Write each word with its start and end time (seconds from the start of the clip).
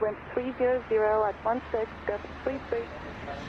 wind 0.00 0.16
300 0.32 0.82
at 1.28 1.34
16, 1.44 1.86
gust 2.06 2.24
33, 2.44 2.80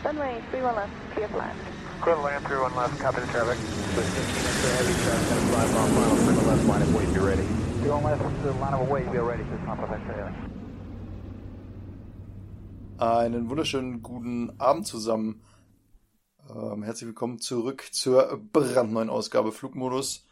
runway 0.04 0.42
31 0.52 0.76
left, 0.76 0.92
clear 1.14 1.28
for 1.30 1.38
land. 1.38 1.58
Clear 2.02 2.16
to 2.16 2.22
land, 2.22 2.46
31 2.46 2.76
left, 2.76 3.00
copy 3.00 3.22
the 3.22 3.28
traffic. 3.28 3.58
With 3.96 4.06
15 4.06 4.36
inch 4.36 4.60
of 4.60 4.72
heavy 4.78 4.96
traffic, 5.04 5.30
gonna 5.30 5.48
fly 5.52 5.66
final, 5.72 6.18
clear 6.18 6.48
left, 6.48 6.66
line 6.66 6.82
of 6.82 6.96
weight, 6.96 7.14
be 7.14 7.20
ready. 7.20 7.48
31 7.82 8.04
left, 8.04 8.44
the 8.44 8.52
line 8.54 8.74
of 8.74 8.90
weight, 8.90 9.12
be 9.12 9.18
ready, 9.20 9.44
just 9.44 9.66
pump 9.66 9.82
up 9.82 9.92
extra 9.92 10.34
Einen 12.98 13.50
wunderschönen 13.50 14.04
guten 14.04 14.60
Abend 14.60 14.86
zusammen. 14.86 15.44
Ähm, 16.50 16.84
herzlich 16.84 17.08
willkommen 17.08 17.40
zurück 17.40 17.88
zur 17.92 18.42
brandneuen 18.52 19.10
Ausgabe 19.10 19.52
Flugmodus. 19.52 20.28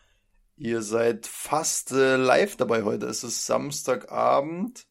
Ihr 0.58 0.82
seid 0.82 1.26
fast 1.26 1.94
äh, 1.94 2.18
live 2.18 2.58
dabei 2.58 2.84
heute. 2.84 3.06
Es 3.06 3.24
ist 3.24 3.46
Samstagabend. 3.46 4.89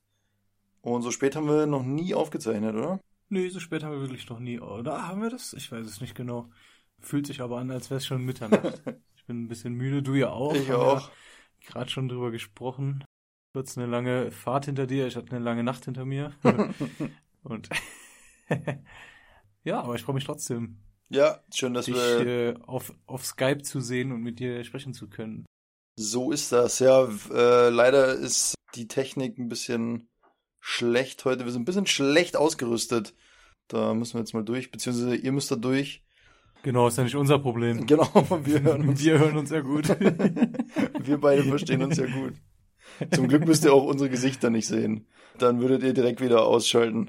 Und 0.81 1.03
so 1.03 1.11
spät 1.11 1.37
haben 1.37 1.49
wir 1.49 1.67
noch 1.67 1.83
nie 1.83 2.15
aufgezeichnet, 2.15 2.75
oder? 2.75 3.01
Nee, 3.29 3.49
so 3.49 3.61
spät 3.61 3.83
haben 3.83 3.93
wir 3.93 4.01
wirklich 4.01 4.29
noch 4.29 4.39
nie. 4.39 4.59
Oder 4.61 5.07
haben 5.09 5.23
wir 5.23 5.31
das? 5.31 5.53
Ich 5.53 5.71
weiß 5.71 5.87
es 5.87 6.01
nicht 6.01 6.15
genau. 6.15 6.49
Fühlt 7.01 7.27
sich 7.27 7.41
aber 7.41 7.59
an, 7.59 7.71
als 7.71 7.91
wäre 7.91 7.99
es 7.99 8.07
schon 8.07 8.25
Mitternacht. 8.25 8.83
ich 9.17 9.25
bin 9.27 9.43
ein 9.45 9.49
bisschen 9.49 9.75
müde, 9.75 10.03
du 10.03 10.15
ja 10.15 10.31
auch. 10.31 10.55
Ich 10.55 10.71
Haben 10.71 10.81
auch. 10.81 11.09
Ja 11.09 11.13
Gerade 11.67 11.91
schon 11.91 12.09
drüber 12.09 12.31
gesprochen. 12.31 13.05
Kurz 13.53 13.77
eine 13.77 13.87
lange 13.87 14.31
Fahrt 14.31 14.67
hinter 14.67 14.87
dir, 14.87 15.07
ich 15.07 15.17
hatte 15.17 15.35
eine 15.35 15.45
lange 15.45 15.65
Nacht 15.65 15.85
hinter 15.85 16.05
mir. 16.05 16.33
Und 17.43 17.69
ja, 19.65 19.81
aber 19.81 19.95
ich 19.95 20.03
freue 20.03 20.15
mich 20.15 20.25
trotzdem, 20.25 20.79
Ja, 21.09 21.43
schön, 21.53 21.75
dass 21.75 21.87
dich 21.87 21.95
wir. 21.95 22.27
äh, 22.27 22.55
auf, 22.67 22.95
auf 23.07 23.25
Skype 23.25 23.63
zu 23.63 23.81
sehen 23.81 24.13
und 24.13 24.23
mit 24.23 24.39
dir 24.39 24.63
sprechen 24.65 24.95
zu 24.95 25.09
können. 25.09 25.45
So 25.97 26.31
ist 26.31 26.53
das. 26.53 26.79
Ja, 26.79 27.09
äh, 27.31 27.69
leider 27.71 28.15
ist 28.15 28.55
die 28.75 28.89
Technik 28.89 29.39
ein 29.39 29.49
bisschen 29.49 30.09
schlecht 30.61 31.25
heute. 31.25 31.45
Wir 31.45 31.53
sind 31.53 31.63
ein 31.63 31.67
bisschen 31.67 31.87
schlecht 31.87 32.37
ausgerüstet. 32.37 33.15
Da 33.69 33.95
müssen 33.95 34.15
wir 34.15 34.21
jetzt 34.21 34.35
mal 34.35 34.45
durch, 34.45 34.71
beziehungsweise 34.71 35.17
ihr 35.17 35.33
müsst 35.33 35.51
da 35.51 35.57
durch. 35.57 36.03
Genau, 36.63 36.89
ist 36.89 36.99
ja 36.99 37.05
nicht 37.05 37.17
unser 37.17 37.39
Problem. 37.39 37.87
Genau, 37.87 38.11
wir 38.45 38.63
hören 38.63 38.89
uns. 38.89 39.03
Wir 39.03 39.19
hören 39.19 39.37
uns 39.37 39.51
ja 39.51 39.61
gut. 39.61 39.89
Wir 41.01 41.19
beide 41.19 41.45
verstehen 41.45 41.83
uns 41.83 41.97
ja 41.97 42.07
gut. 42.07 42.35
Zum 43.13 43.29
Glück 43.29 43.47
müsst 43.47 43.65
ihr 43.65 43.73
auch 43.73 43.85
unsere 43.85 44.11
Gesichter 44.11 44.51
nicht 44.51 44.67
sehen. 44.67 45.07
Dann 45.39 45.61
würdet 45.61 45.83
ihr 45.83 45.93
direkt 45.95 46.21
wieder 46.21 46.45
ausschalten. 46.45 47.09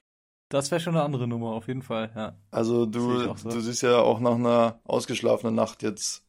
Das 0.49 0.71
wäre 0.71 0.79
schon 0.81 0.95
eine 0.95 1.03
andere 1.03 1.27
Nummer, 1.27 1.51
auf 1.51 1.67
jeden 1.67 1.81
Fall, 1.81 2.11
ja. 2.15 2.35
Also 2.51 2.85
du, 2.85 3.35
so. 3.35 3.49
du 3.49 3.59
siehst 3.59 3.83
ja 3.83 3.99
auch 3.99 4.19
nach 4.19 4.35
einer 4.35 4.79
ausgeschlafenen 4.83 5.55
Nacht 5.55 5.83
jetzt. 5.83 6.25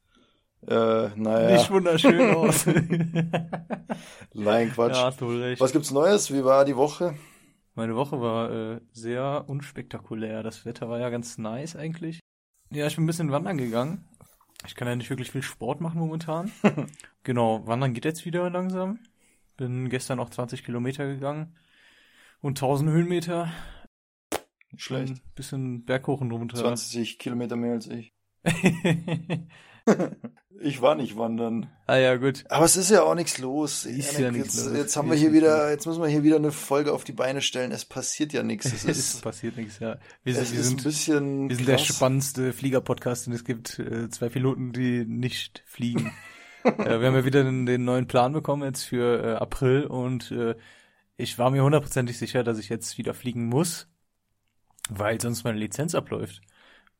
Äh, 0.66 1.08
naja, 1.16 1.56
Nicht 1.56 1.70
wunderschön 1.70 2.34
aus. 2.34 2.66
nein, 4.34 4.70
Quatsch. 4.72 4.94
Ja, 4.96 5.06
hast 5.06 5.20
du 5.20 5.28
recht. 5.28 5.60
Was 5.60 5.72
gibt's 5.72 5.90
Neues? 5.90 6.32
Wie 6.32 6.44
war 6.44 6.64
die 6.64 6.76
Woche? 6.76 7.14
Meine 7.74 7.96
Woche 7.96 8.20
war 8.20 8.50
äh, 8.50 8.80
sehr 8.92 9.44
unspektakulär. 9.48 10.42
Das 10.42 10.64
Wetter 10.66 10.88
war 10.88 10.98
ja 10.98 11.08
ganz 11.08 11.38
nice 11.38 11.76
eigentlich. 11.76 12.20
Ja, 12.70 12.86
ich 12.86 12.96
bin 12.96 13.04
ein 13.04 13.06
bisschen 13.06 13.32
wandern 13.32 13.56
gegangen. 13.58 14.04
Ich 14.66 14.74
kann 14.74 14.86
ja 14.86 14.94
nicht 14.94 15.08
wirklich 15.08 15.30
viel 15.30 15.42
Sport 15.42 15.80
machen 15.80 15.98
momentan. 15.98 16.52
genau, 17.22 17.66
wandern 17.66 17.94
geht 17.94 18.04
jetzt 18.04 18.26
wieder 18.26 18.50
langsam. 18.50 18.98
Bin 19.56 19.88
gestern 19.88 20.20
auch 20.20 20.30
20 20.30 20.64
Kilometer 20.64 21.06
gegangen 21.06 21.56
und 22.42 22.58
1000 22.58 22.90
Höhenmeter. 22.90 23.50
Nicht 24.70 24.84
schlecht. 24.84 25.14
Ein 25.14 25.20
bisschen 25.34 25.84
berghoch 25.84 26.20
und 26.20 26.30
runter. 26.32 26.58
20 26.58 27.18
Kilometer 27.18 27.56
mehr 27.56 27.72
als 27.72 27.86
ich. 27.88 28.12
Ich 30.62 30.82
war 30.82 30.94
nicht 30.94 31.16
wandern. 31.16 31.70
ah 31.86 31.96
ja, 31.96 32.16
gut. 32.16 32.44
Aber 32.50 32.66
es 32.66 32.76
ist 32.76 32.90
ja 32.90 33.02
auch 33.02 33.14
nichts 33.14 33.38
los. 33.38 33.86
Ist 33.86 34.12
Janik, 34.12 34.20
ja 34.20 34.30
nichts 34.30 34.56
jetzt, 34.56 34.66
los. 34.66 34.76
jetzt 34.76 34.96
haben 34.96 35.08
wir 35.08 35.16
hier 35.16 35.32
wieder, 35.32 35.70
jetzt 35.70 35.86
müssen 35.86 36.02
wir 36.02 36.08
hier 36.08 36.22
wieder 36.22 36.36
eine 36.36 36.52
Folge 36.52 36.92
auf 36.92 37.02
die 37.02 37.12
Beine 37.12 37.40
stellen. 37.40 37.72
Es 37.72 37.86
passiert 37.86 38.34
ja 38.34 38.42
nichts. 38.42 38.66
Es 38.66 38.84
Es 38.84 38.98
ist, 39.14 39.22
passiert 39.22 39.56
nichts, 39.56 39.78
ja. 39.78 39.96
Wir 40.22 40.36
es 40.36 40.50
sind, 40.50 40.52
wir 40.52 40.60
ist 40.60 40.66
ein 40.66 40.68
sind, 40.68 40.84
bisschen 40.84 41.48
wir 41.48 41.56
sind 41.56 41.66
der 41.66 41.76
krass. 41.76 41.86
spannendste 41.86 42.52
Flieger-Podcast 42.52 43.26
und 43.28 43.32
es 43.32 43.44
gibt 43.44 43.78
äh, 43.78 44.10
zwei 44.10 44.28
Piloten, 44.28 44.72
die 44.72 45.06
nicht 45.06 45.62
fliegen. 45.66 46.12
äh, 46.64 47.00
wir 47.00 47.06
haben 47.06 47.14
ja 47.14 47.24
wieder 47.24 47.42
den, 47.42 47.64
den 47.64 47.84
neuen 47.86 48.06
Plan 48.06 48.34
bekommen 48.34 48.64
jetzt 48.64 48.82
für 48.82 49.24
äh, 49.24 49.34
April 49.36 49.84
und 49.84 50.30
äh, 50.30 50.56
ich 51.16 51.38
war 51.38 51.50
mir 51.50 51.62
hundertprozentig 51.62 52.18
sicher, 52.18 52.44
dass 52.44 52.58
ich 52.58 52.68
jetzt 52.68 52.98
wieder 52.98 53.14
fliegen 53.14 53.46
muss, 53.46 53.88
weil 54.90 55.18
sonst 55.18 55.44
meine 55.44 55.58
Lizenz 55.58 55.94
abläuft. 55.94 56.42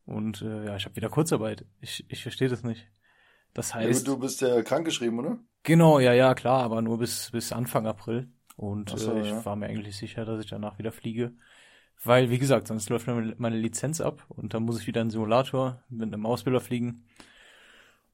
Und 0.05 0.41
äh, 0.41 0.65
ja, 0.65 0.75
ich 0.75 0.85
habe 0.85 0.95
wieder 0.95 1.09
Kurzarbeit. 1.09 1.65
Ich, 1.81 2.05
ich 2.09 2.23
verstehe 2.23 2.49
das 2.49 2.63
nicht. 2.63 2.87
Das 3.53 3.73
Ja, 3.77 3.89
heißt, 3.89 3.91
gut, 3.91 4.07
du 4.07 4.17
bist 4.17 4.39
ja 4.41 4.61
krankgeschrieben, 4.63 5.19
oder? 5.19 5.39
genau, 5.63 5.99
ja, 5.99 6.13
ja, 6.13 6.33
klar, 6.35 6.63
aber 6.63 6.81
nur 6.81 6.97
bis, 6.99 7.31
bis 7.31 7.51
Anfang 7.51 7.87
April. 7.87 8.31
Und 8.55 8.93
so, 8.97 9.13
äh, 9.15 9.21
ich 9.21 9.33
ja. 9.33 9.45
war 9.45 9.55
mir 9.55 9.67
eigentlich 9.67 9.97
sicher, 9.97 10.25
dass 10.25 10.43
ich 10.43 10.49
danach 10.49 10.77
wieder 10.77 10.91
fliege. 10.91 11.33
Weil, 12.03 12.29
wie 12.31 12.39
gesagt, 12.39 12.67
sonst 12.67 12.89
läuft 12.89 13.07
meine 13.07 13.35
meine 13.37 13.57
Lizenz 13.57 14.01
ab 14.01 14.25
und 14.29 14.53
dann 14.53 14.63
muss 14.63 14.79
ich 14.81 14.87
wieder 14.87 15.01
einen 15.01 15.11
Simulator 15.11 15.83
mit 15.89 16.13
einem 16.13 16.25
Ausbilder 16.25 16.61
fliegen. 16.61 17.05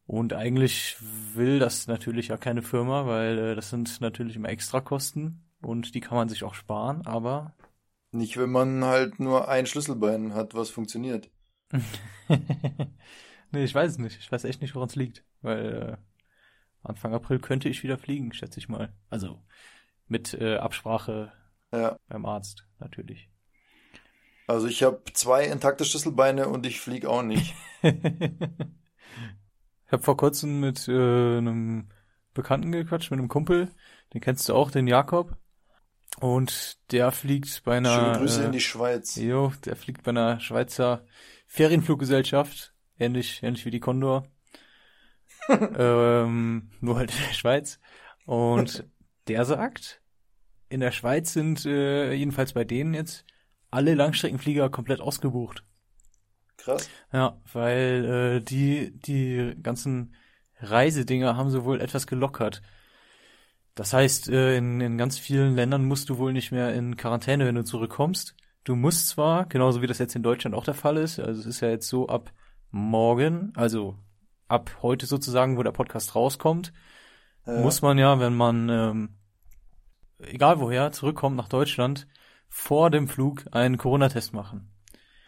Und 0.05 0.33
eigentlich 0.33 0.95
will 1.33 1.59
das 1.59 1.87
natürlich 1.87 2.29
ja 2.29 2.37
keine 2.37 2.61
Firma, 2.61 3.05
weil 3.07 3.37
äh, 3.39 3.55
das 3.55 3.69
sind 3.69 3.99
natürlich 4.01 4.35
immer 4.37 4.49
Extrakosten 4.49 5.43
und 5.61 5.95
die 5.95 5.99
kann 6.01 6.17
man 6.17 6.29
sich 6.29 6.43
auch 6.43 6.53
sparen, 6.53 7.05
aber 7.05 7.53
Nicht, 8.11 8.35
wenn 8.35 8.51
man 8.51 8.83
halt 8.83 9.17
nur 9.21 9.47
ein 9.47 9.65
Schlüsselbein 9.65 10.33
hat, 10.33 10.53
was 10.55 10.69
funktioniert. 10.69 11.29
nee, 13.51 13.63
ich 13.63 13.75
weiß 13.75 13.93
es 13.93 13.97
nicht. 13.97 14.19
Ich 14.19 14.31
weiß 14.31 14.43
echt 14.45 14.61
nicht, 14.61 14.75
woran 14.75 14.89
es 14.89 14.95
liegt. 14.95 15.23
Weil 15.41 15.73
äh, 15.73 15.97
Anfang 16.83 17.13
April 17.13 17.39
könnte 17.39 17.69
ich 17.69 17.83
wieder 17.83 17.97
fliegen, 17.97 18.31
schätze 18.33 18.59
ich 18.59 18.69
mal. 18.69 18.93
Also 19.09 19.43
mit 20.07 20.33
äh, 20.33 20.57
Absprache 20.57 21.31
Ja. 21.71 21.97
beim 22.07 22.25
Arzt, 22.25 22.65
natürlich. 22.79 23.29
Also 24.47 24.67
ich 24.67 24.83
habe 24.83 25.01
zwei 25.13 25.45
intakte 25.45 25.83
Schlüsselbeine 25.83 26.47
und 26.47 26.65
ich 26.65 26.79
flieg 26.79 27.05
auch 27.05 27.23
nicht. 27.23 27.53
Ich 29.85 29.93
habe 29.93 30.03
vor 30.03 30.17
kurzem 30.17 30.59
mit 30.59 30.85
äh, 30.89 31.37
einem 31.37 31.87
Bekannten 32.33 32.73
gequatscht, 32.73 33.09
mit 33.09 33.19
einem 33.19 33.29
Kumpel. 33.29 33.71
Den 34.13 34.19
kennst 34.19 34.49
du 34.49 34.53
auch, 34.53 34.69
den 34.69 34.85
Jakob. 34.85 35.37
Und 36.19 36.77
der 36.91 37.13
fliegt 37.13 37.63
bei 37.63 37.77
einer. 37.77 37.95
Schöne 37.95 38.17
Grüße 38.17 38.41
äh, 38.41 38.45
in 38.47 38.51
die 38.51 38.59
Schweiz. 38.59 39.15
Jo, 39.15 39.53
der 39.63 39.77
fliegt 39.77 40.03
bei 40.03 40.09
einer 40.09 40.41
Schweizer 40.41 41.05
Ferienfluggesellschaft, 41.47 42.73
ähnlich, 42.99 43.41
ähnlich 43.41 43.65
wie 43.65 43.71
die 43.71 43.79
Condor. 43.79 44.27
ähm, 45.49 46.69
nur 46.81 46.97
halt 46.97 47.11
in 47.11 47.21
der 47.27 47.33
Schweiz. 47.33 47.79
Und 48.25 48.85
der 49.27 49.45
sagt, 49.45 50.01
in 50.69 50.81
der 50.81 50.91
Schweiz 50.91 51.33
sind 51.33 51.65
äh, 51.65 52.13
jedenfalls 52.13 52.53
bei 52.53 52.63
denen 52.63 52.93
jetzt 52.93 53.25
alle 53.71 53.95
Langstreckenflieger 53.95 54.69
komplett 54.69 55.01
ausgebucht. 55.01 55.63
Krass. 56.57 56.89
Ja, 57.13 57.39
weil 57.53 58.39
äh, 58.39 58.41
die 58.41 58.91
die 58.99 59.55
ganzen 59.61 60.15
Reisedinger 60.59 61.37
haben 61.37 61.51
sie 61.51 61.63
wohl 61.63 61.81
etwas 61.81 62.07
gelockert. 62.07 62.61
Das 63.75 63.93
heißt, 63.93 64.29
äh, 64.29 64.57
in, 64.57 64.81
in 64.81 64.97
ganz 64.97 65.19
vielen 65.19 65.55
Ländern 65.55 65.85
musst 65.85 66.09
du 66.09 66.17
wohl 66.17 66.33
nicht 66.33 66.51
mehr 66.51 66.73
in 66.73 66.97
Quarantäne, 66.97 67.45
wenn 67.45 67.55
du 67.55 67.63
zurückkommst. 67.63 68.35
Du 68.67 68.75
musst 68.75 69.07
zwar, 69.07 69.45
genauso 69.45 69.81
wie 69.81 69.87
das 69.87 69.97
jetzt 69.97 70.13
in 70.17 70.23
Deutschland 70.23 70.53
auch 70.53 70.65
der 70.65 70.73
Fall 70.73 70.97
ist, 70.97 71.21
also 71.21 71.39
es 71.39 71.45
ist 71.45 71.61
ja 71.61 71.69
jetzt 71.69 71.87
so 71.87 72.09
ab 72.09 72.33
morgen, 72.69 73.53
also 73.55 73.95
ab 74.49 74.79
heute 74.81 75.05
sozusagen, 75.05 75.55
wo 75.55 75.63
der 75.63 75.71
Podcast 75.71 76.15
rauskommt, 76.15 76.73
Ja. 77.45 77.61
muss 77.61 77.81
man 77.81 77.97
ja, 77.97 78.19
wenn 78.19 78.35
man 78.35 78.67
ähm, 78.67 79.15
egal 80.19 80.59
woher 80.59 80.91
zurückkommt 80.91 81.37
nach 81.37 81.47
Deutschland, 81.47 82.09
vor 82.49 82.89
dem 82.89 83.07
Flug 83.07 83.45
einen 83.51 83.77
Corona-Test 83.77 84.33
machen. 84.33 84.69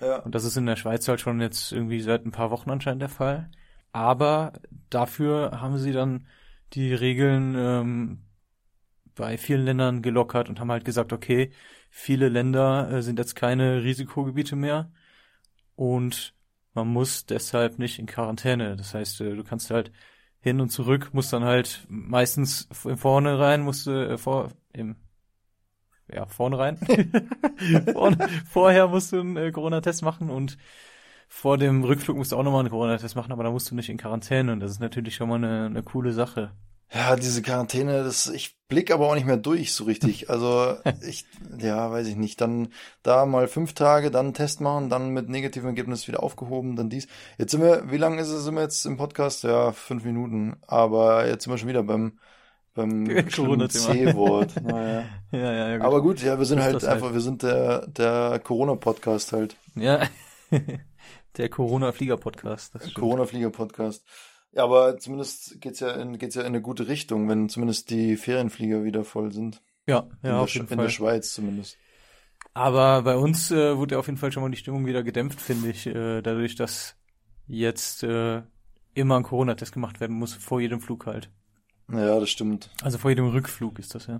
Ja. 0.01 0.17
Und 0.17 0.35
das 0.35 0.43
ist 0.43 0.57
in 0.57 0.65
der 0.65 0.75
Schweiz 0.75 1.07
halt 1.07 1.21
schon 1.21 1.39
jetzt 1.39 1.71
irgendwie 1.71 2.01
seit 2.01 2.25
ein 2.25 2.31
paar 2.31 2.51
Wochen 2.51 2.69
anscheinend 2.69 3.03
der 3.03 3.09
Fall. 3.09 3.49
Aber 3.93 4.51
dafür 4.89 5.61
haben 5.61 5.77
sie 5.77 5.93
dann 5.93 6.27
die 6.73 6.93
Regeln 6.93 7.55
ähm, 7.57 8.25
bei 9.15 9.37
vielen 9.37 9.63
Ländern 9.63 10.01
gelockert 10.01 10.49
und 10.49 10.59
haben 10.59 10.71
halt 10.71 10.83
gesagt, 10.83 11.13
okay, 11.13 11.51
viele 11.89 12.29
Länder 12.29 12.91
äh, 12.91 13.01
sind 13.01 13.19
jetzt 13.19 13.35
keine 13.35 13.83
Risikogebiete 13.83 14.55
mehr 14.55 14.91
und 15.75 16.33
man 16.73 16.87
muss 16.87 17.25
deshalb 17.25 17.79
nicht 17.79 17.99
in 17.99 18.05
Quarantäne. 18.05 18.75
Das 18.77 18.93
heißt, 18.93 19.21
äh, 19.21 19.35
du 19.35 19.43
kannst 19.43 19.71
halt 19.71 19.91
hin 20.39 20.61
und 20.61 20.69
zurück, 20.69 21.09
musst 21.13 21.33
dann 21.33 21.43
halt 21.43 21.85
meistens 21.89 22.67
vorne 22.71 23.39
rein, 23.39 23.61
musst 23.61 23.87
du 23.87 23.91
äh, 23.91 24.17
vor 24.17 24.49
im 24.73 24.95
ja, 26.11 26.25
vorne 26.25 26.57
rein. 26.57 26.77
vorne, 27.93 28.27
vorher 28.49 28.87
musst 28.87 29.11
du 29.11 29.19
einen 29.19 29.37
äh, 29.37 29.51
Corona-Test 29.51 30.01
machen 30.01 30.29
und 30.29 30.57
vor 31.27 31.59
dem 31.59 31.83
Rückflug 31.83 32.17
musst 32.17 32.31
du 32.31 32.37
auch 32.37 32.43
nochmal 32.43 32.61
einen 32.61 32.71
Corona-Test 32.71 33.15
machen, 33.15 33.31
aber 33.31 33.43
da 33.43 33.51
musst 33.51 33.69
du 33.69 33.75
nicht 33.75 33.89
in 33.89 33.97
Quarantäne 33.97 34.51
und 34.51 34.59
das 34.59 34.71
ist 34.71 34.79
natürlich 34.79 35.15
schon 35.15 35.29
mal 35.29 35.35
eine, 35.35 35.67
eine 35.67 35.83
coole 35.83 36.11
Sache. 36.13 36.51
Ja, 36.91 37.15
diese 37.15 37.41
Quarantäne, 37.41 38.03
das, 38.03 38.27
ich 38.27 38.57
blick 38.67 38.91
aber 38.91 39.07
auch 39.07 39.15
nicht 39.15 39.27
mehr 39.27 39.37
durch 39.37 39.73
so 39.73 39.83
richtig. 39.83 40.29
Also 40.29 40.75
ich, 41.07 41.25
ja, 41.59 41.91
weiß 41.91 42.07
ich 42.07 42.15
nicht. 42.15 42.41
Dann 42.41 42.69
da 43.03 43.25
mal 43.25 43.47
fünf 43.47 43.73
Tage, 43.73 44.11
dann 44.11 44.33
Test 44.33 44.61
machen, 44.61 44.89
dann 44.89 45.09
mit 45.09 45.29
negativem 45.29 45.67
Ergebnis 45.67 46.07
wieder 46.07 46.23
aufgehoben, 46.23 46.75
dann 46.75 46.89
dies. 46.89 47.07
Jetzt 47.37 47.51
sind 47.51 47.61
wir, 47.61 47.91
wie 47.91 47.97
lange 47.97 48.21
ist 48.21 48.29
es, 48.29 48.43
sind 48.43 48.55
wir 48.55 48.61
jetzt 48.61 48.85
im 48.85 48.97
Podcast? 48.97 49.43
Ja, 49.43 49.71
fünf 49.71 50.03
Minuten. 50.03 50.57
Aber 50.65 51.27
jetzt 51.27 51.43
sind 51.43 51.53
wir 51.53 51.57
schon 51.57 51.69
wieder 51.69 51.83
beim 51.83 52.19
beim. 52.73 53.05
C-Wort. 53.29 54.53
Naja. 54.63 55.05
Ja, 55.31 55.39
ja, 55.39 55.69
ja. 55.69 55.77
Gut. 55.77 55.85
Aber 55.85 56.01
gut, 56.01 56.21
ja, 56.21 56.37
wir 56.37 56.45
sind 56.45 56.61
halt 56.61 56.75
das 56.75 56.83
halt. 56.83 56.93
einfach, 56.95 57.13
wir 57.13 57.21
sind 57.21 57.43
der, 57.43 57.87
der 57.87 58.39
Corona-Podcast 58.39 59.33
halt. 59.33 59.55
ja. 59.75 60.01
Der 61.37 61.47
Corona-Flieger-Podcast. 61.47 62.73
Corona-Flieger-Podcast. 62.95 64.03
Ja, 64.51 64.63
aber 64.63 64.97
zumindest 64.97 65.61
geht's 65.61 65.79
ja 65.79 65.91
in, 65.91 66.17
geht's 66.17 66.35
ja 66.35 66.41
in 66.41 66.47
eine 66.47 66.61
gute 66.61 66.87
Richtung, 66.87 67.27
wenn 67.29 67.49
zumindest 67.49 67.89
die 67.89 68.17
Ferienflieger 68.17 68.83
wieder 68.83 69.03
voll 69.03 69.31
sind. 69.31 69.61
Ja, 69.87 70.07
in, 70.25 70.29
ja, 70.29 70.39
der, 70.39 70.45
auf 70.45 70.49
Sch- 70.49 70.55
jeden 70.55 70.67
in 70.69 70.79
der 70.79 70.89
Fall. 70.89 70.89
Schweiz 70.89 71.33
zumindest. 71.33 71.79
Aber 72.53 73.03
bei 73.03 73.15
uns 73.15 73.51
äh, 73.51 73.77
wurde 73.77 73.95
ja 73.95 73.99
auf 73.99 74.07
jeden 74.07 74.17
Fall 74.17 74.31
schon 74.31 74.43
mal 74.43 74.49
die 74.51 74.57
Stimmung 74.57 74.85
wieder 74.85 75.03
gedämpft, 75.03 75.39
finde 75.41 75.69
ich, 75.69 75.85
äh, 75.87 76.21
dadurch, 76.21 76.55
dass 76.55 76.95
jetzt 77.47 78.03
äh, 78.03 78.43
immer 78.93 79.17
ein 79.17 79.23
Corona-Test 79.23 79.73
gemacht 79.73 79.99
werden 79.99 80.17
muss, 80.17 80.33
vor 80.35 80.59
jedem 80.61 80.81
Flug 80.81 81.05
halt. 81.05 81.31
Ja, 81.91 82.19
das 82.19 82.29
stimmt. 82.29 82.69
Also 82.83 82.97
vor 82.97 83.09
jedem 83.09 83.27
Rückflug 83.29 83.79
ist 83.79 83.95
das 83.95 84.07
ja. 84.07 84.19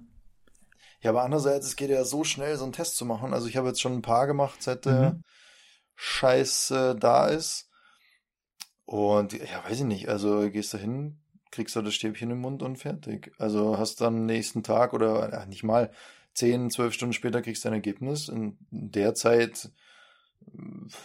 Ja, 1.02 1.12
aber 1.12 1.24
andererseits, 1.24 1.66
es 1.68 1.76
geht 1.76 1.90
ja 1.90 2.04
so 2.04 2.24
schnell, 2.24 2.58
so 2.58 2.64
einen 2.64 2.74
Test 2.74 2.98
zu 2.98 3.06
machen. 3.06 3.34
Also 3.34 3.48
ich 3.48 3.58
habe 3.58 3.68
jetzt 3.68 3.82
schon 3.82 3.94
ein 3.94 4.02
paar 4.02 4.28
gemacht, 4.28 4.62
seit 4.62 4.86
der 4.86 5.18
Mhm. 5.18 5.24
Scheiß 5.96 6.72
äh, 6.72 6.96
da 6.96 7.28
ist. 7.28 7.69
Und 8.90 9.34
ja, 9.34 9.64
weiß 9.64 9.82
ich 9.82 9.86
nicht. 9.86 10.10
Also 10.10 10.50
gehst 10.50 10.74
da 10.74 10.80
hin, 10.80 11.20
kriegst 11.52 11.76
da 11.76 11.84
das 11.84 11.94
Stäbchen 11.94 12.32
im 12.32 12.40
Mund 12.40 12.64
und 12.64 12.78
fertig. 12.78 13.32
Also 13.38 13.78
hast 13.78 14.02
dann 14.02 14.26
nächsten 14.26 14.64
Tag 14.64 14.94
oder 14.94 15.30
ja, 15.32 15.46
nicht 15.46 15.62
mal 15.64 15.92
10, 16.34 16.72
12 16.72 16.96
Stunden 16.96 17.14
später 17.14 17.44
kriegst 17.44 17.64
du 17.64 17.68
dein 17.70 17.76
Ergebnis. 17.76 18.30
In 18.30 18.58
der 18.72 19.14
Zeit, 19.14 19.70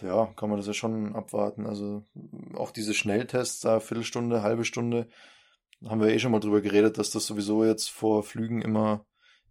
äh, 0.02 0.06
ja, 0.06 0.32
kann 0.34 0.48
man 0.48 0.56
das 0.56 0.66
ja 0.66 0.72
schon 0.72 1.14
abwarten. 1.14 1.66
Also 1.66 2.06
auch 2.54 2.70
diese 2.70 2.94
Schnelltests, 2.94 3.60
da 3.60 3.80
Viertelstunde, 3.80 4.40
halbe 4.40 4.64
Stunde, 4.64 5.06
haben 5.84 6.00
wir 6.00 6.08
eh 6.08 6.18
schon 6.18 6.32
mal 6.32 6.40
drüber 6.40 6.62
geredet, 6.62 6.96
dass 6.96 7.10
das 7.10 7.26
sowieso 7.26 7.66
jetzt 7.66 7.90
vor 7.90 8.22
Flügen 8.22 8.62
immer, 8.62 9.04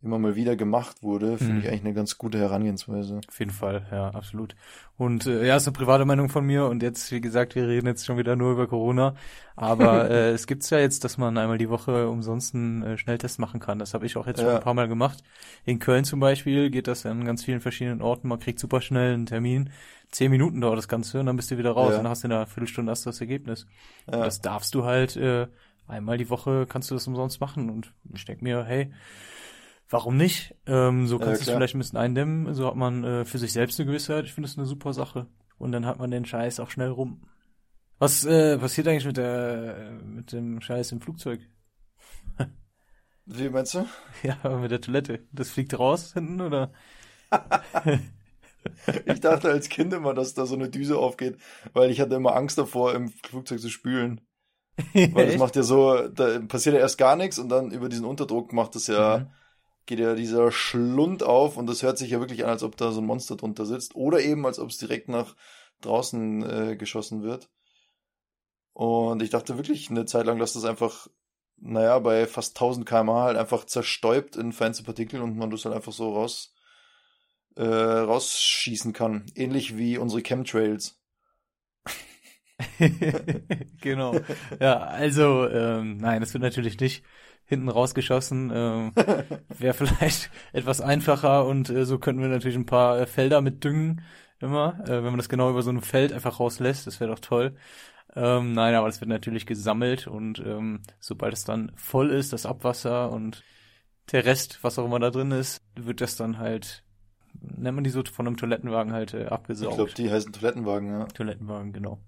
immer 0.04 0.20
mal 0.20 0.36
wieder 0.36 0.56
gemacht 0.56 1.02
wurde. 1.02 1.38
Finde 1.38 1.54
Mhm. 1.54 1.60
ich 1.62 1.68
eigentlich 1.70 1.86
eine 1.86 1.94
ganz 1.94 2.18
gute 2.18 2.38
Herangehensweise. 2.38 3.22
Auf 3.28 3.40
jeden 3.40 3.52
Fall, 3.52 3.88
ja, 3.92 4.10
absolut. 4.10 4.56
Und 4.98 5.26
äh, 5.26 5.48
ja, 5.48 5.56
ist 5.56 5.66
eine 5.68 5.74
private 5.74 6.06
Meinung 6.06 6.30
von 6.30 6.46
mir 6.46 6.66
und 6.68 6.84
jetzt, 6.84 7.12
wie 7.12 7.22
gesagt, 7.22 7.56
wir 7.56 7.68
reden 7.68 7.88
jetzt 7.88 8.06
schon 8.06 8.18
wieder 8.18 8.36
nur 8.36 8.52
über 8.52 8.68
Corona. 8.68 9.16
Aber 9.56 10.10
äh, 10.12 10.32
es 10.32 10.46
gibt's 10.46 10.70
ja 10.70 10.80
jetzt, 10.80 11.04
dass 11.04 11.18
man 11.18 11.38
einmal 11.38 11.58
die 11.58 11.70
Woche 11.70 12.10
umsonst 12.10 12.54
einen 12.54 12.84
äh, 12.84 12.98
Schnelltest 12.98 13.40
machen 13.40 13.60
kann. 13.60 13.80
Das 13.80 13.94
habe 13.94 14.06
ich 14.06 14.18
auch 14.18 14.28
jetzt 14.28 14.40
schon 14.40 14.50
Ja. 14.50 14.56
ein 14.58 14.62
paar 14.64 14.74
Mal 14.74 14.88
gemacht. 14.88 15.24
In 15.66 15.80
Köln 15.80 16.04
zum 16.04 16.20
Beispiel 16.20 16.70
geht 16.70 16.88
das 16.88 17.06
an 17.06 17.24
ganz 17.26 17.44
vielen 17.44 17.62
verschiedenen 17.62 18.02
Orten. 18.02 18.28
Man 18.28 18.40
kriegt 18.40 18.60
super 18.60 18.82
schnell 18.82 19.14
einen 19.14 19.26
Termin. 19.26 19.70
Zehn 20.12 20.30
Minuten 20.30 20.62
dauert 20.62 20.78
das 20.78 20.88
Ganze 20.88 21.20
und 21.22 21.26
dann 21.26 21.38
bist 21.38 21.50
du 21.50 21.58
wieder 21.58 21.72
raus 21.72 21.92
Ja. 21.92 21.98
und 21.98 22.04
dann 22.04 22.12
hast 22.12 22.24
du 22.24 22.28
in 22.28 22.34
einer 22.34 22.46
Viertelstunde 22.46 22.92
hast 22.92 23.06
du 23.06 23.10
das 23.10 23.20
Ergebnis. 23.22 23.66
Ja. 24.12 24.18
Das 24.26 24.42
darfst 24.42 24.76
du 24.76 24.84
halt 24.84 25.16
äh, 25.16 25.48
einmal 25.88 26.18
die 26.18 26.30
Woche 26.30 26.66
kannst 26.68 26.92
du 26.92 26.96
das 26.96 27.08
umsonst 27.08 27.42
machen. 27.42 27.70
Und 27.70 27.94
ich 28.14 28.26
denk 28.26 28.42
mir, 28.42 28.64
hey, 28.64 28.92
warum 29.94 30.18
nicht? 30.18 30.56
Ähm, 30.66 31.08
so 31.08 31.20
kannst 31.20 31.42
du 31.42 31.50
es 31.50 31.56
vielleicht 31.56 31.76
ein 31.76 31.80
bisschen 31.80 32.00
eindämmen. 32.00 32.54
So 32.56 32.68
hat 32.68 32.76
man 32.76 33.04
äh, 33.04 33.26
für 33.26 33.38
sich 33.38 33.54
selbst 33.54 33.80
eine 33.80 33.86
Gewissheit. 33.86 34.26
Ich 34.26 34.34
finde 34.34 34.50
das 34.50 34.58
eine 34.58 34.66
super 34.66 34.92
Sache. 34.92 35.28
Und 35.60 35.72
dann 35.72 35.86
hat 35.86 36.00
man 36.00 36.10
den 36.10 36.26
Scheiß 36.26 36.60
auch 36.60 36.72
schnell 36.72 36.90
rum. 36.90 37.22
Was 38.00 38.26
äh, 38.26 38.58
passiert 38.58 38.88
eigentlich 38.88 39.06
mit 39.06 39.18
der 39.18 40.00
mit 40.04 40.32
dem 40.32 40.60
Scheiß 40.60 40.92
im 40.92 41.00
Flugzeug? 41.00 41.42
Wie 43.26 43.50
meinst 43.50 43.76
du? 43.76 43.86
Ja, 44.24 44.58
mit 44.58 44.72
der 44.72 44.82
Toilette. 44.82 45.22
Das 45.32 45.52
fliegt 45.52 45.78
raus 45.78 46.14
hinten 46.14 46.42
oder? 46.42 46.74
Ich 49.06 49.20
dachte 49.20 49.50
als 49.50 49.68
Kind 49.68 49.92
immer, 49.92 50.14
dass 50.14 50.36
da 50.36 50.46
so 50.46 50.56
eine 50.56 50.70
Düse 50.70 50.98
aufgeht, 50.98 51.38
weil 51.74 51.92
ich 51.92 52.00
hatte 52.00 52.16
immer 52.16 52.34
Angst 52.34 52.58
davor, 52.58 52.96
im 52.96 53.10
Flugzeug 53.10 53.60
zu 53.60 53.70
spülen. 53.70 54.22
Weil 54.94 55.28
das 55.28 55.38
macht 55.38 55.58
ja 55.58 55.64
so, 55.64 56.08
da 56.08 56.40
passiert 56.40 56.74
ja 56.76 56.80
erst 56.80 56.98
gar 56.98 57.18
nichts 57.18 57.40
und 57.40 57.50
dann 57.50 57.72
über 57.72 57.90
diesen 57.90 58.06
Unterdruck 58.06 58.54
macht 58.54 58.78
es 58.78 58.88
ja, 58.88 59.20
Mhm. 59.20 59.28
Geht 59.86 60.00
ja 60.00 60.16
dieser 60.16 60.52
Schlund 60.52 61.24
auf 61.24 61.58
und 61.58 61.68
das 61.68 61.84
hört 61.84 61.98
sich 61.98 62.12
ja 62.12 62.20
wirklich 62.20 62.44
an, 62.44 62.52
als 62.52 62.64
ob 62.64 62.78
da 62.78 62.92
so 62.92 63.02
ein 63.02 63.06
Monster 63.06 63.36
drunter 63.36 63.66
sitzt. 63.66 63.96
Oder 63.96 64.22
eben, 64.22 64.46
als 64.46 64.60
ob 64.60 64.70
es 64.70 64.78
direkt 64.78 65.10
nach 65.10 65.36
draußen 65.82 66.44
äh, 66.44 66.76
geschossen 66.78 67.24
wird. 67.24 67.50
Und 68.74 69.22
ich 69.22 69.30
dachte 69.30 69.58
wirklich 69.58 69.90
eine 69.90 70.06
Zeit 70.06 70.26
lang, 70.26 70.40
dass 70.40 70.54
das 70.54 70.66
einfach, 70.66 71.08
naja, 71.58 72.00
bei 72.00 72.26
fast 72.26 72.58
1000 72.58 72.88
km/h 72.88 73.24
halt 73.24 73.38
einfach 73.38 73.66
zerstäubt 73.66 74.36
in 74.36 74.52
feinste 74.52 74.84
Partikel 74.84 75.22
und 75.22 75.38
man 75.38 75.52
das 75.52 75.66
halt 75.66 75.76
einfach 75.76 75.92
so 75.92 76.14
raus, 76.14 76.56
äh, 77.56 77.64
rausschießen 77.64 78.94
kann. 78.94 79.26
Ähnlich 79.36 79.78
wie 79.78 79.98
unsere 79.98 80.24
Chemtrails. 80.24 81.00
genau. 83.82 84.16
Ja, 84.60 84.80
also, 84.80 85.48
ähm, 85.50 85.98
nein, 85.98 86.22
das 86.22 86.34
wird 86.34 86.44
natürlich 86.44 86.80
nicht 86.80 87.04
hinten 87.46 87.70
rausgeschossen. 87.70 88.52
Ähm, 88.54 88.92
Wäre 89.58 89.74
vielleicht 89.74 90.30
etwas 90.54 90.82
einfacher 90.82 91.46
und 91.46 91.70
äh, 91.70 91.86
so 91.86 92.00
könnten 92.00 92.22
wir 92.22 92.30
natürlich 92.30 92.58
ein 92.58 92.66
paar 92.66 93.00
äh, 93.00 93.06
Felder 93.06 93.42
mit 93.42 93.64
düngen 93.64 94.02
immer, 94.40 94.80
äh, 94.86 94.90
wenn 94.98 95.06
man 95.06 95.18
das 95.18 95.30
genau 95.30 95.50
über 95.50 95.62
so 95.62 95.72
ein 95.72 95.82
Feld 95.82 96.12
einfach 96.12 96.40
rauslässt. 96.40 96.86
Das 96.88 97.00
wäre 97.00 97.12
doch 97.12 97.20
toll. 97.20 97.56
Ähm, 98.16 98.54
nein, 98.54 98.76
aber 98.76 98.88
das 98.88 99.02
wird 99.02 99.10
natürlich 99.10 99.46
gesammelt 99.46 100.06
und 100.08 100.40
ähm, 100.40 100.82
sobald 101.00 101.34
es 101.34 101.46
dann 101.46 101.72
voll 101.76 102.12
ist, 102.12 102.32
das 102.34 102.46
Abwasser 102.46 103.12
und 103.12 103.44
der 104.12 104.26
Rest, 104.26 104.60
was 104.64 104.78
auch 104.78 104.86
immer 104.86 105.00
da 105.00 105.10
drin 105.10 105.32
ist, 105.32 105.62
wird 105.76 106.02
das 106.02 106.16
dann 106.16 106.38
halt, 106.38 106.84
nennt 107.34 107.76
man 107.76 107.84
die 107.84 107.90
so 107.90 108.04
von 108.04 108.28
einem 108.28 108.38
Toilettenwagen 108.38 108.94
halt 108.94 109.14
äh, 109.14 109.24
Ich 109.24 109.32
abgesaugt. 109.32 109.76
glaube, 109.76 109.94
die 109.94 110.12
heißen 110.12 110.32
Toilettenwagen, 110.34 110.90
ja. 110.90 111.06
Toilettenwagen, 111.06 111.74
genau. 111.74 112.00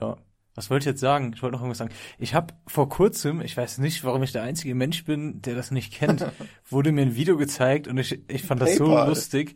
Ja. 0.00 0.16
Was 0.58 0.70
wollte 0.70 0.82
ich 0.82 0.86
jetzt 0.86 1.00
sagen? 1.00 1.30
Ich 1.36 1.40
wollte 1.40 1.52
noch 1.52 1.60
irgendwas 1.60 1.78
sagen. 1.78 1.94
Ich 2.18 2.34
habe 2.34 2.52
vor 2.66 2.88
kurzem, 2.88 3.40
ich 3.42 3.56
weiß 3.56 3.78
nicht, 3.78 4.02
warum 4.02 4.24
ich 4.24 4.32
der 4.32 4.42
einzige 4.42 4.74
Mensch 4.74 5.04
bin, 5.04 5.40
der 5.40 5.54
das 5.54 5.70
nicht 5.70 5.92
kennt, 5.92 6.26
wurde 6.68 6.90
mir 6.90 7.02
ein 7.02 7.14
Video 7.14 7.36
gezeigt 7.36 7.86
und 7.86 7.96
ich, 7.96 8.28
ich 8.28 8.42
fand 8.42 8.60
das 8.60 8.74
so 8.74 8.86
lustig. 8.86 9.54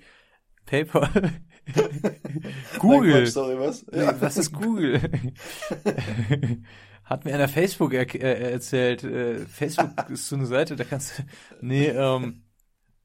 PayPal. 0.64 1.32
Google. 2.78 3.26
Sorry, 3.26 3.58
was? 3.58 3.84
Nee, 3.90 4.06
Was 4.20 4.36
ist 4.36 4.52
Google? 4.52 5.00
Hat 7.04 7.24
mir 7.24 7.34
einer 7.34 7.48
Facebook 7.48 7.94
er 7.94 8.14
äh, 8.14 8.52
erzählt. 8.52 9.02
Äh, 9.02 9.44
Facebook 9.46 10.08
ist 10.08 10.28
so 10.28 10.36
eine 10.36 10.46
Seite, 10.46 10.76
da 10.76 10.84
kannst 10.84 11.18
du. 11.18 11.24
Nee, 11.62 11.88
ähm, 11.88 12.44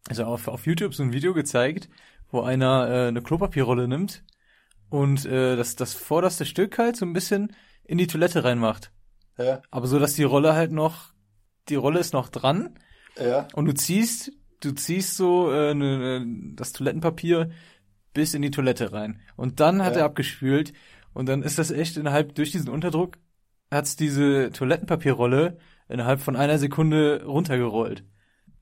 also 0.08 0.26
auf, 0.26 0.48
auf 0.48 0.68
YouTube 0.68 0.94
so 0.94 1.02
ein 1.02 1.14
Video 1.14 1.34
gezeigt, 1.34 1.90
wo 2.30 2.42
einer 2.42 2.88
äh, 2.90 3.08
eine 3.08 3.24
Klopapierrolle 3.24 3.88
nimmt 3.88 4.24
und 4.90 5.26
äh, 5.26 5.56
das, 5.56 5.76
das 5.76 5.96
vorderste 5.96 6.46
Stück 6.46 6.78
halt 6.78 6.96
so 6.96 7.04
ein 7.08 7.14
bisschen 7.14 7.54
in 7.88 7.98
die 7.98 8.08
Toilette 8.08 8.44
reinmacht. 8.44 8.92
Ja, 9.38 9.62
Aber 9.72 9.88
so, 9.88 10.00
dass 10.00 10.14
die 10.16 10.24
Rolle 10.24 10.54
halt 10.54 10.72
noch, 10.72 11.14
die 11.70 11.76
Rolle 11.76 12.00
ist 12.00 12.14
noch 12.14 12.30
dran 12.30 12.78
ja. 13.20 13.48
und 13.54 13.66
du 13.66 13.74
ziehst, 13.74 14.32
du 14.62 14.72
ziehst 14.72 15.16
so 15.16 15.52
äh, 15.52 15.74
ne, 15.74 16.20
ne, 16.20 16.54
das 16.56 16.74
Toilettenpapier 16.74 17.50
bis 18.14 18.34
in 18.34 18.42
die 18.42 18.52
Toilette 18.52 18.92
rein. 18.94 19.22
Und 19.36 19.60
dann 19.60 19.84
hat 19.84 19.94
Ja. 19.96 20.00
er 20.02 20.06
abgespült 20.06 20.74
und 21.14 21.28
dann 21.28 21.44
ist 21.44 21.60
das 21.60 21.72
echt 21.72 21.98
innerhalb 21.98 22.34
durch 22.36 22.52
diesen 22.52 22.70
Unterdruck 22.70 23.18
hat's 23.72 23.96
diese 23.96 24.52
Toilettenpapierrolle 24.52 25.58
innerhalb 25.90 26.22
von 26.22 26.36
einer 26.36 26.58
Sekunde 26.58 27.24
runtergerollt. 27.26 28.04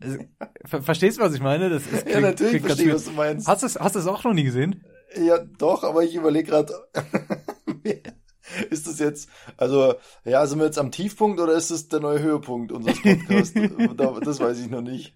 Also, 0.02 0.18
ver 0.66 0.82
verstehst 0.82 1.18
du, 1.18 1.22
was 1.22 1.34
ich 1.34 1.42
meine? 1.42 1.70
Das 1.70 1.88
ist, 1.88 2.08
Ja, 2.10 2.20
natürlich 2.20 2.52
klingt 2.62 2.66
verstehe 2.66 2.94
was 2.94 3.06
du 3.06 3.12
meinst. 3.12 3.48
Hast 3.48 3.62
du 3.64 3.68
es 3.68 3.80
hast 3.80 3.96
du 3.96 4.00
es 4.00 4.08
auch 4.08 4.24
noch 4.26 4.34
nie 4.34 4.44
gesehen? 4.44 4.84
Ja, 5.16 5.38
doch, 5.40 5.84
aber 5.84 6.04
ich 6.04 6.16
überlege 6.16 6.50
gerade, 6.50 6.74
ist 8.70 8.88
das 8.88 9.00
jetzt, 9.00 9.30
also, 9.58 9.96
ja, 10.24 10.46
sind 10.46 10.60
wir 10.60 10.66
jetzt 10.66 10.80
am 10.80 10.92
Tiefpunkt 10.92 11.40
oder 11.40 11.54
ist 11.54 11.72
das 11.72 11.88
der 11.88 12.00
neue 12.00 12.20
Höhepunkt 12.22 12.72
unseres 12.72 13.02
Podcasts? 13.02 13.54
Da- 13.98 14.20
das 14.20 14.40
weiß 14.40 14.60
ich 14.60 14.70
noch 14.70 14.82
nicht. 14.82 15.16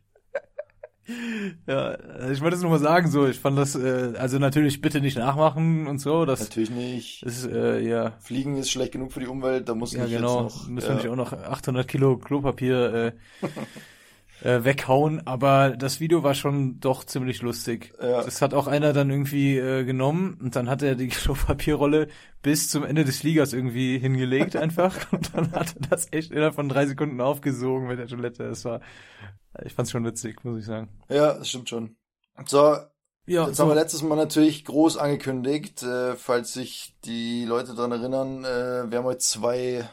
Ja, 1.65 1.87
also 1.87 2.31
ich 2.31 2.41
wollte 2.41 2.55
es 2.55 2.61
nur 2.61 2.69
mal 2.69 2.77
sagen, 2.79 3.09
so, 3.09 3.25
ich 3.25 3.39
fand 3.39 3.57
das, 3.57 3.73
äh, 3.75 4.13
also 4.19 4.37
natürlich 4.37 4.79
bitte 4.79 5.01
nicht 5.01 5.17
nachmachen 5.17 5.87
und 5.87 5.97
so, 5.97 6.23
das 6.25 6.39
Natürlich 6.41 6.69
nicht. 6.69 7.23
ist, 7.23 7.47
äh, 7.47 7.79
ja, 7.79 8.11
Fliegen 8.19 8.57
ist 8.57 8.69
schlecht 8.69 8.91
genug 8.91 9.11
für 9.11 9.19
die 9.19 9.25
Umwelt, 9.25 9.67
da 9.69 9.73
muss 9.73 9.93
Ja, 9.93 10.03
nicht 10.03 10.15
genau. 10.15 10.43
jetzt 10.43 10.55
noch. 10.55 10.67
Müssen 10.67 10.85
ja. 10.87 10.89
wir 10.93 10.95
nicht 10.97 11.07
auch 11.09 11.15
noch 11.15 11.33
800 11.33 11.87
Kilo 11.87 12.17
Klopapier 12.17 12.93
äh, 12.93 13.11
äh, 14.43 14.63
weghauen. 14.63 15.25
Aber 15.25 15.71
das 15.71 15.99
Video 15.99 16.23
war 16.23 16.33
schon 16.33 16.79
doch 16.79 17.03
ziemlich 17.03 17.41
lustig. 17.41 17.93
Ja. 18.01 18.23
Das 18.23 18.41
hat 18.41 18.53
auch 18.53 18.67
einer 18.67 18.93
dann 18.93 19.09
irgendwie 19.09 19.57
äh, 19.57 19.83
genommen 19.83 20.37
und 20.41 20.55
dann 20.55 20.69
hat 20.69 20.81
er 20.81 20.95
die 20.95 21.07
Klopapierrolle 21.09 22.07
bis 22.41 22.69
zum 22.69 22.83
Ende 22.83 23.03
des 23.03 23.19
Fliegers 23.19 23.53
irgendwie 23.53 23.97
hingelegt 23.99 24.55
einfach. 24.57 25.11
Und 25.11 25.35
dann 25.35 25.51
hat 25.51 25.75
er 25.75 25.87
das 25.89 26.07
echt 26.11 26.31
innerhalb 26.31 26.55
von 26.55 26.69
drei 26.69 26.85
Sekunden 26.85 27.21
aufgesogen 27.21 27.87
mit 27.87 27.99
der 27.99 28.07
Toilette. 28.07 28.47
Das 28.47 28.65
war, 28.65 28.81
ich 29.63 29.73
fand's 29.73 29.91
schon 29.91 30.05
witzig, 30.05 30.43
muss 30.43 30.59
ich 30.59 30.65
sagen. 30.65 30.89
ja, 31.09 31.33
das 31.33 31.49
stimmt 31.49 31.69
schon. 31.69 31.95
So, 32.45 32.77
Ja, 33.25 33.47
Jetzt 33.47 33.59
haben 33.59 33.67
wir 33.67 33.75
letztes 33.75 34.01
Mal 34.01 34.15
natürlich 34.15 34.63
groß 34.63 34.97
angekündigt, 34.97 35.83
äh, 35.83 36.15
falls 36.15 36.53
sich 36.53 36.95
die 37.03 37.45
Leute 37.45 37.75
dran 37.75 37.91
erinnern, 37.91 38.45
äh, 38.45 38.89
wir 38.89 38.99
haben 38.99 39.05
heute 39.05 39.19
zwei 39.19 39.89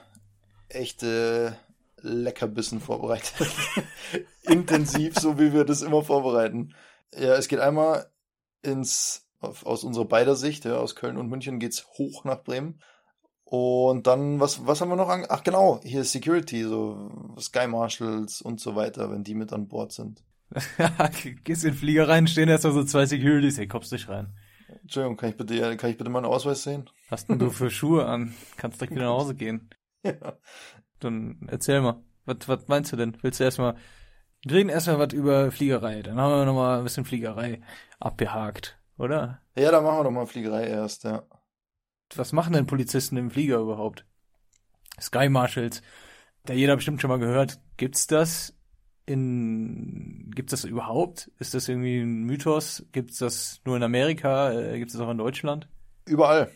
echte 0.69 1.57
Leckerbissen 2.00 2.81
vorbereitet. 2.81 3.49
Intensiv, 4.43 5.19
so 5.19 5.38
wie 5.38 5.53
wir 5.53 5.65
das 5.65 5.83
immer 5.83 6.03
vorbereiten. 6.03 6.75
Ja, 7.15 7.35
es 7.35 7.49
geht 7.49 7.61
einmal 7.61 8.11
ins, 8.62 9.26
aus 9.41 9.85
unserer 9.85 10.05
beider 10.05 10.37
Sicht, 10.37 10.65
ja, 10.65 10.76
aus 10.76 10.95
Köln 10.95 11.17
und 11.17 11.29
München 11.29 11.59
geht's 11.59 11.87
hoch 11.99 12.25
nach 12.25 12.43
Bremen. 12.43 12.81
Und 13.45 14.09
dann, 14.09 14.41
was, 14.41 14.67
was 14.67 14.81
haben 14.81 14.88
wir 14.88 14.97
noch 14.97 15.09
an? 15.09 15.25
Ach 15.29 15.45
genau, 15.45 15.81
hier 15.85 16.03
Security, 16.03 16.65
so 16.65 17.35
Sky 17.38 17.69
Marshals 17.69 18.43
und 18.43 18.61
so 18.61 18.75
weiter, 18.75 19.11
wenn 19.11 19.23
die 19.23 19.35
mit 19.35 19.53
an 19.53 19.69
Bord 19.69 19.93
sind. 19.93 20.25
Gehst 21.45 21.65
in 21.65 21.71
den 21.71 21.76
Flieger 21.76 22.09
rein, 22.09 22.26
stehen 22.26 22.49
erst 22.49 22.65
mal 22.65 22.73
so 22.73 22.85
zwei 22.85 23.07
Securities, 23.07 23.59
hey, 23.59 23.69
kommst 23.69 23.93
nicht 23.93 24.09
rein. 24.09 24.35
Entschuldigung, 24.83 25.17
kann 25.17 25.31
ich 25.31 25.37
bitte, 25.37 25.76
kann 25.76 25.91
ich 25.91 25.97
bitte 25.97 26.11
meinen 26.11 26.26
Ausweis 26.26 26.65
sehen? 26.65 26.91
Hast 27.09 27.29
denn 27.29 27.38
du 27.38 27.50
für 27.50 27.71
Schuhe 27.71 28.07
an? 28.07 28.35
Kannst 28.57 28.81
direkt 28.81 28.95
wieder 28.95 29.07
nach 29.07 29.19
Hause 29.21 29.35
gehen. 29.35 29.71
Ja. 30.03 30.38
Dann 31.00 31.47
erzähl 31.49 31.81
mal. 31.81 32.03
Was, 32.25 32.49
was 32.49 32.69
meinst 32.69 32.93
du 32.93 32.97
denn? 32.97 33.17
Willst 33.23 33.41
du 33.41 33.45
erstmal, 33.45 33.76
wir 34.45 34.57
reden 34.57 34.71
erstmal 34.71 34.99
was 34.99 35.12
über 35.15 35.50
Fliegerei. 35.53 36.03
Dann 36.03 36.19
haben 36.19 36.33
wir 36.33 36.45
nochmal 36.47 36.79
ein 36.79 36.85
bisschen 36.85 37.05
Fliegerei 37.05 37.61
abgehakt, 38.00 38.79
oder? 38.99 39.41
Ja, 39.57 39.71
dann 39.71 39.85
machen 39.85 39.99
wir 39.99 40.05
doch 40.05 40.11
mal 40.11 40.26
Fliegerei 40.26 40.67
erst, 40.67 41.05
ja. 41.05 41.25
Was 42.15 42.33
machen 42.33 42.53
denn 42.53 42.67
Polizisten 42.67 43.17
im 43.17 43.31
Flieger 43.31 43.59
überhaupt? 43.59 44.07
Sky 45.00 45.29
Marshals, 45.29 45.83
da 46.45 46.55
jeder 46.55 46.76
bestimmt 46.76 47.00
schon 47.00 47.11
mal 47.11 47.19
gehört. 47.19 47.61
Gibt's 47.76 48.07
das 48.07 48.55
in, 49.07 50.31
gibt's 50.35 50.53
das 50.53 50.65
überhaupt? 50.65 51.31
Ist 51.38 51.55
das 51.55 51.69
irgendwie 51.69 52.00
ein 52.00 52.25
Mythos? 52.25 52.87
Gibt's 52.93 53.19
das 53.19 53.61
nur 53.65 53.76
in 53.76 53.83
Amerika? 53.83 54.53
Äh, 54.53 54.79
gibt's 54.79 54.95
das 54.95 55.03
auch 55.03 55.11
in 55.11 55.19
Deutschland? 55.19 55.69
Überall. 56.07 56.50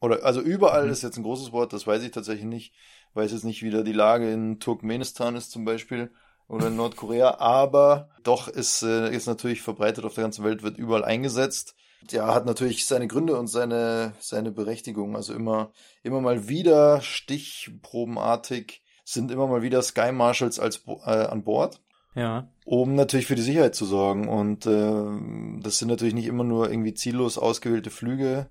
Oder, 0.00 0.24
also 0.24 0.40
überall 0.40 0.86
Mhm. 0.86 0.92
ist 0.92 1.02
jetzt 1.02 1.16
ein 1.16 1.22
großes 1.22 1.52
Wort, 1.52 1.72
das 1.72 1.86
weiß 1.86 2.02
ich 2.02 2.10
tatsächlich 2.12 2.46
nicht. 2.46 2.74
Weiß 3.16 3.32
jetzt 3.32 3.44
nicht, 3.44 3.62
wie 3.62 3.70
da 3.70 3.82
die 3.82 3.92
Lage 3.92 4.30
in 4.30 4.60
Turkmenistan 4.60 5.36
ist 5.36 5.50
zum 5.50 5.64
Beispiel 5.64 6.10
oder 6.48 6.68
in 6.68 6.76
Nordkorea, 6.76 7.38
aber 7.38 8.10
doch 8.22 8.46
ist, 8.46 8.82
äh, 8.82 9.10
ist 9.12 9.26
natürlich 9.26 9.62
verbreitet 9.62 10.04
auf 10.04 10.14
der 10.14 10.24
ganzen 10.24 10.44
Welt, 10.44 10.62
wird 10.62 10.78
überall 10.78 11.04
eingesetzt. 11.04 11.74
Ja, 12.10 12.34
hat 12.34 12.46
natürlich 12.46 12.86
seine 12.86 13.08
Gründe 13.08 13.36
und 13.36 13.48
seine, 13.48 14.12
seine 14.20 14.52
Berechtigung. 14.52 15.16
Also 15.16 15.34
immer, 15.34 15.72
immer 16.04 16.20
mal 16.20 16.46
wieder 16.48 17.00
stichprobenartig 17.00 18.82
sind 19.04 19.30
immer 19.30 19.46
mal 19.46 19.62
wieder 19.62 19.82
Sky 19.82 20.12
Marshals 20.12 20.58
als, 20.58 20.82
äh, 21.04 21.10
an 21.10 21.42
Bord 21.44 21.80
Ja. 22.14 22.48
um 22.64 22.94
natürlich 22.94 23.26
für 23.26 23.34
die 23.34 23.42
Sicherheit 23.42 23.74
zu 23.74 23.86
sorgen. 23.86 24.28
Und 24.28 24.66
äh, 24.66 25.62
das 25.62 25.78
sind 25.78 25.88
natürlich 25.88 26.14
nicht 26.14 26.26
immer 26.26 26.44
nur 26.44 26.70
irgendwie 26.70 26.94
ziellos 26.94 27.38
ausgewählte 27.38 27.90
Flüge, 27.90 28.50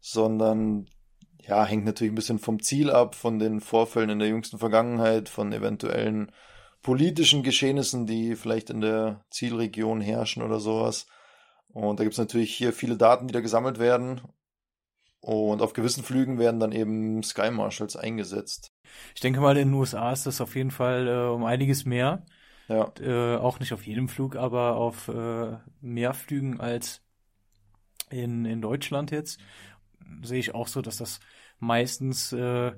sondern 0.00 0.86
ja, 1.46 1.64
hängt 1.64 1.84
natürlich 1.84 2.12
ein 2.12 2.16
bisschen 2.16 2.38
vom 2.38 2.60
Ziel 2.60 2.90
ab, 2.90 3.14
von 3.14 3.38
den 3.38 3.60
Vorfällen 3.60 4.10
in 4.10 4.18
der 4.18 4.28
jüngsten 4.28 4.58
Vergangenheit, 4.58 5.28
von 5.28 5.52
eventuellen 5.52 6.32
politischen 6.82 7.42
Geschehnissen, 7.42 8.06
die 8.06 8.36
vielleicht 8.36 8.70
in 8.70 8.80
der 8.80 9.24
Zielregion 9.30 10.00
herrschen 10.00 10.42
oder 10.42 10.60
sowas. 10.60 11.06
Und 11.68 12.00
da 12.00 12.04
gibt's 12.04 12.18
natürlich 12.18 12.54
hier 12.54 12.72
viele 12.72 12.96
Daten, 12.96 13.28
die 13.28 13.32
da 13.32 13.40
gesammelt 13.40 13.78
werden. 13.78 14.20
Und 15.20 15.62
auf 15.62 15.72
gewissen 15.72 16.04
Flügen 16.04 16.38
werden 16.38 16.60
dann 16.60 16.72
eben 16.72 17.22
Sky 17.22 17.50
Marshals 17.50 17.96
eingesetzt. 17.96 18.72
Ich 19.14 19.20
denke 19.20 19.40
mal, 19.40 19.56
in 19.56 19.68
den 19.68 19.74
USA 19.74 20.12
ist 20.12 20.26
das 20.26 20.40
auf 20.40 20.54
jeden 20.54 20.70
Fall 20.70 21.08
äh, 21.08 21.28
um 21.32 21.44
einiges 21.44 21.84
mehr. 21.84 22.24
Ja, 22.68 22.92
Äh, 23.00 23.36
auch 23.36 23.60
nicht 23.60 23.72
auf 23.72 23.86
jedem 23.86 24.08
Flug, 24.08 24.36
aber 24.36 24.76
auf 24.76 25.08
äh, 25.08 25.56
mehr 25.80 26.14
Flügen 26.14 26.60
als 26.60 27.02
in, 28.10 28.44
in 28.44 28.60
Deutschland 28.60 29.10
jetzt. 29.10 29.38
Sehe 30.22 30.38
ich 30.38 30.54
auch 30.54 30.68
so, 30.68 30.82
dass 30.82 30.96
das 30.98 31.20
meistens, 31.58 32.32
äh, 32.32 32.72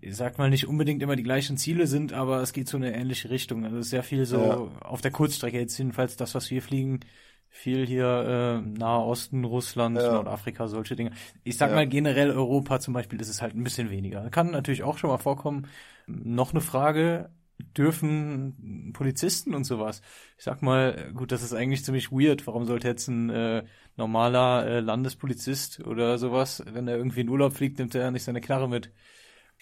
ich 0.00 0.16
sag 0.16 0.38
mal, 0.38 0.50
nicht 0.50 0.66
unbedingt 0.68 1.02
immer 1.02 1.16
die 1.16 1.22
gleichen 1.22 1.56
Ziele 1.56 1.86
sind, 1.86 2.12
aber 2.12 2.40
es 2.42 2.52
geht 2.52 2.68
so 2.68 2.76
in 2.76 2.84
eine 2.84 2.94
ähnliche 2.96 3.30
Richtung. 3.30 3.64
Also 3.64 3.82
sehr 3.82 4.02
viel 4.02 4.24
so 4.24 4.40
Ja. 4.42 4.56
auf 4.80 5.00
der 5.00 5.10
Kurzstrecke 5.10 5.58
jetzt 5.58 5.76
jedenfalls 5.78 6.16
das, 6.16 6.34
was 6.34 6.50
wir 6.50 6.62
fliegen, 6.62 7.00
viel 7.48 7.84
hier 7.86 8.62
äh, 8.64 8.78
Nahe 8.78 9.04
Osten, 9.04 9.44
Russland, 9.44 9.98
Ja. 9.98 10.12
Nordafrika, 10.12 10.68
solche 10.68 10.94
Dinge. 10.94 11.10
Ich 11.42 11.56
sag 11.56 11.70
Ja. 11.70 11.74
mal 11.76 11.88
generell 11.88 12.30
Europa 12.30 12.78
zum 12.78 12.94
Beispiel 12.94 13.20
ist 13.20 13.28
es 13.28 13.42
halt 13.42 13.54
ein 13.56 13.64
bisschen 13.64 13.90
weniger. 13.90 14.30
Kann 14.30 14.52
natürlich 14.52 14.84
auch 14.84 14.98
schon 14.98 15.10
mal 15.10 15.18
vorkommen. 15.18 15.66
Noch 16.06 16.52
eine 16.52 16.60
Frage, 16.60 17.30
dürfen 17.76 18.92
Polizisten 18.94 19.54
und 19.54 19.64
sowas? 19.64 20.00
Ich 20.38 20.44
sag 20.44 20.62
mal, 20.62 21.12
gut, 21.12 21.32
das 21.32 21.42
ist 21.42 21.52
eigentlich 21.52 21.84
ziemlich 21.84 22.12
weird. 22.12 22.46
Warum 22.46 22.64
sollte 22.64 22.86
jetzt 22.88 23.08
ein 23.08 23.30
äh, 23.30 23.64
normaler 24.00 24.66
äh, 24.66 24.80
Landespolizist 24.80 25.86
oder 25.86 26.18
sowas, 26.18 26.62
wenn 26.66 26.88
er 26.88 26.96
irgendwie 26.96 27.20
in 27.20 27.28
Urlaub 27.28 27.52
fliegt, 27.52 27.78
nimmt 27.78 27.94
er 27.94 28.10
nicht 28.10 28.24
seine 28.24 28.40
Knarre 28.40 28.68
mit? 28.68 28.92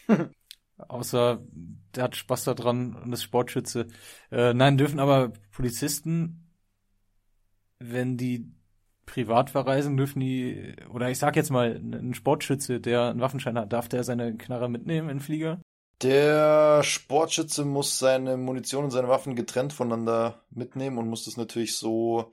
Außer 0.79 1.43
der 1.95 2.05
hat 2.05 2.17
Spaß 2.17 2.45
daran 2.45 2.95
und 2.95 3.13
ist 3.13 3.25
Sportschütze. 3.25 3.89
Äh, 4.31 4.55
nein, 4.55 4.79
dürfen 4.79 5.01
aber 5.01 5.33
Polizisten, 5.51 6.55
wenn 7.81 8.17
die 8.17 8.53
privat 9.07 9.51
verreisen, 9.51 9.97
dürfen 9.97 10.21
die, 10.21 10.77
oder 10.93 11.11
ich 11.11 11.19
sag 11.19 11.35
jetzt 11.35 11.51
mal, 11.51 11.75
ein 11.77 12.15
Sportschütze, 12.15 12.81
der 12.81 13.11
einen 13.11 13.21
Waffenschein 13.21 13.59
hat, 13.59 13.73
darf 13.73 13.89
der 13.89 14.05
seine 14.05 14.37
Knarre 14.37 14.69
mitnehmen 14.69 15.09
in 15.09 15.17
den 15.17 15.23
Flieger? 15.23 15.61
Der 16.03 16.85
Sportschütze 16.85 17.65
muss 17.65 17.99
seine 17.99 18.37
Munition 18.37 18.85
und 18.85 18.93
seine 18.93 19.09
Waffen 19.09 19.35
getrennt 19.35 19.73
voneinander 19.73 20.45
mitnehmen 20.51 20.97
und 20.99 21.09
muss 21.09 21.25
das 21.25 21.37
natürlich 21.37 21.77
so 21.77 22.33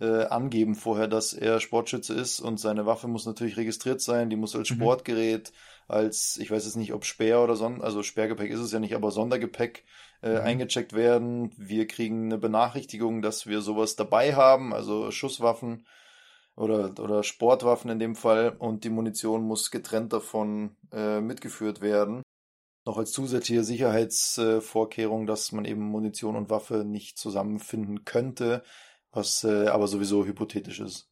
äh, 0.00 0.24
angeben 0.26 0.74
vorher, 0.74 1.08
dass 1.08 1.32
er 1.32 1.60
Sportschütze 1.60 2.14
ist 2.14 2.40
und 2.40 2.58
seine 2.60 2.86
Waffe 2.86 3.08
muss 3.08 3.26
natürlich 3.26 3.56
registriert 3.56 4.00
sein, 4.00 4.30
die 4.30 4.36
muss 4.36 4.54
als 4.54 4.68
Mhm. 4.68 4.74
Sportgerät, 4.74 5.52
als, 5.88 6.36
ich 6.38 6.50
weiß 6.50 6.64
jetzt 6.64 6.76
nicht, 6.76 6.92
ob 6.92 7.04
Speer 7.04 7.42
oder 7.42 7.56
Son 7.56 7.80
also 7.82 8.02
Sperrgepäck 8.02 8.50
ist 8.50 8.60
es 8.60 8.72
ja 8.72 8.80
nicht, 8.80 8.94
aber 8.94 9.10
Sondergepäck 9.10 9.84
äh, 10.22 10.36
Mhm. 10.36 10.36
eingecheckt 10.38 10.92
werden. 10.92 11.52
Wir 11.56 11.86
kriegen 11.86 12.26
eine 12.26 12.38
Benachrichtigung, 12.38 13.22
dass 13.22 13.46
wir 13.46 13.60
sowas 13.62 13.96
dabei 13.96 14.34
haben, 14.34 14.74
also 14.74 15.10
Schusswaffen 15.10 15.86
oder, 16.56 16.92
oder 16.98 17.22
Sportwaffen 17.22 17.90
in 17.90 17.98
dem 17.98 18.16
Fall 18.16 18.50
und 18.58 18.84
die 18.84 18.90
Munition 18.90 19.42
muss 19.44 19.70
getrennt 19.70 20.12
davon 20.12 20.76
äh, 20.92 21.20
mitgeführt 21.20 21.80
werden 21.80 22.22
noch 22.86 22.98
als 22.98 23.10
zusätzliche 23.10 23.64
Sicherheitsvorkehrung, 23.64 25.26
dass 25.26 25.50
man 25.50 25.64
eben 25.64 25.82
Munition 25.82 26.36
und 26.36 26.50
Waffe 26.50 26.84
nicht 26.84 27.18
zusammenfinden 27.18 28.04
könnte, 28.04 28.62
was 29.16 29.44
äh, 29.44 29.68
aber 29.68 29.88
sowieso 29.88 30.24
hypothetisch 30.24 30.80
ist. 30.80 31.08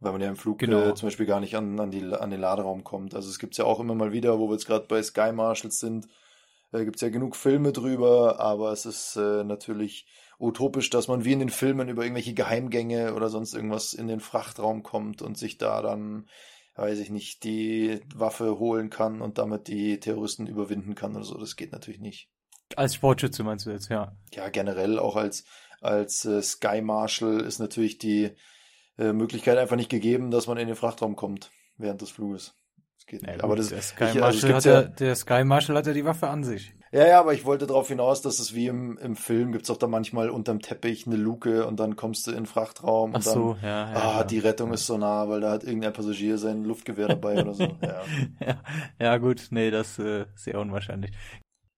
Weil 0.00 0.12
man 0.12 0.20
ja 0.20 0.28
im 0.28 0.36
Flug 0.36 0.58
Genau. 0.58 0.80
äh, 0.80 0.94
zum 0.94 1.06
Beispiel 1.06 1.26
gar 1.26 1.40
nicht 1.40 1.56
an, 1.56 1.80
an, 1.80 1.90
die, 1.90 2.04
an 2.04 2.30
den 2.30 2.40
Laderaum 2.40 2.84
kommt. 2.84 3.14
Also 3.14 3.28
es 3.30 3.38
gibt's 3.38 3.56
ja 3.56 3.64
auch 3.64 3.80
immer 3.80 3.94
mal 3.94 4.12
wieder, 4.12 4.38
wo 4.38 4.48
wir 4.48 4.54
jetzt 4.54 4.66
gerade 4.66 4.86
bei 4.86 5.02
Sky 5.02 5.32
Marshals 5.32 5.80
sind, 5.80 6.08
äh, 6.72 6.84
gibt's 6.84 7.00
ja 7.00 7.08
genug 7.08 7.36
Filme 7.36 7.72
drüber, 7.72 8.40
aber 8.40 8.72
es 8.72 8.86
ist 8.86 9.16
äh, 9.16 9.44
natürlich 9.44 10.06
utopisch, 10.38 10.90
dass 10.90 11.08
man 11.08 11.24
wie 11.24 11.32
in 11.32 11.38
den 11.38 11.48
Filmen 11.48 11.88
über 11.88 12.02
irgendwelche 12.02 12.34
Geheimgänge 12.34 13.14
oder 13.14 13.28
sonst 13.28 13.54
irgendwas 13.54 13.92
in 13.94 14.08
den 14.08 14.20
Frachtraum 14.20 14.82
kommt 14.82 15.22
und 15.22 15.38
sich 15.38 15.58
da 15.58 15.80
dann 15.80 16.26
weiß 16.76 16.98
ich 16.98 17.10
nicht, 17.10 17.44
die 17.44 18.00
Waffe 18.14 18.58
holen 18.58 18.90
kann 18.90 19.22
und 19.22 19.38
damit 19.38 19.68
die 19.68 20.00
Terroristen 20.00 20.46
überwinden 20.46 20.94
kann 20.94 21.14
oder 21.14 21.24
so. 21.24 21.38
Das 21.38 21.56
geht 21.56 21.72
natürlich 21.72 22.00
nicht. 22.00 22.28
Als 22.76 22.94
Sportschütze 22.96 23.44
meinst 23.44 23.66
du 23.66 23.70
jetzt, 23.70 23.90
ja. 23.90 24.16
Ja, 24.32 24.48
generell 24.48 24.98
auch 24.98 25.14
als, 25.16 25.44
als 25.84 26.24
äh, 26.24 26.42
Sky 26.42 26.80
Marshal 26.80 27.40
ist 27.40 27.58
natürlich 27.58 27.98
die 27.98 28.30
äh, 28.98 29.12
Möglichkeit 29.12 29.58
einfach 29.58 29.76
nicht 29.76 29.90
gegeben, 29.90 30.30
dass 30.30 30.46
man 30.46 30.56
in 30.58 30.66
den 30.68 30.76
Frachtraum 30.76 31.16
kommt 31.16 31.50
während 31.76 32.00
des 32.00 32.10
Fluges. 32.10 32.54
Das 32.96 33.06
geht 33.06 33.22
nicht. 33.22 33.36
Ja, 33.38 33.44
aber 33.44 33.56
das, 33.56 33.68
der 33.68 33.82
Sky 33.82 34.04
ich- 34.14 34.22
also 34.22 34.46
es 34.48 34.54
hat 34.54 34.64
ja, 34.64 34.82
der 34.82 35.14
Sky 35.16 35.44
Marshal 35.44 35.76
hat 35.76 35.86
ja 35.86 35.92
die 35.92 36.04
Waffe 36.04 36.28
an 36.28 36.44
sich. 36.44 36.72
ja, 36.92 37.06
ja, 37.06 37.20
aber 37.20 37.34
ich 37.34 37.44
wollte 37.44 37.66
darauf 37.66 37.88
hinaus, 37.88 38.22
dass 38.22 38.38
es 38.38 38.54
wie 38.54 38.68
im, 38.68 38.96
im 38.98 39.16
Film 39.16 39.50
gibt's 39.50 39.68
auch 39.68 39.76
da 39.76 39.88
manchmal 39.88 40.30
unterm 40.30 40.60
Teppich 40.60 41.06
eine 41.06 41.16
Luke 41.16 41.66
und 41.66 41.80
dann 41.80 41.96
kommst 41.96 42.26
du 42.26 42.30
in 42.30 42.36
den 42.36 42.46
Frachtraum 42.46 43.10
Ach 43.10 43.16
und 43.16 43.26
dann, 43.26 43.34
so, 43.34 43.56
ja, 43.62 43.92
ja. 43.92 43.94
ah, 43.94 44.16
ja. 44.18 44.24
die 44.24 44.38
Rettung 44.38 44.72
ist 44.72 44.86
so 44.86 44.96
nah, 44.96 45.28
weil 45.28 45.40
da 45.40 45.50
hat 45.50 45.64
irgendein 45.64 45.92
Passagier 45.92 46.38
sein 46.38 46.62
Luftgewehr 46.64 47.08
dabei 47.08 47.40
oder 47.42 47.52
so. 47.54 47.64
Ja. 47.82 48.04
ja, 48.40 48.62
ja, 49.00 49.16
gut, 49.18 49.48
nee, 49.50 49.70
das 49.72 49.98
äh, 49.98 50.22
ist 50.34 50.44
sehr 50.44 50.60
unwahrscheinlich. 50.60 51.10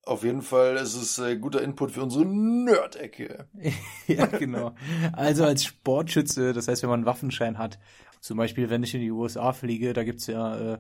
Auf 0.06 0.22
jeden 0.22 0.42
Fall 0.42 0.76
ist 0.76 0.94
es 0.94 1.18
äh, 1.18 1.36
guter 1.36 1.60
Input 1.60 1.90
für 1.90 2.02
unsere 2.04 2.25
Nerd-Ecke. 2.25 3.48
ja, 4.06 4.26
genau. 4.26 4.72
Also 5.12 5.44
als 5.44 5.64
Sportschütze, 5.64 6.52
das 6.52 6.68
heißt, 6.68 6.84
wenn 6.84 6.90
man 6.90 7.00
einen 7.00 7.06
Waffenschein 7.06 7.58
hat, 7.58 7.80
zum 8.20 8.36
Beispiel, 8.36 8.70
wenn 8.70 8.84
ich 8.84 8.94
in 8.94 9.00
die 9.00 9.10
USA 9.10 9.52
fliege, 9.52 9.92
da 9.94 10.04
gibt's 10.04 10.28
ja 10.28 10.75
äh, 10.75 10.78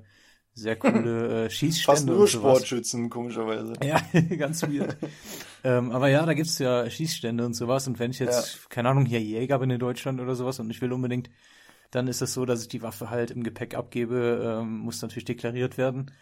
sehr 0.52 0.76
coole 0.76 1.44
äh, 1.46 1.50
Schießstände 1.50 1.92
Fast 1.92 2.06
nur. 2.06 2.28
Sportschützen, 2.28 3.10
komischerweise. 3.10 3.72
Ja, 3.84 4.00
ganz 4.36 4.62
weird. 4.62 4.96
ähm, 5.64 5.90
aber 5.90 6.08
ja, 6.08 6.24
da 6.24 6.34
gibt's 6.34 6.60
ja 6.60 6.88
Schießstände 6.88 7.44
und 7.44 7.54
sowas. 7.54 7.88
Und 7.88 7.98
wenn 7.98 8.12
ich 8.12 8.20
jetzt, 8.20 8.70
keine 8.70 8.90
Ahnung, 8.90 9.06
hier 9.06 9.20
Jäger 9.20 9.58
bin 9.58 9.70
in 9.70 9.80
Deutschland 9.80 10.20
oder 10.20 10.36
sowas 10.36 10.60
und 10.60 10.70
ich 10.70 10.80
will 10.80 10.92
unbedingt, 10.92 11.30
dann 11.90 12.06
ist 12.06 12.22
es 12.22 12.32
so, 12.32 12.44
dass 12.46 12.62
ich 12.62 12.68
die 12.68 12.82
Waffe 12.82 13.10
halt 13.10 13.32
im 13.32 13.42
Gepäck 13.42 13.74
abgebe, 13.74 14.60
ähm, 14.60 14.78
muss 14.78 15.02
natürlich 15.02 15.24
deklariert 15.24 15.78
werden. 15.78 16.12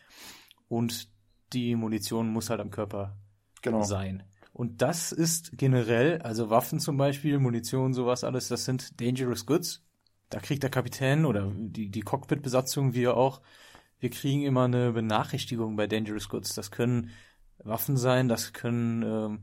Und 0.68 1.12
die 1.54 1.76
Munition 1.76 2.28
muss 2.28 2.50
halt 2.50 2.60
am 2.60 2.70
Körper 2.70 3.16
Genau. 3.62 3.82
sein. 3.82 4.22
Und 4.52 4.82
das 4.82 5.10
ist 5.10 5.56
generell, 5.56 6.20
also 6.22 6.50
Waffen 6.50 6.78
zum 6.78 6.96
Beispiel, 6.96 7.38
Munition, 7.38 7.94
sowas 7.94 8.22
alles, 8.24 8.48
das 8.48 8.64
sind 8.66 9.00
dangerous 9.00 9.46
goods. 9.46 9.82
Da 10.30 10.38
kriegt 10.38 10.62
der 10.62 10.70
Kapitän 10.70 11.24
oder 11.24 11.50
die, 11.56 11.88
die 11.88 12.00
Cockpit-Besatzung, 12.02 12.94
wir 12.94 13.16
auch, 13.16 13.40
wir 13.98 14.10
kriegen 14.10 14.42
immer 14.42 14.64
eine 14.64 14.92
Benachrichtigung 14.92 15.76
bei 15.76 15.86
dangerous 15.86 16.28
goods. 16.28 16.54
Das 16.54 16.70
können 16.70 17.10
Waffen 17.58 17.96
sein, 17.96 18.28
das 18.28 18.52
können 18.52 19.02
ähm, 19.02 19.42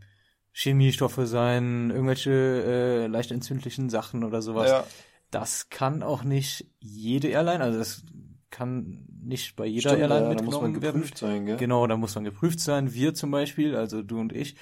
Chemiestoffe 0.54 1.26
sein, 1.26 1.90
irgendwelche 1.92 2.32
äh, 2.32 3.08
leicht 3.08 3.32
entzündlichen 3.32 3.90
Sachen 3.90 4.24
oder 4.24 4.42
sowas. 4.42 4.70
Ja, 4.70 4.84
Das 5.32 5.70
kann 5.70 6.04
auch 6.04 6.24
nicht 6.24 6.68
jede 6.80 7.30
Airline, 7.30 7.64
also 7.64 7.80
das 7.80 8.04
kann 8.52 9.06
nicht 9.24 9.56
bei 9.56 9.66
jeder 9.66 9.92
Stimmt, 9.92 10.02
Airline 10.02 10.28
ja, 10.28 10.36
da 10.36 10.44
muss 10.44 10.62
man 10.62 10.72
mitgenommen 10.72 10.82
werden. 10.82 11.02
geprüft 11.02 11.18
sein, 11.18 11.46
gell? 11.46 11.58
Genau, 11.58 11.88
da 11.88 11.98
muss 11.98 12.16
man 12.16 12.24
geprüft 12.24 12.60
sein. 12.60 12.94
Wir 12.94 13.14
zum 13.14 13.32
Beispiel, 13.32 13.76
also 13.76 14.04
du 14.04 14.20
und 14.20 14.34
ich, 14.34 14.56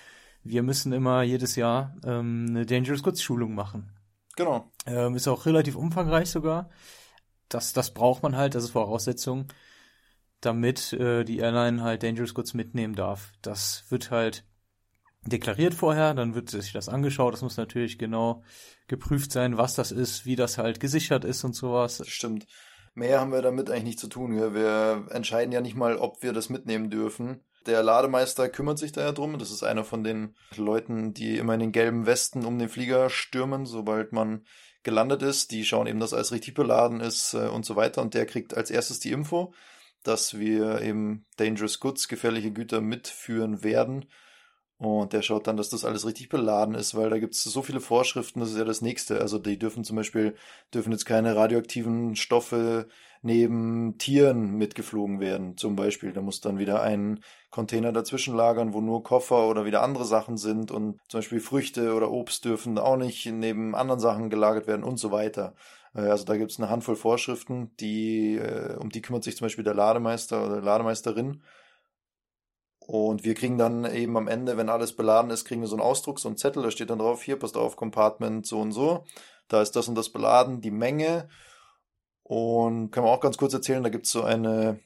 wir 0.43 0.63
müssen 0.63 0.93
immer 0.93 1.24
jedes 1.24 1.55
Jahr 1.55 1.96
ähm, 2.05 2.46
eine 2.50 2.65
Dangerous 2.65 3.03
Goods 3.03 3.22
Schulung 3.22 3.55
machen. 3.55 3.91
Genau. 4.36 4.72
Ähm, 4.86 5.15
ist 5.15 5.27
auch 5.27 5.46
relativ 5.46 5.75
umfangreich 5.75 6.29
sogar. 6.29 6.69
Das, 7.50 7.74
das 7.74 7.93
braucht 7.93 8.24
man 8.24 8.38
halt, 8.38 8.55
das 8.55 8.63
ist 8.63 8.72
Voraussetzung, 8.72 9.48
damit 10.39 10.93
äh, 10.93 11.25
die 11.25 11.39
Airline 11.39 11.84
halt 11.84 12.03
Dangerous 12.03 12.34
Goods 12.34 12.53
mitnehmen 12.53 12.96
darf. 12.96 13.34
Das 13.41 13.86
wird 13.89 14.12
halt 14.12 14.46
deklariert 15.24 15.74
vorher, 15.74 16.13
dann 16.13 16.36
wird 16.36 16.50
sich 16.50 16.72
das 16.72 16.88
angeschaut. 16.88 17.34
Das 17.34 17.41
muss 17.41 17.58
natürlich 17.58 17.98
genau 17.98 18.43
geprüft 18.88 19.31
sein, 19.31 19.58
was 19.58 19.75
das 19.75 19.91
ist, 19.91 20.25
wie 20.25 20.36
das 20.36 20.58
halt 20.58 20.79
gesichert 20.79 21.25
ist 21.25 21.43
und 21.43 21.53
sowas. 21.53 22.01
Stimmt. 22.08 22.46
Mehr 23.00 23.22
haben 23.22 23.32
wir 23.32 23.41
damit 23.41 23.70
eigentlich 23.70 23.86
nicht 23.86 24.00
zu 24.00 24.10
tun. 24.10 24.36
Gell? 24.36 24.53
Wir 24.53 25.08
entscheiden 25.12 25.53
ja 25.53 25.62
nicht 25.62 25.77
mal, 25.77 25.96
ob 25.96 26.22
wir 26.22 26.34
das 26.34 26.50
mitnehmen 26.50 26.89
dürfen. 26.89 27.39
Der 27.65 27.82
Lademeister 27.82 28.50
kümmert 28.50 28.77
sich 28.77 28.91
da 28.91 29.00
ja 29.00 29.13
drum. 29.13 29.39
Das 29.39 29.51
ist 29.51 29.63
einer 29.63 29.86
von 29.86 30.03
den 30.03 30.36
Leuten, 30.58 31.13
die 31.13 31.38
immer 31.38 31.53
in 31.53 31.62
den 31.62 31.72
gelben 31.72 32.06
Westen 32.06 32.44
um 32.44 32.60
den 32.60 32.68
Flieger 32.68 33.10
stürmen, 33.10 33.65
sobald 33.65 34.12
man 34.12 34.46
gelandet 34.84 35.22
ist. 35.22 35.51
Die 35.51 35.63
schauen 35.63 35.88
eben, 35.88 36.01
dass 36.01 36.13
alles 36.13 36.34
richtig 36.34 36.56
beladen 36.56 37.00
ist 37.00 37.34
äh, 37.36 37.48
und 37.48 37.65
so 37.65 37.77
weiter. 37.77 38.01
Und 38.01 38.15
der 38.15 38.25
kriegt 38.25 38.58
als 38.58 38.70
erstes 38.70 39.00
die 39.00 39.13
Info, 39.13 39.53
dass 40.03 40.38
wir 40.38 40.82
eben 40.82 41.25
Dangerous 41.38 41.79
Goods, 41.79 42.10
gefährliche 42.10 42.51
Güter 42.51 42.82
mitführen 42.82 43.63
werden. 43.63 44.10
Und 44.80 45.12
der 45.12 45.22
schaut 45.22 45.46
dann, 45.48 45.58
dass 45.58 45.70
das 45.70 45.84
alles 45.84 46.06
richtig 46.06 46.30
beladen 46.30 46.74
ist, 46.74 46.96
weil 46.96 47.10
da 47.10 47.20
gibt 47.20 47.36
es 47.36 47.44
so 47.44 47.62
viele 47.62 47.82
Vorschriften, 47.82 48.40
das 48.40 48.52
ist 48.52 48.58
ja 48.58 48.64
das 48.64 48.82
nächste. 48.82 49.20
Also 49.20 49.38
die 49.38 49.60
dürfen 49.60 49.84
zum 49.84 49.98
Beispiel, 49.98 50.36
dürfen 50.74 50.94
jetzt 50.94 51.06
keine 51.06 51.36
radioaktiven 51.36 52.16
Stoffe 52.16 52.88
neben 53.22 53.98
Tieren 53.98 54.52
mitgeflogen 54.58 55.20
werden, 55.20 55.58
zum 55.58 55.76
Beispiel. 55.76 56.14
Da 56.14 56.22
muss 56.22 56.40
dann 56.40 56.60
wieder 56.60 56.82
ein 56.82 57.20
Container 57.50 57.92
dazwischen 57.92 58.36
lagern, 58.38 58.74
wo 58.74 58.80
nur 58.80 59.04
Koffer 59.04 59.50
oder 59.50 59.66
wieder 59.66 59.82
andere 59.84 60.06
Sachen 60.06 60.38
sind 60.38 60.72
und 60.72 61.00
zum 61.10 61.20
Beispiel 61.20 61.42
Früchte 61.42 61.94
oder 61.94 62.10
Obst 62.12 62.46
dürfen 62.46 62.78
auch 62.78 62.96
nicht 62.96 63.26
neben 63.26 63.76
anderen 63.76 64.00
Sachen 64.00 64.30
gelagert 64.30 64.68
werden 64.68 64.86
und 64.86 64.98
so 64.98 65.12
weiter. 65.12 65.56
Äh, 65.94 66.02
Also 66.02 66.24
da 66.24 66.38
gibt 66.38 66.52
es 66.52 66.60
eine 66.60 66.70
Handvoll 66.70 66.96
Vorschriften, 66.96 67.72
die, 67.82 68.38
äh, 68.38 68.76
um 68.78 68.90
die 68.90 69.02
kümmert 69.02 69.26
sich 69.26 69.36
zum 69.36 69.46
Beispiel 69.46 69.66
der 69.66 69.74
Lademeister 69.74 70.46
oder 70.46 70.62
Lademeisterin. 70.62 71.42
Und 72.89 73.24
wir 73.24 73.36
kriegen 73.36 73.60
dann 73.60 73.86
eben 73.86 74.17
am 74.17 74.27
Ende, 74.27 74.58
wenn 74.58 74.67
alles 74.67 74.93
beladen 74.93 75.29
ist, 75.29 75.46
kriegen 75.46 75.62
wir 75.62 75.67
so 75.67 75.75
einen 75.75 75.84
Ausdruck, 75.84 76.19
so 76.19 76.27
einen 76.27 76.38
Zettel, 76.38 76.63
da 76.63 76.72
steht 76.72 76.89
dann 76.89 76.98
drauf, 76.98 77.22
hier, 77.22 77.38
passt 77.38 77.55
auf, 77.55 77.75
Compartment 77.75 78.48
so 78.48 78.60
und 78.60 78.72
so. 78.72 79.05
Da 79.48 79.62
ist 79.62 79.75
das 79.75 79.88
und 79.88 79.93
das 79.93 80.10
beladen, 80.10 80.60
die 80.60 80.72
Menge. 80.72 81.29
Und 82.24 82.89
kann 82.89 83.03
man 83.03 83.13
auch 83.13 83.19
ganz 83.19 83.38
kurz 83.38 83.53
erzählen, 83.53 83.84
da 83.84 83.89
gibt 83.89 84.08
es 84.08 84.12
so 84.12 84.24
eine, 84.24 84.79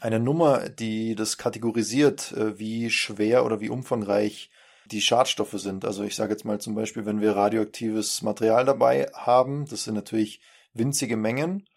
eine 0.00 0.20
Nummer, 0.20 0.68
die 0.68 1.16
das 1.16 1.38
kategorisiert, 1.38 2.30
äh, 2.34 2.56
wie 2.60 2.88
schwer 2.88 3.44
oder 3.44 3.60
wie 3.60 3.70
umfangreich 3.70 4.48
die 4.86 5.00
Schadstoffe 5.00 5.58
sind. 5.58 5.84
Also 5.84 6.04
ich 6.04 6.14
sage 6.14 6.30
jetzt 6.30 6.44
mal 6.44 6.60
zum 6.60 6.76
Beispiel, 6.76 7.04
wenn 7.04 7.20
wir 7.20 7.34
radioaktives 7.34 8.22
Material 8.22 8.64
dabei 8.64 9.08
haben, 9.12 9.66
das 9.66 9.82
sind 9.82 9.94
natürlich 9.94 10.40
winzige 10.72 11.16
Mengen, 11.16 11.68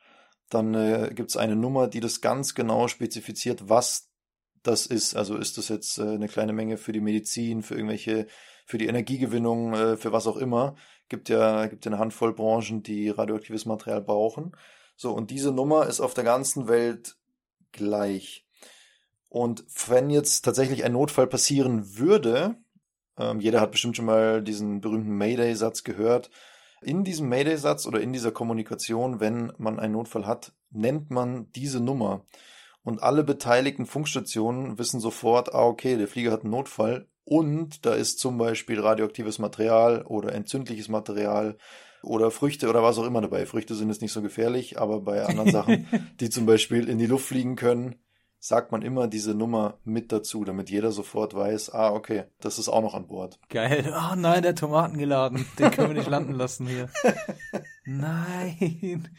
dann 0.52 0.76
äh, 0.76 1.12
gibt 1.16 1.32
es 1.32 1.38
eine 1.38 1.56
Nummer, 1.56 1.88
die 1.88 2.00
das 2.00 2.22
ganz 2.22 2.54
genau 2.54 2.88
spezifiziert, 2.88 3.70
was 3.70 4.11
das 4.64 4.86
ist. 4.86 5.16
Also 5.16 5.38
ist 5.38 5.58
das 5.58 5.70
jetzt 5.70 5.98
äh, 5.98 6.04
eine 6.04 6.28
kleine 6.28 6.54
Menge 6.54 6.78
für 6.78 6.92
die 6.92 7.02
Medizin, 7.02 7.62
für 7.62 7.76
irgendwelche, 7.76 8.28
für 8.66 8.78
die 8.78 8.88
Energiegewinnung, 8.88 9.74
äh, 9.74 9.98
für 9.98 10.12
was 10.12 10.28
auch 10.28 10.38
immer. 10.38 10.76
Gibt 11.10 11.30
ja, 11.30 11.68
gibt 11.68 11.86
ja 11.86 11.92
eine 11.92 12.00
Handvoll 12.00 12.34
Branchen, 12.34 12.84
die 12.84 13.10
radioaktives 13.10 13.66
Material 13.66 14.02
brauchen. 14.02 14.56
So, 14.96 15.12
und 15.14 15.32
diese 15.32 15.52
Nummer 15.52 15.88
ist 15.88 16.00
auf 16.00 16.14
der 16.14 16.24
ganzen 16.24 16.68
Welt 16.68 17.18
gleich. 17.72 18.46
Und 19.30 19.64
wenn 19.88 20.10
jetzt 20.10 20.44
tatsächlich 20.44 20.84
ein 20.84 20.94
Notfall 20.94 21.28
passieren 21.28 21.98
würde, 21.98 22.56
ähm, 23.18 23.40
jeder 23.40 23.62
hat 23.62 23.72
bestimmt 23.72 23.96
schon 23.96 24.06
mal 24.06 24.42
diesen 24.42 24.82
berühmten 24.82 25.16
Mayday-Satz 25.18 25.84
gehört. 25.84 26.30
In 26.82 27.04
diesem 27.04 27.30
Mayday-Satz 27.30 27.86
oder 27.86 28.02
in 28.02 28.14
dieser 28.14 28.32
Kommunikation, 28.32 29.20
wenn 29.20 29.54
man 29.58 29.80
einen 29.80 29.94
Notfall 29.94 30.26
hat, 30.26 30.54
nennt 30.72 31.12
man 31.12 31.52
diese 31.54 31.80
Nummer. 31.80 32.26
Und 32.84 33.04
alle 33.04 33.24
beteiligten 33.24 33.86
Funkstationen 33.86 34.80
wissen 34.80 35.00
sofort, 35.00 35.54
ah, 35.54 35.66
okay, 35.66 35.98
der 35.98 36.08
Flieger 36.08 36.32
hat 36.32 36.42
einen 36.42 36.52
Notfall 36.52 37.08
und 37.24 37.86
da 37.86 37.94
ist 37.94 38.20
zum 38.20 38.38
Beispiel 38.38 38.80
radioaktives 38.80 39.40
Material 39.40 40.04
oder 40.04 40.34
entzündliches 40.34 40.90
Material 40.90 41.58
oder 42.02 42.32
Früchte 42.32 42.68
oder 42.68 42.82
was 42.82 42.98
auch 42.98 43.06
immer 43.06 43.22
dabei. 43.22 43.46
Früchte 43.46 43.76
sind 43.76 43.90
jetzt 43.90 44.02
nicht 44.02 44.12
so 44.12 44.22
gefährlich, 44.22 44.80
aber 44.80 45.02
bei 45.02 45.24
anderen 45.24 45.52
Sachen, 45.52 45.88
die 46.20 46.30
zum 46.30 46.46
Beispiel 46.46 46.90
in 46.90 46.98
die 46.98 47.06
Luft 47.06 47.28
fliegen 47.28 47.56
können, 47.56 47.96
sagt 48.44 48.72
man 48.72 48.82
immer 48.82 49.08
diese 49.08 49.36
Nummer 49.36 49.76
mit 49.84 50.12
dazu, 50.12 50.44
damit 50.44 50.72
jeder 50.72 50.92
sofort 50.92 51.36
weiß, 51.36 51.76
ah, 51.76 51.92
okay, 51.94 52.24
das 52.40 52.58
ist 52.58 52.70
auch 52.70 52.82
noch 52.82 52.96
an 52.96 53.06
Bord. 53.08 53.40
Geil. 53.50 53.94
Oh 53.96 54.16
nein, 54.16 54.42
der 54.42 54.56
Tomaten 54.56 54.98
geladen. 54.98 55.46
Den 55.60 55.70
können 55.70 55.90
wir 55.90 55.94
nicht 55.96 56.10
landen 56.10 56.34
lassen 56.34 56.68
hier. 56.68 56.90
Nein, 57.86 59.10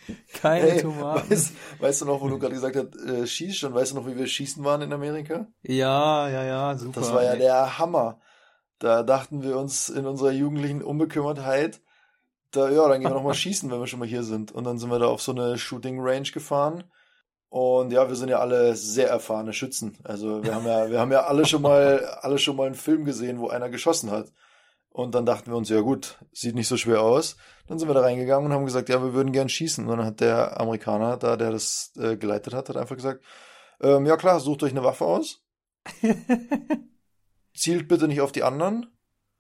keine 0.41 0.71
Hey, 0.73 0.83
Tomaten. 0.83 1.31
weißt, 1.31 1.53
weißt 1.81 2.01
du 2.03 2.05
noch, 2.07 2.21
wo 2.21 2.29
du 2.29 2.39
gerade 2.39 2.55
gesagt 2.55 2.77
hast, 2.77 2.97
äh, 3.09 3.27
schieß 3.27 3.57
schon, 3.57 3.75
weißt 3.75 3.93
du 3.93 3.97
noch, 3.97 4.07
wie 4.07 4.17
wir 4.17 4.27
schießen 4.27 4.65
waren 4.65 4.83
in 4.83 4.93
Amerika? 4.93 5.47
Ja, 5.63 6.29
ja, 6.29 6.45
ja, 6.45 6.77
super. 6.77 7.01
Das 7.01 7.13
war 7.13 7.23
ja 7.25 7.37
der 7.37 7.79
Hammer. 7.79 8.21
Da 8.79 9.03
dachten 9.03 9.43
wir 9.43 9.57
uns 9.57 9.89
in 9.89 10.07
unserer 10.07 10.31
jugendlichen 10.33 10.83
Unbekümmertheit, 10.83 11.81
da, 12.51 12.71
ja, 12.71 12.89
dann 12.89 13.01
gehen 13.01 13.11
wir 13.11 13.15
nochmal 13.15 13.35
schießen, 13.43 13.71
wenn 13.71 13.79
wir 13.81 13.87
schon 13.87 13.99
mal 14.01 14.09
hier 14.09 14.23
sind. 14.25 14.53
Und 14.53 14.65
dann 14.65 14.79
sind 14.79 14.91
wir 14.91 14.99
da 14.99 15.07
auf 15.07 15.23
so 15.23 15.33
eine 15.33 15.59
Shooting 15.59 15.99
Range 16.01 16.29
gefahren. 16.31 16.85
Und 17.53 17.93
ja, 17.93 18.09
wir 18.09 18.17
sind 18.17 18.31
ja 18.31 18.39
alle 18.39 18.75
sehr 18.77 19.11
erfahrene 19.11 19.53
Schützen. 19.53 19.99
Also 20.05 20.43
wir 20.43 20.55
haben 20.55 20.67
ja, 20.67 20.91
wir 20.91 20.99
haben 20.99 21.13
ja 21.13 21.25
alle 21.25 21.45
schon 21.45 21.61
mal, 21.61 22.03
alle 22.23 22.39
schon 22.39 22.57
mal 22.57 22.65
einen 22.65 22.75
Film 22.75 23.05
gesehen, 23.05 23.41
wo 23.41 23.49
einer 23.51 23.69
geschossen 23.69 24.11
hat. 24.11 24.33
Und 24.89 25.15
dann 25.15 25.27
dachten 25.27 25.51
wir 25.51 25.59
uns, 25.59 25.69
ja 25.69 25.83
gut, 25.83 26.17
sieht 26.33 26.55
nicht 26.55 26.67
so 26.67 26.79
schwer 26.79 27.03
aus. 27.03 27.37
Dann 27.67 27.79
sind 27.79 27.89
wir 27.89 27.95
da 27.95 28.01
reingegangen 28.01 28.47
und 28.47 28.55
haben 28.55 28.65
gesagt, 28.65 28.89
ja, 28.89 29.03
wir 29.03 29.13
würden 29.13 29.33
gern 29.33 29.51
schießen. 29.51 29.87
Und 29.87 29.99
dann 29.99 30.07
hat 30.07 30.21
der 30.21 30.59
Amerikaner 30.59 31.19
da, 31.19 31.37
der 31.37 31.51
das 31.51 31.93
äh, 31.99 32.17
geleitet 32.17 32.55
hat, 32.55 32.71
hat 32.71 32.79
einfach 32.79 32.97
gesagt, 32.97 33.23
ähm, 33.83 34.07
ja 34.07 34.17
klar, 34.17 34.41
sucht 34.41 34.63
euch 34.63 34.71
eine 34.71 34.83
Waffe 34.83 35.05
aus. 35.05 35.43
Zielt 37.55 37.87
bitte 37.87 38.09
nicht 38.09 38.23
auf 38.23 38.33
die 38.33 38.45
anderen. 38.45 38.97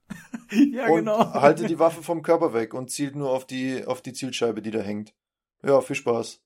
ja, 0.50 0.88
und 0.88 1.06
genau. 1.06 1.32
haltet 1.32 1.70
die 1.70 1.78
Waffe 1.78 2.02
vom 2.02 2.20
Körper 2.20 2.52
weg 2.52 2.74
und 2.74 2.90
zielt 2.90 3.16
nur 3.16 3.30
auf 3.30 3.46
die, 3.46 3.86
auf 3.86 4.02
die 4.02 4.12
Zielscheibe, 4.12 4.60
die 4.60 4.70
da 4.70 4.80
hängt. 4.80 5.14
Ja, 5.62 5.80
viel 5.80 5.96
Spaß. 5.96 6.42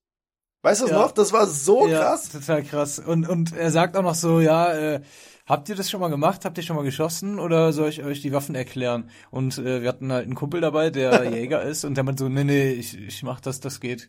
Weißt 0.62 0.82
du 0.82 0.86
Ja. 0.88 0.94
noch? 0.98 1.12
Das 1.12 1.32
war 1.32 1.46
so 1.46 1.86
ja, 1.86 2.00
krass. 2.00 2.28
Total 2.30 2.62
krass. 2.62 2.98
Und, 2.98 3.28
und 3.28 3.52
er 3.54 3.70
sagt 3.70 3.96
auch 3.96 4.02
noch 4.02 4.14
so, 4.14 4.40
ja, 4.40 4.72
äh, 4.72 5.00
habt 5.46 5.68
ihr 5.68 5.76
das 5.76 5.88
schon 5.90 6.00
mal 6.00 6.08
gemacht? 6.08 6.44
Habt 6.44 6.58
ihr 6.58 6.64
schon 6.64 6.76
mal 6.76 6.82
geschossen? 6.84 7.38
Oder 7.38 7.72
soll 7.72 7.88
ich 7.88 8.02
euch 8.02 8.20
die 8.22 8.32
Waffen 8.32 8.54
erklären? 8.54 9.10
Und 9.30 9.58
äh, 9.58 9.82
wir 9.82 9.88
hatten 9.88 10.10
halt 10.12 10.24
einen 10.24 10.34
Kumpel 10.34 10.60
dabei, 10.60 10.90
der 10.90 11.24
Jäger 11.30 11.62
ist 11.62 11.84
und 11.84 11.94
der 11.94 12.04
meint 12.04 12.18
so, 12.18 12.28
nee, 12.28 12.44
nee, 12.44 12.70
ich, 12.70 12.98
ich 12.98 13.22
mach 13.22 13.40
das, 13.40 13.60
das 13.60 13.80
geht. 13.80 14.08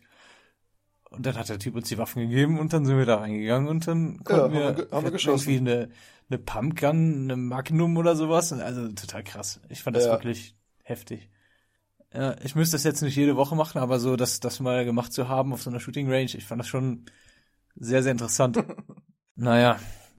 Und 1.10 1.24
dann 1.24 1.36
hat 1.36 1.48
der 1.48 1.58
Typ 1.58 1.74
uns 1.74 1.88
die 1.88 1.96
Waffen 1.96 2.28
gegeben 2.28 2.58
und 2.58 2.72
dann 2.72 2.84
sind 2.84 2.98
wir 2.98 3.06
da 3.06 3.16
reingegangen 3.16 3.68
und 3.68 3.86
dann 3.86 4.22
konnten 4.24 4.42
haben 4.42 4.52
wir, 4.52 4.88
haben 4.90 5.04
wir 5.04 5.10
geschossen. 5.10 5.50
irgendwie 5.50 5.70
eine, 5.70 5.88
eine 6.28 6.38
Pumpgun, 6.38 7.22
eine 7.24 7.36
Magnum 7.36 7.96
oder 7.96 8.14
sowas. 8.14 8.52
Also 8.52 8.88
total 8.88 9.22
krass. 9.24 9.60
Ich 9.70 9.82
fand 9.82 9.96
das 9.96 10.04
Ja. 10.04 10.10
wirklich 10.12 10.54
heftig. 10.82 11.30
Ja, 12.12 12.36
ich 12.42 12.54
müsste 12.54 12.76
das 12.76 12.84
jetzt 12.84 13.02
nicht 13.02 13.16
jede 13.16 13.36
Woche 13.36 13.54
machen, 13.54 13.78
aber 13.78 14.00
so 14.00 14.16
das, 14.16 14.40
das 14.40 14.60
mal 14.60 14.84
gemacht 14.84 15.12
zu 15.12 15.28
haben 15.28 15.52
auf 15.52 15.62
so 15.62 15.70
einer 15.70 15.80
Shooting 15.80 16.10
Range, 16.10 16.30
ich 16.34 16.46
fand 16.46 16.60
das 16.60 16.68
schon 16.68 17.04
sehr, 17.76 18.02
sehr 18.02 18.12
interessant. 18.12 18.64
naja, 19.36 19.78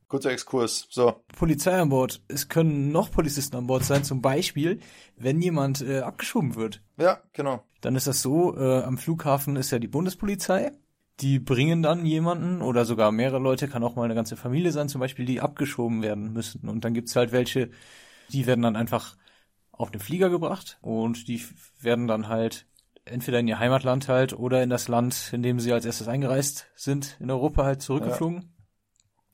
Kurzer 0.10 0.32
Exkurs. 0.32 0.88
So. 0.90 1.22
Polizei 1.38 1.80
an 1.80 1.90
Bord. 1.90 2.22
Es 2.28 2.50
können 2.50 2.92
noch 2.92 3.12
Polizisten 3.12 3.56
an 3.56 3.68
Bord 3.68 3.84
sein, 3.84 4.04
zum 4.04 4.24
Beispiel, 4.24 4.80
wenn 5.16 5.40
jemand 5.40 5.82
äh, 5.82 6.00
abgeschoben 6.00 6.56
wird. 6.56 6.82
Ja, 6.98 7.22
genau. 7.32 7.64
Dann 7.82 7.96
ist 7.96 8.08
das 8.08 8.24
so, 8.24 8.58
äh, 8.58 8.82
am 8.82 8.98
Flughafen 8.98 9.56
ist 9.56 9.70
ja 9.70 9.78
die 9.78 9.88
Bundespolizei. 9.88 10.72
Die 11.20 11.38
bringen 11.38 11.84
dann 11.84 12.08
jemanden 12.08 12.64
oder 12.64 12.86
sogar 12.86 13.12
mehrere 13.12 13.40
Leute, 13.40 13.68
kann 13.68 13.84
auch 13.84 13.96
mal 13.96 14.06
eine 14.06 14.16
ganze 14.16 14.36
Familie 14.36 14.72
sein, 14.72 14.90
zum 14.90 15.00
Beispiel, 15.00 15.26
die 15.26 15.42
abgeschoben 15.42 16.02
werden 16.02 16.34
müssen. 16.34 16.68
Und 16.68 16.84
dann 16.86 16.96
gibt's 16.96 17.16
halt 17.16 17.32
welche, 17.32 17.70
die 18.32 18.48
werden 18.48 18.64
dann 18.64 18.76
einfach 18.76 19.16
auf 19.80 19.92
den 19.92 20.02
Flieger 20.02 20.30
gebracht 20.30 20.78
und 20.82 21.28
die 21.30 21.42
werden 21.80 22.08
dann 22.08 22.28
halt 22.28 22.68
entweder 23.06 23.40
in 23.40 23.48
ihr 23.48 23.60
Heimatland 23.60 24.10
halt 24.10 24.34
oder 24.34 24.62
in 24.62 24.70
das 24.70 24.90
Land, 24.90 25.32
in 25.34 25.42
dem 25.42 25.60
sie 25.60 25.72
als 25.72 25.86
erstes 25.86 26.08
eingereist 26.08 26.68
sind, 26.76 27.18
in 27.20 27.32
Europa 27.32 27.64
halt 27.64 27.82
zurückgeflogen. 27.82 28.54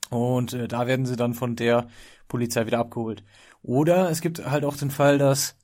Und 0.08 0.52
äh, 0.52 0.68
da 0.68 0.86
werden 0.86 1.04
sie 1.04 1.16
dann 1.16 1.34
von 1.34 1.56
der 1.56 1.88
Polizei 2.28 2.64
wieder 2.64 2.78
abgeholt. 2.78 3.24
Oder 3.62 4.08
es 4.08 4.20
gibt 4.20 4.46
halt 4.46 4.64
auch 4.64 4.76
den 4.76 4.92
Fall, 4.92 5.18
dass 5.18 5.58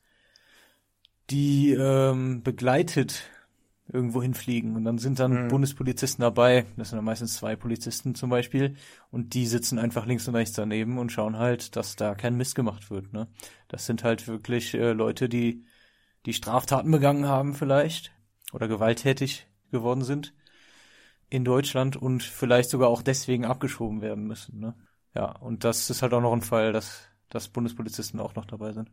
die 1.31 1.71
ähm, 1.73 2.43
begleitet 2.43 3.23
irgendwo 3.93 4.23
hinfliegen 4.23 4.77
und 4.77 4.85
dann 4.85 4.99
sind 4.99 5.19
dann 5.19 5.45
Mhm. 5.45 5.49
Bundespolizisten 5.49 6.23
dabei, 6.23 6.67
das 6.77 6.91
sind 6.91 6.97
dann 6.99 7.05
meistens 7.05 7.35
zwei 7.35 7.57
Polizisten 7.57 8.15
zum 8.15 8.31
Beispiel 8.31 8.77
und 9.11 9.35
die 9.35 9.47
sitzen 9.47 9.79
einfach 9.79 10.07
links 10.07 10.27
und 10.29 10.35
rechts 10.35 10.55
daneben 10.55 10.99
und 10.99 11.13
schauen 11.13 11.37
halt, 11.39 11.77
dass 11.77 11.97
da 11.97 12.15
kein 12.15 12.37
Mist 12.37 12.55
gemacht 12.55 12.91
wird. 12.91 13.13
Ne? 13.13 13.29
Das 13.69 13.87
sind 13.87 14.05
halt 14.05 14.27
wirklich 14.29 14.75
äh, 14.75 14.93
Leute, 14.93 15.29
die 15.29 15.65
die 16.27 16.35
Straftaten 16.35 16.91
begangen 16.91 17.27
haben 17.27 17.55
vielleicht 17.55 18.13
oder 18.53 18.69
gewalttätig 18.69 19.47
geworden 19.71 20.03
sind. 20.05 20.35
in 21.31 21.45
Deutschland 21.45 21.97
und 21.97 22.23
vielleicht 22.23 22.71
sogar 22.71 22.89
auch 22.89 23.03
deswegen 23.03 23.45
abgeschoben 23.45 24.03
werden 24.03 24.27
müssen. 24.27 24.61
Ne? 24.61 24.75
Ja, 25.15 25.33
und 25.39 25.65
das 25.65 25.89
ist 25.91 26.03
halt 26.03 26.13
auch 26.15 26.21
noch 26.21 26.33
ein 26.33 26.43
Fall, 26.43 26.73
dass, 26.73 27.09
dass 27.31 27.49
Bundespolizisten 27.49 28.21
auch 28.21 28.35
noch 28.35 28.45
dabei 28.45 28.73
sind. 28.73 28.91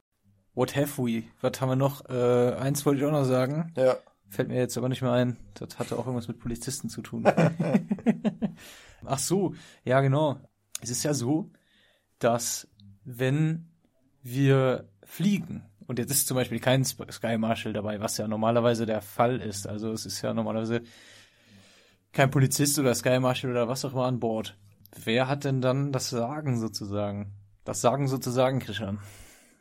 What 0.54 0.76
have 0.76 1.02
we? 1.02 1.24
Was 1.42 1.60
haben 1.62 1.70
wir 1.70 1.76
noch? 1.76 2.10
Äh, 2.10 2.54
eins 2.56 2.86
wollte 2.86 3.02
ich 3.02 3.06
auch 3.08 3.12
noch 3.12 3.26
sagen. 3.26 3.72
Ja. 3.78 3.98
Fällt 4.30 4.50
mir 4.50 4.58
jetzt 4.58 4.78
aber 4.78 4.90
nicht 4.90 5.02
mehr 5.02 5.12
ein. 5.12 5.38
Das 5.56 5.80
hatte 5.80 5.96
auch 5.98 6.06
irgendwas 6.06 6.28
mit 6.28 6.40
Polizisten 6.40 6.90
zu 6.90 7.02
tun. 7.02 7.26
Ach 9.06 9.20
so, 9.20 9.56
ja 9.84 10.02
genau. 10.02 10.40
Es 10.82 10.90
ist 10.90 11.04
ja 11.04 11.14
so, 11.14 11.50
dass 12.20 12.68
wenn 13.04 13.70
wir 14.22 14.88
fliegen, 15.04 15.66
und 15.88 15.98
jetzt 15.98 16.12
ist 16.12 16.28
zum 16.28 16.36
Beispiel 16.36 16.60
kein 16.60 16.86
Sky 16.86 17.38
Marshal 17.40 17.74
dabei, 17.74 18.00
was 18.00 18.18
ja 18.18 18.28
normalerweise 18.28 18.86
der 18.86 19.02
Fall 19.02 19.42
ist. 19.42 19.68
Also 19.68 19.92
es 19.92 20.06
ist 20.06 20.22
ja 20.22 20.34
normalerweise 20.36 20.84
kein 22.14 22.30
Polizist 22.30 22.78
oder 22.78 22.94
Sky 22.94 23.20
Marshal 23.20 23.50
oder 23.50 23.68
was 23.68 23.84
auch 23.86 23.94
immer 23.94 24.06
an 24.06 24.20
Bord. 24.20 24.56
Wer 25.04 25.28
hat 25.28 25.46
denn 25.46 25.62
dann 25.62 25.92
das 25.92 26.12
Sagen 26.12 26.60
sozusagen? 26.60 27.34
Das 27.64 27.82
Sagen 27.82 28.08
sozusagen, 28.08 28.60
Christian. 28.60 29.00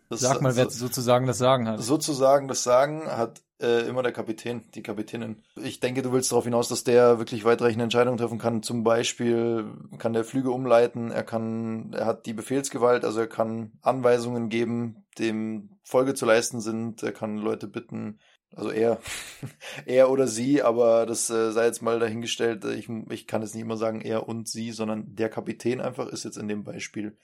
Das, 0.08 0.20
Sag 0.20 0.40
mal, 0.40 0.56
wer 0.56 0.70
sozusagen 0.70 1.26
das 1.26 1.38
Sagen 1.38 1.68
hat. 1.68 1.82
Sozusagen 1.82 2.48
das 2.48 2.62
Sagen 2.62 3.06
hat 3.06 3.42
äh, 3.60 3.86
immer 3.88 4.02
der 4.02 4.12
Kapitän, 4.12 4.64
die 4.74 4.82
Kapitänin. 4.82 5.42
Ich 5.56 5.80
denke, 5.80 6.02
du 6.02 6.12
willst 6.12 6.32
darauf 6.32 6.44
hinaus, 6.44 6.68
dass 6.68 6.84
der 6.84 7.18
wirklich 7.18 7.44
weitreichende 7.44 7.84
Entscheidungen 7.84 8.16
treffen 8.16 8.38
kann. 8.38 8.62
Zum 8.62 8.84
Beispiel 8.84 9.66
kann 9.98 10.12
der 10.12 10.24
Flüge 10.24 10.50
umleiten, 10.50 11.10
er 11.10 11.24
kann, 11.24 11.92
er 11.92 12.06
hat 12.06 12.26
die 12.26 12.32
Befehlsgewalt, 12.32 13.04
also 13.04 13.20
er 13.20 13.26
kann 13.26 13.72
Anweisungen 13.82 14.48
geben, 14.48 15.04
dem 15.18 15.70
Folge 15.82 16.14
zu 16.14 16.24
leisten 16.24 16.60
sind, 16.60 17.02
er 17.02 17.12
kann 17.12 17.36
Leute 17.36 17.66
bitten, 17.66 18.20
also 18.54 18.70
er, 18.70 18.98
er 19.86 20.10
oder 20.10 20.26
sie, 20.26 20.62
aber 20.62 21.04
das 21.04 21.28
äh, 21.28 21.52
sei 21.52 21.66
jetzt 21.66 21.82
mal 21.82 21.98
dahingestellt. 21.98 22.64
Ich, 22.64 22.88
ich 23.10 23.26
kann 23.26 23.42
jetzt 23.42 23.54
nicht 23.54 23.64
immer 23.64 23.76
sagen 23.76 24.00
er 24.00 24.28
und 24.28 24.48
sie, 24.48 24.70
sondern 24.70 25.16
der 25.16 25.28
Kapitän 25.28 25.80
einfach 25.80 26.06
ist 26.06 26.24
jetzt 26.24 26.38
in 26.38 26.48
dem 26.48 26.64
Beispiel 26.64 27.18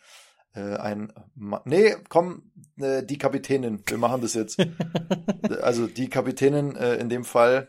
äh, 0.55 0.77
ein 0.77 1.13
Ma 1.35 1.63
Nee, 1.65 1.97
komm, 2.09 2.51
äh, 2.79 3.03
die 3.03 3.19
Kapitänin. 3.19 3.83
Wir 3.87 3.99
machen 3.99 4.21
das 4.21 4.35
jetzt. 4.35 4.59
also 5.63 5.87
die 5.87 6.09
Kapitänin 6.09 6.77
äh, 6.77 6.95
in 6.95 7.09
dem 7.09 7.25
Fall 7.25 7.69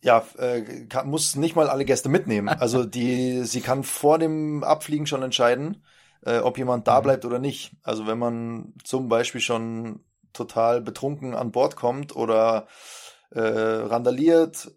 ja, 0.00 0.24
äh, 0.38 0.86
kann, 0.86 1.08
muss 1.08 1.36
nicht 1.36 1.56
mal 1.56 1.68
alle 1.68 1.84
Gäste 1.84 2.08
mitnehmen. 2.08 2.48
Also 2.48 2.84
die, 2.84 3.42
sie 3.44 3.60
kann 3.60 3.82
vor 3.82 4.18
dem 4.18 4.62
Abfliegen 4.62 5.06
schon 5.06 5.22
entscheiden, 5.22 5.84
äh, 6.24 6.38
ob 6.38 6.56
jemand 6.58 6.86
da 6.86 7.00
mhm. 7.00 7.04
bleibt 7.04 7.24
oder 7.24 7.38
nicht. 7.38 7.76
Also 7.82 8.06
wenn 8.06 8.18
man 8.18 8.74
zum 8.84 9.08
Beispiel 9.08 9.40
schon 9.40 10.04
total 10.32 10.80
betrunken 10.80 11.34
an 11.34 11.50
Bord 11.50 11.76
kommt 11.76 12.14
oder 12.14 12.68
äh, 13.30 13.40
randaliert, 13.40 14.70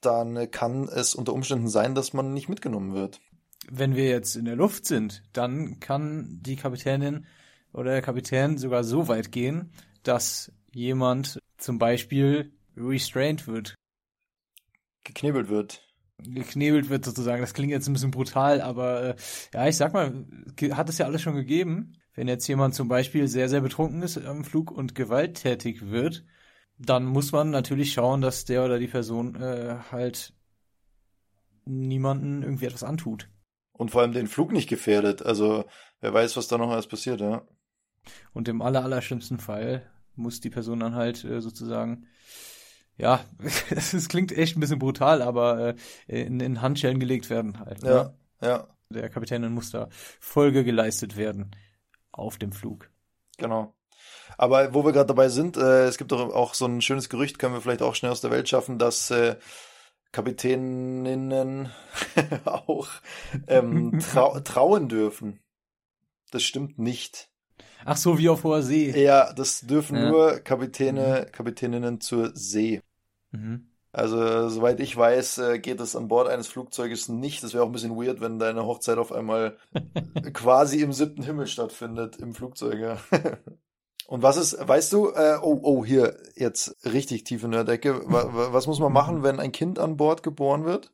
dann 0.00 0.50
kann 0.50 0.88
es 0.88 1.14
unter 1.14 1.32
Umständen 1.32 1.68
sein, 1.68 1.94
dass 1.94 2.12
man 2.12 2.32
nicht 2.32 2.48
mitgenommen 2.48 2.94
wird 2.94 3.20
wenn 3.68 3.94
wir 3.94 4.08
jetzt 4.08 4.36
in 4.36 4.44
der 4.44 4.56
Luft 4.56 4.86
sind, 4.86 5.22
dann 5.32 5.80
kann 5.80 6.40
die 6.42 6.56
Kapitänin 6.56 7.26
oder 7.72 7.92
der 7.92 8.02
Kapitän 8.02 8.58
sogar 8.58 8.84
so 8.84 9.08
weit 9.08 9.32
gehen, 9.32 9.72
dass 10.02 10.52
jemand 10.72 11.38
zum 11.58 11.78
Beispiel 11.78 12.52
restrained 12.76 13.46
wird. 13.46 13.74
Geknebelt 15.04 15.48
wird. 15.48 15.86
Geknebelt 16.18 16.88
wird 16.88 17.04
sozusagen. 17.04 17.40
Das 17.40 17.54
klingt 17.54 17.70
jetzt 17.70 17.86
ein 17.86 17.92
bisschen 17.92 18.10
brutal, 18.10 18.60
aber 18.60 19.02
äh, 19.02 19.16
ja, 19.54 19.68
ich 19.68 19.76
sag 19.76 19.92
mal, 19.92 20.26
hat 20.72 20.88
es 20.88 20.98
ja 20.98 21.06
alles 21.06 21.22
schon 21.22 21.34
gegeben. 21.34 21.94
Wenn 22.14 22.28
jetzt 22.28 22.46
jemand 22.48 22.74
zum 22.74 22.88
Beispiel 22.88 23.28
sehr, 23.28 23.48
sehr 23.48 23.60
betrunken 23.60 24.02
ist 24.02 24.18
am 24.18 24.44
Flug 24.44 24.70
und 24.70 24.94
gewalttätig 24.94 25.90
wird, 25.90 26.24
dann 26.76 27.04
muss 27.04 27.32
man 27.32 27.50
natürlich 27.50 27.92
schauen, 27.92 28.20
dass 28.20 28.44
der 28.44 28.64
oder 28.64 28.78
die 28.78 28.88
Person 28.88 29.36
äh, 29.36 29.76
halt 29.90 30.34
niemanden 31.64 32.42
irgendwie 32.42 32.66
etwas 32.66 32.82
antut 32.82 33.28
und 33.80 33.90
vor 33.90 34.02
allem 34.02 34.12
den 34.12 34.26
Flug 34.26 34.52
nicht 34.52 34.68
gefährdet. 34.68 35.24
Also 35.24 35.64
wer 36.02 36.12
weiß, 36.12 36.36
was 36.36 36.48
da 36.48 36.58
noch 36.58 36.70
alles 36.70 36.86
passiert, 36.86 37.22
ja. 37.22 37.40
Und 38.34 38.46
im 38.46 38.60
aller, 38.60 38.84
aller 38.84 39.00
schlimmsten 39.00 39.38
Fall 39.38 39.90
muss 40.16 40.40
die 40.40 40.50
Person 40.50 40.80
dann 40.80 40.94
halt 40.94 41.24
äh, 41.24 41.40
sozusagen, 41.40 42.06
ja, 42.98 43.24
es 43.70 44.08
klingt 44.10 44.32
echt 44.32 44.54
ein 44.54 44.60
bisschen 44.60 44.78
brutal, 44.78 45.22
aber 45.22 45.76
äh, 46.08 46.20
in, 46.20 46.40
in 46.40 46.60
Handschellen 46.60 47.00
gelegt 47.00 47.30
werden 47.30 47.58
halt. 47.58 47.82
Ne? 47.82 48.12
Ja, 48.42 48.46
ja. 48.46 48.68
Der 48.90 49.08
Kapitän 49.08 49.50
muss 49.50 49.70
da 49.70 49.88
Folge 50.20 50.62
geleistet 50.62 51.16
werden 51.16 51.56
auf 52.12 52.36
dem 52.36 52.52
Flug. 52.52 52.90
Genau. 53.38 53.74
Aber 54.36 54.74
wo 54.74 54.84
wir 54.84 54.92
gerade 54.92 55.06
dabei 55.06 55.30
sind, 55.30 55.56
äh, 55.56 55.86
es 55.86 55.96
gibt 55.96 56.12
doch 56.12 56.34
auch 56.34 56.52
so 56.52 56.66
ein 56.66 56.82
schönes 56.82 57.08
Gerücht, 57.08 57.38
können 57.38 57.54
wir 57.54 57.62
vielleicht 57.62 57.80
auch 57.80 57.94
schnell 57.94 58.12
aus 58.12 58.20
der 58.20 58.30
Welt 58.30 58.46
schaffen, 58.46 58.78
dass 58.78 59.10
äh, 59.10 59.36
Kapitäninnen 60.12 61.70
auch 62.44 62.88
ähm, 63.46 63.98
trau 64.00 64.40
trauen 64.40 64.88
dürfen. 64.88 65.40
Das 66.30 66.42
stimmt 66.42 66.78
nicht. 66.78 67.28
Ach 67.84 67.96
so, 67.96 68.18
wie 68.18 68.28
auf 68.28 68.44
hoher 68.44 68.62
See. 68.62 68.90
Ja, 68.90 69.32
das 69.32 69.60
dürfen 69.60 69.96
ja. 69.96 70.10
nur 70.10 70.40
Kapitäne, 70.40 71.26
mhm. 71.26 71.32
Kapitäninnen 71.32 72.00
zur 72.00 72.32
See. 72.34 72.82
Mhm. 73.30 73.70
Also, 73.92 74.48
soweit 74.48 74.78
ich 74.78 74.96
weiß, 74.96 75.38
äh, 75.38 75.58
geht 75.58 75.80
es 75.80 75.96
an 75.96 76.06
Bord 76.06 76.28
eines 76.28 76.46
Flugzeuges 76.46 77.08
nicht. 77.08 77.42
Das 77.42 77.54
wäre 77.54 77.64
auch 77.64 77.68
ein 77.68 77.72
bisschen 77.72 77.96
weird, 77.96 78.20
wenn 78.20 78.38
deine 78.38 78.64
Hochzeit 78.64 78.98
auf 78.98 79.10
einmal 79.10 79.56
quasi 80.32 80.80
im 80.80 80.92
siebten 80.92 81.22
Himmel 81.22 81.48
stattfindet, 81.48 82.16
im 82.16 82.34
Flugzeug, 82.34 82.78
ja. 82.78 82.98
Und 84.10 84.24
was 84.24 84.36
ist, 84.36 84.56
weißt 84.58 84.92
du, 84.92 85.10
äh, 85.10 85.38
oh, 85.40 85.60
oh, 85.62 85.84
hier, 85.84 86.16
jetzt 86.34 86.84
richtig 86.84 87.22
tiefe 87.22 87.46
Nerddecke. 87.46 88.02
Was 88.08 88.66
muss 88.66 88.80
man 88.80 88.92
machen, 88.92 89.22
wenn 89.22 89.38
ein 89.38 89.52
Kind 89.52 89.78
an 89.78 89.96
Bord 89.96 90.24
geboren 90.24 90.64
wird? 90.64 90.92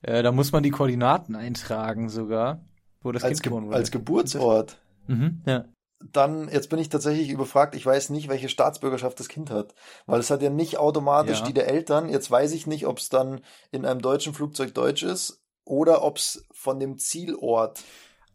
Äh, 0.00 0.22
da 0.22 0.30
muss 0.30 0.52
man 0.52 0.62
die 0.62 0.70
Koordinaten 0.70 1.34
eintragen 1.34 2.08
sogar, 2.08 2.64
wo 3.00 3.10
das 3.10 3.24
als 3.24 3.32
Kind 3.32 3.42
geboren 3.42 3.66
wurde. 3.66 3.76
Als 3.76 3.90
Geburtsort. 3.90 4.80
Mhm, 5.08 5.42
ja. 5.44 5.64
Dann, 5.98 6.48
jetzt 6.48 6.70
bin 6.70 6.78
ich 6.78 6.88
tatsächlich 6.88 7.30
überfragt, 7.30 7.74
ich 7.74 7.84
weiß 7.84 8.10
nicht, 8.10 8.28
welche 8.28 8.48
Staatsbürgerschaft 8.48 9.18
das 9.18 9.28
Kind 9.28 9.50
hat. 9.50 9.74
Weil 10.06 10.20
es 10.20 10.30
hat 10.30 10.40
ja 10.40 10.50
nicht 10.50 10.78
automatisch 10.78 11.40
ja. 11.40 11.46
die 11.46 11.52
der 11.52 11.66
Eltern. 11.66 12.08
Jetzt 12.08 12.30
weiß 12.30 12.52
ich 12.52 12.68
nicht, 12.68 12.86
ob 12.86 12.98
es 12.98 13.08
dann 13.08 13.40
in 13.72 13.84
einem 13.84 14.00
deutschen 14.00 14.34
Flugzeug 14.34 14.72
deutsch 14.72 15.02
ist 15.02 15.42
oder 15.64 16.04
ob 16.04 16.18
es 16.18 16.46
von 16.52 16.78
dem 16.78 16.96
Zielort 16.98 17.82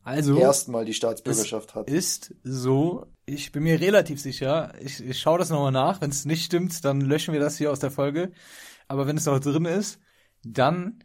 also 0.08 0.38
erstmal 0.38 0.86
die 0.86 0.93
Staatsbürgerschaft 0.93 1.76
hat. 1.76 1.89
Ist 1.89 2.34
so, 2.41 3.08
ich 3.26 3.52
bin 3.52 3.63
mir 3.63 3.82
relativ 3.82 4.22
sicher, 4.22 4.74
ich, 4.80 5.04
ich 5.04 5.20
schaue 5.20 5.38
das 5.38 5.50
nochmal 5.50 5.74
nach, 5.74 6.00
wenn 6.00 6.12
es 6.12 6.24
nicht 6.24 6.46
stimmt, 6.46 6.86
dann 6.86 7.02
löschen 7.02 7.34
wir 7.34 7.41
das 7.41 7.58
hier 7.58 7.72
aus 7.74 7.80
der 7.80 7.91
Folge. 7.91 8.32
Aber 8.88 9.06
wenn 9.06 9.17
es 9.17 9.26
noch 9.26 9.39
drin 9.39 9.65
ist, 9.65 10.00
dann 10.43 11.04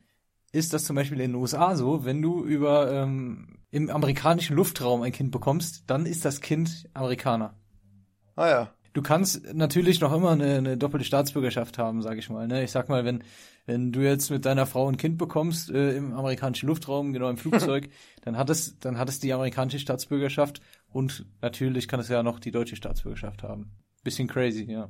ist 0.52 0.72
das 0.72 0.84
zum 0.84 0.94
Beispiel 0.94 1.20
in 1.20 1.32
den 1.32 1.40
USA 1.40 1.74
so, 1.74 2.04
wenn 2.04 2.22
du 2.22 2.44
über 2.44 2.92
ähm, 2.92 3.58
im 3.72 3.90
amerikanischen 3.90 4.54
Luftraum 4.54 5.02
ein 5.02 5.10
Kind 5.10 5.32
bekommst, 5.32 5.82
dann 5.88 6.06
ist 6.06 6.24
das 6.24 6.40
Kind 6.40 6.88
Amerikaner. 6.94 7.58
Ah 8.36 8.48
ja. 8.48 8.74
Du 8.92 9.00
kannst 9.00 9.54
natürlich 9.54 10.00
noch 10.00 10.12
immer 10.12 10.30
eine, 10.30 10.56
eine 10.56 10.76
doppelte 10.76 11.06
Staatsbürgerschaft 11.06 11.78
haben, 11.78 12.02
sag 12.02 12.18
ich 12.18 12.28
mal. 12.28 12.46
Ne? 12.46 12.62
Ich 12.62 12.70
sag 12.70 12.88
mal, 12.88 13.04
wenn 13.04 13.22
wenn 13.64 13.92
du 13.92 14.00
jetzt 14.00 14.30
mit 14.30 14.44
deiner 14.44 14.66
Frau 14.66 14.88
ein 14.88 14.96
Kind 14.96 15.18
bekommst 15.18 15.70
äh, 15.70 15.96
im 15.96 16.12
amerikanischen 16.14 16.66
Luftraum, 16.66 17.12
genau 17.12 17.30
im 17.30 17.36
Flugzeug, 17.36 17.88
dann 18.22 18.36
hat 18.36 18.50
es 18.50 18.78
dann 18.80 18.98
hat 18.98 19.08
es 19.08 19.20
die 19.20 19.32
amerikanische 19.32 19.78
Staatsbürgerschaft 19.78 20.60
und 20.92 21.26
natürlich 21.40 21.88
kann 21.88 22.00
es 22.00 22.08
ja 22.08 22.22
noch 22.22 22.40
die 22.40 22.50
deutsche 22.50 22.76
Staatsbürgerschaft 22.76 23.42
haben. 23.42 23.70
Bisschen 24.02 24.28
crazy, 24.28 24.64
ja. 24.64 24.88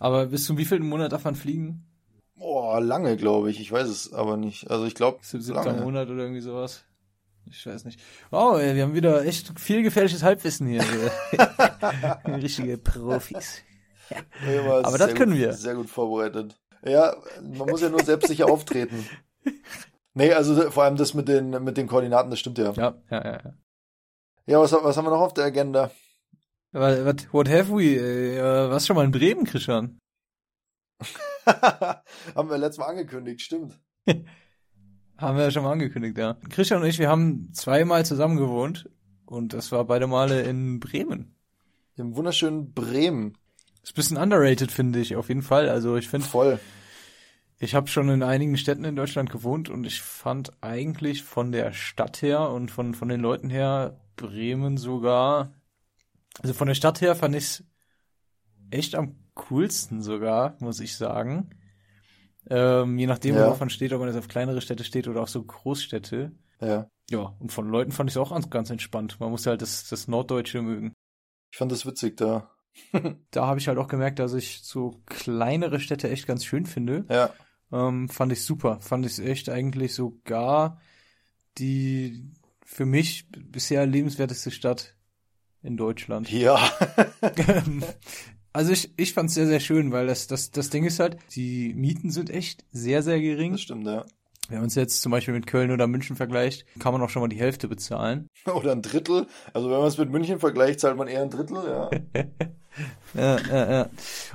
Aber 0.00 0.26
bis 0.26 0.44
zum 0.44 0.58
wievielten 0.58 0.88
Monat 0.88 1.12
darf 1.12 1.24
man 1.24 1.34
fliegen? 1.34 1.86
Boah, 2.34 2.80
lange, 2.80 3.16
glaube 3.16 3.50
ich. 3.50 3.60
Ich 3.60 3.70
weiß 3.70 3.88
es 3.88 4.12
aber 4.12 4.36
nicht. 4.36 4.70
Also 4.70 4.86
ich 4.86 4.94
glaube. 4.94 5.18
Siebter 5.22 5.74
Monat 5.74 6.08
oder 6.08 6.22
irgendwie 6.22 6.40
sowas. 6.40 6.84
Ich 7.50 7.66
weiß 7.66 7.84
nicht. 7.84 8.00
Wow, 8.30 8.58
ey, 8.58 8.74
wir 8.74 8.82
haben 8.82 8.94
wieder 8.94 9.24
echt 9.24 9.58
viel 9.58 9.82
gefährliches 9.82 10.22
Halbwissen 10.22 10.66
hier. 10.66 10.82
Richtige 12.26 12.78
Profis. 12.78 13.62
Ja. 14.10 14.80
aber 14.82 14.98
das 14.98 15.14
können 15.14 15.32
gut, 15.32 15.40
wir. 15.40 15.52
Sehr 15.52 15.74
gut 15.74 15.90
vorbereitet. 15.90 16.56
Ja, 16.84 17.14
man 17.40 17.68
muss 17.68 17.80
ja 17.80 17.88
nur 17.88 18.02
selbstsicher 18.02 18.50
auftreten. 18.50 19.06
Nee, 20.14 20.30
also 20.34 20.70
vor 20.70 20.82
allem 20.82 20.96
das 20.96 21.14
mit 21.14 21.26
den, 21.26 21.64
mit 21.64 21.78
den 21.78 21.86
Koordinaten, 21.86 22.28
das 22.28 22.38
stimmt 22.38 22.58
ja. 22.58 22.72
Ja, 22.72 22.94
ja, 23.10 23.24
ja. 23.24 23.54
Ja, 24.44 24.60
was, 24.60 24.70
was 24.72 24.94
haben 24.98 25.06
wir 25.06 25.10
noch 25.10 25.22
auf 25.22 25.32
der 25.32 25.44
Agenda? 25.44 25.90
What, 26.72 27.06
what, 27.06 27.32
what 27.32 27.48
have 27.48 27.72
we? 27.74 27.96
Äh, 27.96 28.70
was 28.70 28.86
schon 28.86 28.96
mal 28.96 29.06
in 29.06 29.10
Bremen, 29.10 29.44
Christian? 29.46 29.98
haben 31.46 32.50
wir 32.50 32.58
letztes 32.58 32.78
Mal 32.78 32.88
angekündigt, 32.88 33.40
stimmt. 33.40 33.80
Haben 35.22 35.36
wir 35.36 35.44
ja 35.44 35.50
schon 35.50 35.62
mal 35.62 35.72
angekündigt, 35.72 36.18
ja. 36.18 36.36
Christian 36.50 36.82
und 36.82 36.88
ich, 36.88 36.98
wir 36.98 37.08
haben 37.08 37.52
zweimal 37.52 38.04
zusammen 38.04 38.36
gewohnt 38.36 38.90
und 39.24 39.54
das 39.54 39.72
war 39.72 39.84
beide 39.84 40.06
Male 40.06 40.42
in 40.42 40.80
Bremen. 40.80 41.34
Im 41.96 42.16
wunderschönen 42.16 42.72
Bremen. 42.72 43.38
Ist 43.82 43.92
ein 43.92 43.94
bisschen 43.94 44.16
underrated, 44.16 44.70
finde 44.70 45.00
ich, 45.00 45.16
auf 45.16 45.28
jeden 45.28 45.42
Fall. 45.42 45.68
Also 45.68 45.96
ich 45.96 46.08
finde. 46.08 46.26
Voll. 46.26 46.60
Ich 47.58 47.74
habe 47.74 47.86
schon 47.86 48.08
in 48.08 48.22
einigen 48.22 48.56
Städten 48.56 48.84
in 48.84 48.96
Deutschland 48.96 49.30
gewohnt 49.30 49.68
und 49.68 49.84
ich 49.84 50.02
fand 50.02 50.52
eigentlich 50.62 51.22
von 51.22 51.52
der 51.52 51.72
Stadt 51.72 52.20
her 52.20 52.50
und 52.50 52.70
von, 52.70 52.92
von 52.94 53.08
den 53.08 53.20
Leuten 53.20 53.50
her 53.50 54.00
Bremen 54.16 54.76
sogar. 54.76 55.54
Also 56.40 56.54
von 56.54 56.66
der 56.66 56.74
Stadt 56.74 57.00
her 57.00 57.14
fand 57.14 57.36
ich 57.36 57.62
echt 58.70 58.94
am 58.96 59.14
coolsten 59.34 60.02
sogar, 60.02 60.56
muss 60.58 60.80
ich 60.80 60.96
sagen. 60.96 61.50
Ähm, 62.50 62.98
je 62.98 63.06
nachdem, 63.06 63.34
Ja. 63.36 63.44
worauf 63.44 63.60
man 63.60 63.70
steht, 63.70 63.92
ob 63.92 64.00
man 64.00 64.08
jetzt 64.08 64.18
auf 64.18 64.28
kleinere 64.28 64.60
Städte 64.60 64.84
steht 64.84 65.08
oder 65.08 65.22
auf 65.22 65.30
so 65.30 65.42
Großstädte. 65.42 66.32
Ja. 66.60 66.88
Ja, 67.10 67.34
und 67.40 67.52
von 67.52 67.68
Leuten 67.68 67.92
fand 67.92 68.08
ich 68.10 68.14
es 68.16 68.20
auch 68.20 68.30
ganz, 68.30 68.48
ganz 68.50 68.70
entspannt. 68.70 69.20
Man 69.20 69.30
muss 69.30 69.46
halt 69.46 69.60
das, 69.62 69.88
das 69.88 70.08
Norddeutsche 70.08 70.62
mögen. 70.62 70.92
Ich 71.52 71.58
fand 71.58 71.70
das 71.72 71.84
witzig 71.86 72.16
da. 72.16 72.50
Da 73.30 73.46
habe 73.46 73.58
ich 73.60 73.68
halt 73.68 73.78
auch 73.78 73.88
gemerkt, 73.88 74.18
dass 74.18 74.32
ich 74.32 74.62
so 74.62 75.02
kleinere 75.06 75.78
Städte 75.78 76.08
echt 76.10 76.26
ganz 76.26 76.44
schön 76.44 76.64
finde. 76.66 77.04
Ja. 77.10 77.30
Ähm, 77.70 78.08
fand 78.08 78.32
ich 78.32 78.44
super. 78.44 78.80
Fand 78.80 79.04
ich 79.06 79.18
echt 79.18 79.48
eigentlich 79.50 79.94
sogar 79.94 80.80
die 81.58 82.30
für 82.64 82.86
mich 82.86 83.28
bisher 83.30 83.84
lebenswerteste 83.84 84.50
Stadt 84.50 84.96
in 85.62 85.76
Deutschland. 85.76 86.30
Ja. 86.32 86.58
also 88.52 88.72
ich, 88.72 88.92
ich 88.96 89.14
fand 89.14 89.28
es 89.28 89.34
sehr, 89.34 89.46
sehr 89.46 89.60
schön, 89.60 89.92
weil 89.92 90.06
das, 90.06 90.26
das, 90.26 90.50
das 90.50 90.70
Ding 90.70 90.84
ist 90.84 91.00
halt, 91.00 91.16
die 91.34 91.74
Mieten 91.74 92.10
sind 92.10 92.30
echt 92.30 92.64
sehr, 92.72 93.02
sehr 93.02 93.20
gering. 93.20 93.52
das 93.52 93.62
stimmt, 93.62 93.86
ja. 93.86 94.04
Wenn 94.48 94.58
man 94.58 94.66
es 94.66 94.74
jetzt 94.74 95.02
zum 95.02 95.12
Beispiel 95.12 95.34
mit 95.34 95.46
Köln 95.46 95.70
oder 95.70 95.86
München 95.86 96.16
vergleicht, 96.16 96.66
kann 96.78 96.92
man 96.92 97.00
auch 97.00 97.08
schon 97.08 97.22
mal 97.22 97.28
die 97.28 97.38
Hälfte 97.38 97.68
bezahlen. 97.68 98.28
Oder 98.52 98.72
ein 98.72 98.82
Drittel. 98.82 99.26
Also 99.54 99.70
wenn 99.70 99.78
man 99.78 99.86
es 99.86 99.96
mit 99.98 100.10
München 100.10 100.40
vergleicht, 100.40 100.80
zahlt 100.80 100.96
man 100.96 101.08
eher 101.08 101.22
ein 101.22 101.30
Drittel, 101.30 101.56
ja. 101.64 101.90
Ja, 103.14 103.38
ja, 103.38 103.70
ja. 103.70 103.88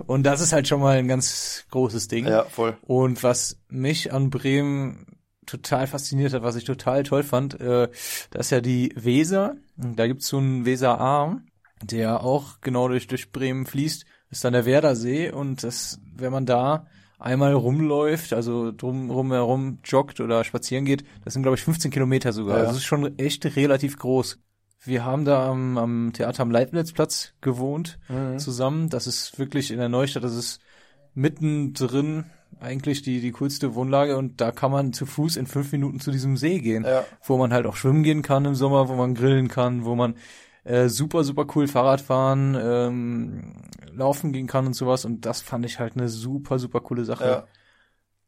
Und 0.06 0.24
das 0.24 0.42
ist 0.42 0.54
halt 0.54 0.68
schon 0.68 0.80
mal 0.80 0.98
ein 0.98 1.08
ganz 1.08 1.66
großes 1.72 2.08
Ding. 2.08 2.28
Ja, 2.28 2.44
voll. 2.44 2.78
Und 2.82 3.24
was 3.24 3.60
mich 3.68 4.14
an 4.14 4.30
Bremen 4.30 5.18
total 5.48 5.88
fasziniert 5.88 6.34
hat, 6.34 6.44
was 6.44 6.56
ich 6.56 6.64
total 6.64 7.02
toll 7.04 7.24
fand, 7.24 7.60
äh, 7.60 7.90
da 8.30 8.40
ist 8.40 8.52
ja 8.52 8.62
die 8.62 8.94
Weser. 8.96 9.56
Da 9.76 10.06
gibt's 10.06 10.28
so 10.28 10.38
einen 10.38 10.66
Weserarm, 10.66 11.48
der 11.82 12.24
auch 12.24 12.62
genau 12.62 12.88
durch, 12.88 13.08
durch 13.08 13.32
Bremen 13.32 13.66
fließt. 13.66 14.06
Ist 14.30 14.44
dann 14.44 14.54
der 14.54 14.66
Werdersee 14.66 15.32
und 15.32 15.64
das, 15.64 16.00
wenn 16.16 16.32
man 16.32 16.46
da 16.46 16.86
einmal 17.20 17.54
rumläuft, 17.54 18.34
also 18.34 18.72
drum 18.72 19.10
rum 19.10 19.32
herum 19.32 19.80
joggt 19.84 20.20
oder 20.20 20.44
spazieren 20.44 20.86
geht, 20.86 21.04
das 21.24 21.34
sind 21.34 21.42
glaube 21.44 21.56
ich 21.58 21.64
15 21.64 21.90
Kilometer 21.92 22.34
sogar. 22.34 22.56
Ja. 22.56 22.60
Also 22.62 22.72
das 22.74 22.78
ist 22.80 22.86
schon 22.86 23.18
echt 23.18 23.46
relativ 23.56 23.98
groß. 23.98 24.40
Wir 24.84 25.04
haben 25.06 25.26
da 25.26 25.50
am, 25.50 25.78
am 25.78 26.12
Theater 26.14 26.44
am 26.44 26.52
Leibnizplatz 26.52 27.34
gewohnt 27.42 27.98
Mhm. 28.10 28.38
zusammen. 28.38 28.90
Das 28.90 29.08
ist 29.08 29.40
wirklich 29.40 29.72
in 29.72 29.78
der 29.80 29.90
Neustadt, 29.90 30.24
das 30.24 30.36
ist 30.36 30.60
mittendrin 31.16 32.26
eigentlich 32.60 33.02
die, 33.02 33.20
die 33.20 33.32
coolste 33.32 33.76
Wohnlage 33.76 34.18
und 34.18 34.40
da 34.40 34.52
kann 34.52 34.72
man 34.72 34.94
zu 34.94 35.06
Fuß 35.06 35.36
in 35.38 35.48
fünf 35.48 35.72
Minuten 35.72 36.00
zu 36.00 36.12
diesem 36.12 36.38
See 36.38 36.60
gehen, 36.60 36.84
Ja. 36.86 37.04
wo 37.24 37.38
man 37.38 37.52
halt 37.54 37.66
auch 37.66 37.76
schwimmen 37.76 38.04
gehen 38.04 38.22
kann 38.22 38.46
im 38.46 38.56
Sommer, 38.56 38.88
wo 38.90 38.96
man 38.96 39.14
grillen 39.16 39.48
kann, 39.48 39.84
wo 39.86 39.96
man 39.96 40.16
äh, 40.68 40.90
super, 40.90 41.24
super 41.24 41.46
cool 41.56 41.68
Fahrrad 41.68 42.02
fahren, 42.02 42.58
ähm, 42.60 43.54
laufen 43.92 44.34
gehen 44.34 44.48
kann 44.48 44.68
und 44.68 44.74
sowas 44.74 45.06
und 45.06 45.26
das 45.26 45.42
fand 45.42 45.66
ich 45.66 45.80
halt 45.80 45.96
eine 45.96 46.10
super, 46.10 46.60
super 46.60 46.82
coole 46.82 47.06
Sache. 47.06 47.26
Ja. 47.26 47.48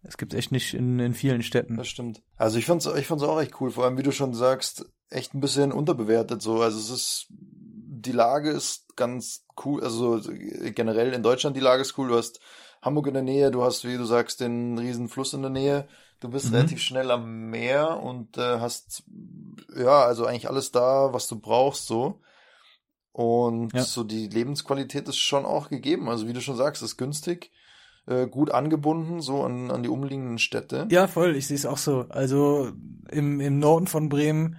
Es 0.01 0.17
gibt 0.17 0.33
echt 0.33 0.51
nicht 0.51 0.73
in, 0.73 0.97
in 0.99 1.13
vielen 1.13 1.43
Städten. 1.43 1.75
Das 1.75 1.89
stimmt. 1.89 2.21
Also 2.37 2.57
ich 2.57 2.65
fand's, 2.65 2.85
ich 2.85 3.05
fand's 3.05 3.23
auch 3.23 3.39
echt 3.41 3.59
cool. 3.59 3.69
Vor 3.69 3.83
allem, 3.83 3.97
wie 3.97 4.03
du 4.03 4.13
schon 4.13 4.33
sagst, 4.33 4.85
echt 5.09 5.33
ein 5.33 5.41
bisschen 5.41 5.73
unterbewertet 5.73 6.41
so. 6.41 6.61
Also 6.61 6.79
es 6.79 6.89
ist, 6.89 7.27
die 7.29 8.13
Lage 8.13 8.49
ist 8.49 8.95
ganz 8.95 9.45
cool. 9.65 9.83
Also 9.83 10.21
generell 10.73 11.11
in 11.13 11.21
Deutschland 11.21 11.57
die 11.57 11.61
Lage 11.61 11.81
ist 11.81 11.97
cool. 11.97 12.07
Du 12.07 12.15
hast 12.15 12.39
Hamburg 12.81 13.07
in 13.07 13.13
der 13.13 13.23
Nähe, 13.23 13.51
du 13.51 13.61
hast, 13.61 13.83
wie 13.85 13.97
du 13.97 14.05
sagst, 14.05 14.39
den 14.39 14.77
riesen 14.77 15.09
Fluss 15.09 15.33
in 15.33 15.41
der 15.41 15.51
Nähe. 15.51 15.85
Du 16.21 16.29
bist 16.29 16.47
Mhm. 16.47 16.55
relativ 16.55 16.79
schnell 16.81 17.11
am 17.11 17.49
Meer 17.49 18.01
und 18.01 18.37
äh, 18.37 18.59
hast, 18.59 19.03
ja, 19.75 20.05
also 20.05 20.25
eigentlich 20.25 20.47
alles 20.49 20.71
da, 20.71 21.11
was 21.11 21.27
du 21.27 21.37
brauchst 21.37 21.87
so. 21.87 22.21
Und 23.19 23.73
Ja. 23.73 23.83
so 23.83 24.05
die 24.05 24.27
Lebensqualität 24.29 25.09
ist 25.09 25.17
schon 25.17 25.43
auch 25.45 25.67
gegeben. 25.67 26.07
Also 26.07 26.29
wie 26.29 26.31
du 26.31 26.39
schon 26.39 26.55
sagst, 26.55 26.81
ist 26.81 26.95
günstig, 26.95 27.51
äh, 28.07 28.27
gut 28.27 28.49
angebunden 28.49 29.19
so 29.19 29.43
an, 29.43 29.71
an 29.71 29.83
die 29.83 29.89
umliegenden 29.89 30.37
Städte. 30.37 30.87
Ja, 30.89 31.05
voll, 31.07 31.35
ich 31.35 31.45
sehe 31.47 31.57
es 31.57 31.65
auch 31.65 31.77
so. 31.77 32.05
Also 32.07 32.71
im, 33.11 33.41
im 33.41 33.59
Norden 33.59 33.87
von 33.87 34.07
Bremen, 34.07 34.55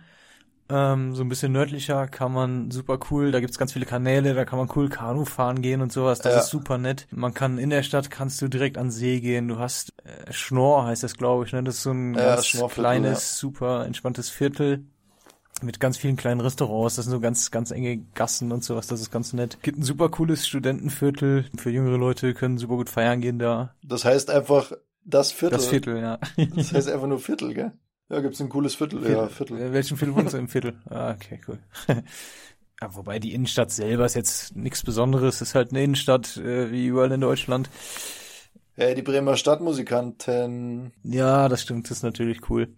ähm, 0.68 1.14
so 1.14 1.22
ein 1.24 1.30
bisschen 1.30 1.52
nördlicher, 1.52 2.06
kann 2.06 2.32
man 2.32 2.70
super 2.70 2.98
cool, 3.10 3.32
da 3.32 3.40
gibt's 3.40 3.56
ganz 3.56 3.72
viele 3.72 3.86
Kanäle, 3.86 4.34
da 4.34 4.44
kann 4.44 4.58
man 4.58 4.70
cool 4.76 4.90
Kanu 4.90 5.24
fahren 5.24 5.62
gehen 5.62 5.80
und 5.80 5.90
sowas, 5.90 6.20
das 6.20 6.34
Ja. 6.34 6.40
ist 6.40 6.50
super 6.50 6.76
nett. 6.76 7.06
Man 7.12 7.32
kann 7.32 7.56
in 7.56 7.70
der 7.70 7.82
Stadt, 7.82 8.10
kannst 8.10 8.42
du 8.42 8.48
direkt 8.48 8.76
an 8.76 8.90
See 8.90 9.20
gehen, 9.20 9.48
du 9.48 9.58
hast 9.58 9.94
äh, 10.04 10.30
Schnorr 10.34 10.84
heißt 10.84 11.02
das, 11.02 11.16
glaube 11.16 11.46
ich, 11.46 11.52
ne? 11.54 11.62
Das 11.64 11.76
ist 11.76 11.82
so 11.84 11.92
ein 11.92 12.12
Ja, 12.14 12.36
ganz 12.36 12.52
kleines, 12.68 13.38
super 13.38 13.86
entspanntes 13.86 14.28
Viertel. 14.28 14.84
Mit 15.62 15.78
ganz 15.80 15.98
vielen 15.98 16.16
kleinen 16.16 16.40
Restaurants, 16.40 16.96
das 16.96 17.04
sind 17.04 17.12
so 17.12 17.20
ganz, 17.20 17.50
ganz 17.50 17.70
enge 17.70 17.98
Gassen 18.14 18.50
und 18.52 18.64
sowas, 18.64 18.86
das 18.86 19.00
ist 19.00 19.10
ganz 19.10 19.32
nett. 19.32 19.58
Gibt 19.62 19.78
ein 19.78 19.82
super 19.82 20.08
cooles 20.08 20.46
Studentenviertel, 20.46 21.44
für 21.56 21.70
jüngere 21.70 21.98
Leute 21.98 22.32
können 22.34 22.56
super 22.58 22.76
gut 22.76 22.88
feiern 22.88 23.20
gehen 23.20 23.38
da. 23.38 23.74
Das 23.82 24.04
heißt 24.04 24.30
einfach 24.30 24.72
das 25.04 25.32
Viertel. 25.32 25.56
Das 25.56 25.66
Viertel, 25.66 25.98
ja. 25.98 26.18
Das 26.56 26.72
heißt 26.72 26.88
einfach 26.88 27.06
nur 27.06 27.18
Viertel, 27.18 27.54
gell? 27.54 27.72
Ja, 28.08 28.20
gibt's 28.20 28.40
ein 28.40 28.48
cooles 28.48 28.74
Viertel. 28.74 29.08
Ja, 29.08 29.28
Viertel. 29.28 29.58
Äh, 29.60 29.72
Welchen 29.72 29.96
Viertel 29.96 30.16
wohnst 30.16 30.34
du 30.34 30.38
im 30.38 30.48
Viertel? 30.48 30.74
Ah, 30.90 31.12
okay, 31.12 31.40
cool. 31.46 31.58
ja, 32.80 32.94
wobei 32.94 33.18
die 33.18 33.32
Innenstadt 33.32 33.70
selber 33.70 34.04
ist 34.06 34.14
jetzt 34.14 34.56
nichts 34.56 34.82
Besonderes, 34.82 35.40
ist 35.40 35.54
halt 35.54 35.70
eine 35.70 35.82
Innenstadt, 35.82 36.36
äh, 36.38 36.72
wie 36.72 36.86
überall 36.86 37.12
in 37.12 37.20
Deutschland. 37.20 37.70
Hey, 38.74 38.94
die 38.94 39.02
Bremer 39.02 39.36
Stadtmusikanten. 39.36 40.92
Ja, 41.04 41.48
das 41.48 41.62
stimmt, 41.62 41.90
das 41.90 41.98
ist 41.98 42.02
natürlich 42.02 42.48
cool. 42.50 42.68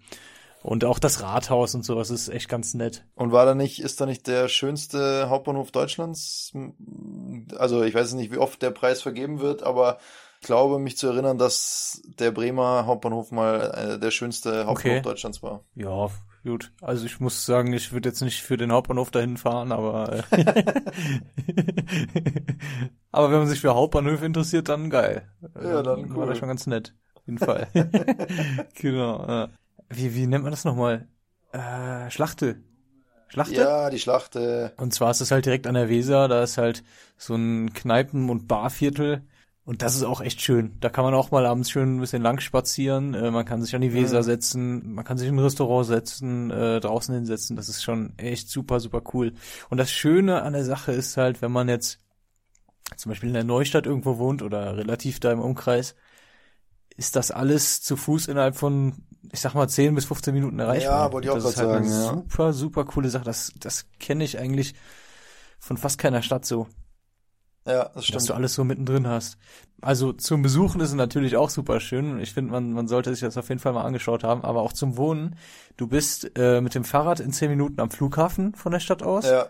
Und 0.63 0.85
auch 0.85 0.99
das 1.01 1.23
Rathaus 1.23 1.75
und 1.75 1.85
sowas 1.85 2.11
ist 2.11 2.29
echt 2.29 2.49
ganz 2.49 2.75
nett. 2.75 3.05
Und 3.15 3.33
war 3.33 3.45
da 3.45 3.55
nicht, 3.55 3.83
ist 3.83 4.01
da 4.01 4.07
nicht 4.07 4.27
der 4.29 4.49
schönste 4.49 5.29
Hauptbahnhof 5.29 5.73
Deutschlands? 5.73 6.53
Also 7.57 7.83
ich 7.83 7.95
weiß 7.95 8.13
nicht, 8.15 8.33
wie 8.33 8.39
oft 8.39 8.63
der 8.63 8.71
Preis 8.71 9.03
vergeben 9.03 9.41
wird, 9.41 9.63
aber 9.65 9.99
ich 10.41 10.47
glaube, 10.47 10.79
mich 10.79 10.97
zu 10.97 11.09
erinnern, 11.09 11.39
dass 11.39 12.03
der 12.19 12.31
Bremer 12.31 12.87
Hauptbahnhof 12.87 13.33
mal 13.33 13.73
äh, 13.75 13.99
der 13.99 14.11
schönste 14.11 14.67
Hauptbahnhof 14.67 14.99
Okay. 14.99 15.03
Deutschlands 15.03 15.43
war. 15.43 15.65
Ja, 15.75 16.09
gut. 16.45 16.73
Also 16.81 17.07
ich 17.07 17.19
muss 17.21 17.45
sagen, 17.45 17.73
ich 17.73 17.93
würde 17.93 18.09
jetzt 18.09 18.23
nicht 18.23 18.43
für 18.43 18.57
den 18.57 18.73
Hauptbahnhof 18.73 19.11
dahin 19.11 19.37
fahren, 19.37 19.73
aber 19.73 20.25
äh, 20.31 20.31
aber 23.13 23.31
wenn 23.31 23.39
man 23.39 23.49
sich 23.49 23.61
für 23.61 23.75
Hauptbahnhöfe 23.75 24.27
interessiert, 24.27 24.69
dann 24.69 24.91
geil. 24.91 25.29
Ja, 25.61 25.83
dann 25.83 26.11
war 26.11 26.19
cool. 26.19 26.27
das 26.27 26.39
schon 26.39 26.49
ganz 26.49 26.67
nett. 26.67 26.95
Auf 27.15 27.27
jeden 27.27 27.39
Fall. 27.39 27.69
genau. 28.75 29.27
Ja. 29.27 29.49
Wie, 29.97 30.15
wie 30.15 30.27
nennt 30.27 30.45
man 30.45 30.53
das 30.53 30.65
nochmal? 30.65 31.07
Äh, 31.53 32.11
Schlachte. 32.11 32.63
Schlachte? 33.29 33.55
Ja, 33.55 33.91
die 33.91 33.99
Schlacht. 33.99 34.37
Äh, 34.37 34.71
Und 34.77 34.93
zwar 34.93 35.11
ist 35.11 35.21
es 35.21 35.31
halt 35.31 35.47
direkt 35.47 35.67
an 35.67 35.75
der 35.75 35.89
Weser, 35.89 36.29
da 36.29 36.43
ist 36.43 36.59
halt 36.59 36.83
so 37.17 37.35
ein 37.35 37.73
Kneipen- 37.73 38.29
und 38.31 38.47
Barviertel. 38.49 39.23
Und 39.65 39.81
das 39.81 39.95
ist 39.95 40.03
auch 40.03 40.21
echt 40.21 40.41
schön. 40.43 40.77
Da 40.81 40.89
kann 40.89 41.05
man 41.05 41.15
auch 41.15 41.31
mal 41.31 41.47
abends 41.47 41.71
schön 41.71 41.97
ein 41.97 42.01
bisschen 42.01 42.21
lang 42.23 42.41
spazieren. 42.41 43.15
Äh, 43.15 43.31
man 43.31 43.45
kann 43.45 43.63
sich 43.63 43.75
an 43.77 43.81
die 43.81 43.95
Weser 43.95 44.19
Mhm. 44.19 44.25
setzen, 44.25 44.93
man 44.95 45.05
kann 45.05 45.19
sich 45.19 45.29
in 45.29 45.37
ein 45.37 45.39
Restaurant 45.39 45.87
setzen, 45.87 46.51
äh, 46.51 46.81
draußen 46.81 47.15
hinsetzen. 47.15 47.55
Das 47.55 47.69
ist 47.69 47.83
schon 47.83 48.13
echt 48.19 48.49
super, 48.49 48.81
super 48.81 49.03
cool. 49.15 49.35
Und 49.71 49.79
das 49.79 49.91
Schöne 49.93 50.43
an 50.43 50.53
der 50.55 50.65
Sache 50.65 50.91
ist 50.93 51.17
halt, 51.17 51.43
wenn 51.43 51.53
man 51.53 51.69
jetzt 51.69 52.01
zum 52.97 53.11
Beispiel 53.11 53.29
in 53.29 53.35
der 53.35 53.45
Neustadt 53.45 53.87
irgendwo 53.87 54.19
wohnt 54.19 54.43
oder 54.43 54.77
relativ 54.77 55.21
da 55.21 55.31
im 55.31 55.41
Umkreis, 55.41 55.95
ist 56.97 57.17
das 57.17 57.31
alles 57.31 57.81
zu 57.83 57.97
Fuß 57.97 58.29
innerhalb 58.29 58.57
von, 58.57 58.95
ich 59.31 59.41
sag 59.41 59.55
mal, 59.55 59.69
10 59.69 59.95
bis 59.95 60.05
15 60.07 60.35
Minuten 60.35 60.59
erreichbar. 60.59 61.07
Ja, 61.07 61.13
wollte 61.13 61.27
ich 61.27 61.31
auch 61.31 61.37
das 61.37 61.45
ist 61.45 61.55
grad 61.55 61.67
halt 61.67 61.77
eine 61.77 61.89
sagen, 61.89 62.05
ja. 62.05 62.23
super, 62.23 62.53
super 62.53 62.85
coole 62.85 63.09
Sache. 63.09 63.25
Das, 63.25 63.53
das 63.59 63.87
kenne 64.01 64.25
ich 64.25 64.39
eigentlich 64.39 64.75
von 65.59 65.77
fast 65.77 65.99
keiner 65.99 66.23
Stadt 66.23 66.45
so, 66.45 66.67
ja, 67.67 67.85
das 67.85 67.95
dass 67.95 68.05
stimmt. 68.07 68.29
du 68.29 68.35
alles 68.35 68.55
so 68.55 68.65
mittendrin 68.65 69.07
hast. 69.07 69.39
Also 69.81 70.13
zum 70.13 70.43
Besuchen 70.43 70.81
ist 70.81 70.89
es 70.89 70.95
natürlich 70.95 71.37
auch 71.37 71.51
super 71.51 71.79
schön. 71.81 72.19
Ich 72.21 72.35
finde, 72.35 72.53
man, 72.53 72.73
man 72.73 72.89
sollte 72.89 73.11
sich 73.11 73.21
das 73.21 73.37
auf 73.37 73.49
jeden 73.49 73.61
Fall 73.61 73.73
mal 73.73 73.85
angeschaut 73.85 74.25
haben, 74.25 74.43
aber 74.43 74.63
auch 74.63 74.73
zum 74.73 74.97
Wohnen. 74.97 75.37
Du 75.77 75.87
bist 75.87 76.37
äh, 76.37 76.61
mit 76.61 76.75
dem 76.75 76.85
Fahrrad 76.85 77.21
in 77.21 77.33
10 77.33 77.51
Minuten 77.51 77.81
am 77.81 77.91
Flughafen 77.91 78.55
von 78.55 78.73
der 78.73 78.81
Stadt 78.81 79.03
aus 79.03 79.27
Ja, 79.27 79.47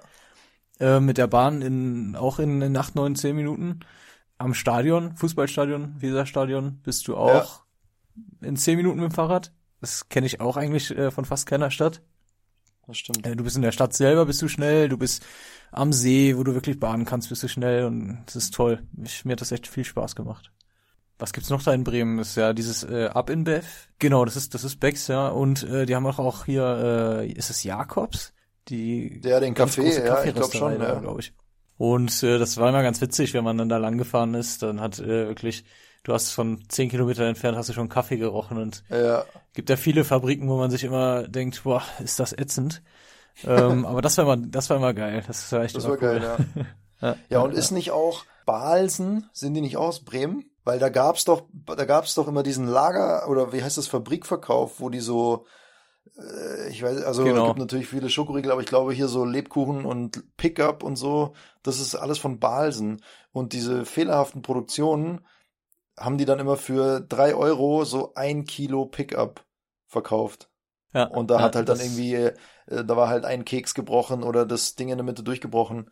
äh, 0.81 1.01
mit 1.01 1.17
der 1.17 1.27
Bahn 1.27 1.63
in 1.63 2.17
auch 2.17 2.39
in, 2.39 2.61
in 2.61 2.77
8, 2.77 2.95
9, 2.95 3.17
10 3.17 3.37
Minuten. 3.37 3.81
Am 4.37 4.55
Stadion, 4.55 5.17
Fußballstadion, 5.17 6.01
Weserstadion, 6.01 6.81
bist 6.83 7.07
du 7.09 7.17
auch 7.17 7.63
in 8.41 8.57
10 8.57 8.77
Minuten 8.77 9.01
mit 9.01 9.11
dem 9.11 9.15
Fahrrad. 9.15 9.53
Das 9.83 10.09
kenne 10.09 10.27
ich 10.27 10.40
auch 10.40 10.57
eigentlich 10.57 10.97
äh, 10.97 11.11
von 11.11 11.25
fast 11.25 11.47
keiner 11.47 11.71
Stadt. 11.71 12.01
das 12.87 12.97
stimmt. 12.97 13.27
Äh, 13.27 13.37
du 13.37 13.45
bist 13.45 13.57
in 13.57 13.62
der 13.62 13.73
Stadt 13.73 13.92
selber, 13.92 14.25
bist 14.25 14.40
du 14.40 14.49
schnell, 14.49 14.88
du 14.88 14.97
bist 14.97 15.25
am 15.73 15.92
See, 15.92 16.37
wo 16.37 16.45
du 16.45 16.55
wirklich 16.55 16.79
baden 16.79 17.05
kannst, 17.05 17.29
bist 17.29 17.42
du 17.42 17.49
schnell 17.49 17.85
und 17.85 18.23
das 18.27 18.37
ist 18.37 18.55
toll. 18.55 18.83
Ich, 19.05 19.25
mir 19.25 19.33
hat 19.33 19.40
das 19.40 19.53
echt 19.53 19.66
viel 19.66 19.85
Spaß 19.85 20.14
gemacht. 20.14 20.53
Was 21.18 21.33
gibt's 21.33 21.51
noch 21.51 21.62
da 21.62 21.75
in 21.75 21.85
Bremen? 21.85 22.18
Das 22.18 22.29
ist 22.31 22.37
ja 22.37 22.53
dieses 22.53 22.85
äh, 22.85 23.11
Up 23.12 23.29
in 23.29 23.45
Bev. 23.45 23.66
Genau, 23.99 24.25
das 24.25 24.37
ist 24.37 24.55
das 24.55 24.64
ist 24.64 24.79
Becks, 24.79 25.09
ja. 25.09 25.29
Und 25.29 25.64
äh, 25.64 25.85
die 25.85 25.95
haben 25.97 26.07
auch, 26.07 26.21
auch 26.21 26.45
hier, 26.45 27.21
äh, 27.23 27.27
ist 27.27 27.51
es 27.51 27.64
Jakobs? 27.64 28.33
Die 28.68 29.21
Der 29.21 29.40
den 29.40 29.55
Café, 29.55 30.05
ja, 30.05 30.25
ich 30.25 30.35
glaube 30.35 30.57
schon, 30.57 30.81
ja. 30.81 31.01
glaube 31.01 31.21
ich. 31.21 31.33
Und 31.77 32.23
äh, 32.23 32.38
das 32.38 32.57
war 32.59 32.68
immer 32.68 32.83
ganz 32.85 33.01
witzig, 33.01 33.35
wenn 33.35 33.42
man 33.42 33.59
dann 33.59 33.68
da 33.68 33.79
lang 33.79 33.99
gefahren 33.99 34.35
ist, 34.35 34.62
dann 34.62 34.81
hat 34.81 35.01
äh, 35.01 35.27
wirklich, 35.27 35.64
du 36.05 36.12
hast 36.12 36.33
von 36.33 36.62
zehn 36.69 36.88
Kilometern 36.91 37.27
entfernt 37.29 37.57
hast 37.57 37.69
du 37.69 37.73
schon 37.73 37.88
Kaffee 37.88 38.17
gerochen 38.17 38.59
und 38.59 38.85
Ja, 38.91 39.25
gibt 39.55 39.71
ja 39.71 39.77
viele 39.77 40.05
Fabriken, 40.05 40.49
wo 40.49 40.57
man 40.57 40.71
sich 40.71 40.85
immer 40.85 41.29
denkt, 41.29 41.62
boah, 41.65 41.83
ist 42.03 42.19
das 42.21 42.33
ätzend. 42.33 42.83
ähm, 43.45 43.87
aber 43.87 44.03
das 44.03 44.19
war 44.19 44.25
immer, 44.25 44.37
das 44.37 44.69
war 44.71 44.77
immer 44.77 44.95
geil. 44.95 45.23
Das 45.27 45.51
war 45.53 45.62
echt 45.62 45.77
das 45.77 45.85
war 45.85 45.93
cool. 45.93 45.99
geil, 45.99 46.23
ja. 46.23 46.38
Ja, 47.01 47.17
Ja, 47.31 47.41
und 47.41 47.53
ist 47.55 47.73
nicht 47.73 47.91
auch 47.91 48.25
Balsen, 48.47 49.29
sind 49.33 49.55
die 49.55 49.61
nicht 49.61 49.77
aus 49.77 50.05
Bremen? 50.05 50.45
Weil 50.65 50.79
da 50.79 50.88
gab's 50.88 51.25
doch, 51.25 51.43
da 51.53 51.85
gab's 51.85 52.15
doch 52.15 52.29
immer 52.29 52.45
diesen 52.45 52.69
Lager 52.69 53.29
oder 53.29 53.53
wie 53.53 53.62
heißt 53.65 53.77
das 53.79 53.88
Fabrikverkauf, 53.88 54.79
wo 54.79 54.88
die 54.91 55.01
so, 55.01 55.47
äh, 56.17 56.69
ich 56.71 56.83
weiß, 56.83 57.03
also 57.03 57.25
Genau. 57.25 57.43
es 57.43 57.47
gibt 57.49 57.59
natürlich 57.59 57.88
viele 57.88 58.09
Schokoriegel, 58.09 58.53
aber 58.53 58.61
ich 58.61 58.69
glaube 58.69 58.93
hier 58.93 59.09
so 59.09 59.25
Lebkuchen 59.25 59.85
und 59.85 60.23
Pickup 60.37 60.85
und 60.85 60.95
so, 60.97 61.35
das 61.65 61.81
ist 61.81 61.97
alles 61.97 62.19
von 62.19 62.38
Balsen. 62.38 63.03
Und 63.33 63.53
diese 63.53 63.85
fehlerhaften 63.85 64.43
Produktionen 64.43 65.27
haben 65.98 66.18
die 66.18 66.24
dann 66.24 66.38
immer 66.40 66.57
für 66.57 67.00
drei 67.00 67.35
Euro 67.35 67.85
so 67.85 68.14
ein 68.14 68.44
Kilo 68.44 68.87
Pickup 68.87 69.44
verkauft. 69.88 70.50
Ja, 70.94 71.05
Und 71.09 71.31
da 71.31 71.40
ja, 71.40 71.42
hat 71.42 71.57
halt 71.57 71.68
dann 71.68 71.81
irgendwie, 71.81 72.14
äh, 72.14 72.35
da 72.68 72.96
war 72.96 73.09
halt 73.09 73.24
ein 73.26 73.44
Keks 73.44 73.74
gebrochen 73.74 74.22
oder 74.24 74.46
das 74.46 74.74
Ding 74.76 74.90
in 74.90 74.98
der 74.98 75.05
Mitte 75.05 75.22
durchgebrochen. 75.24 75.90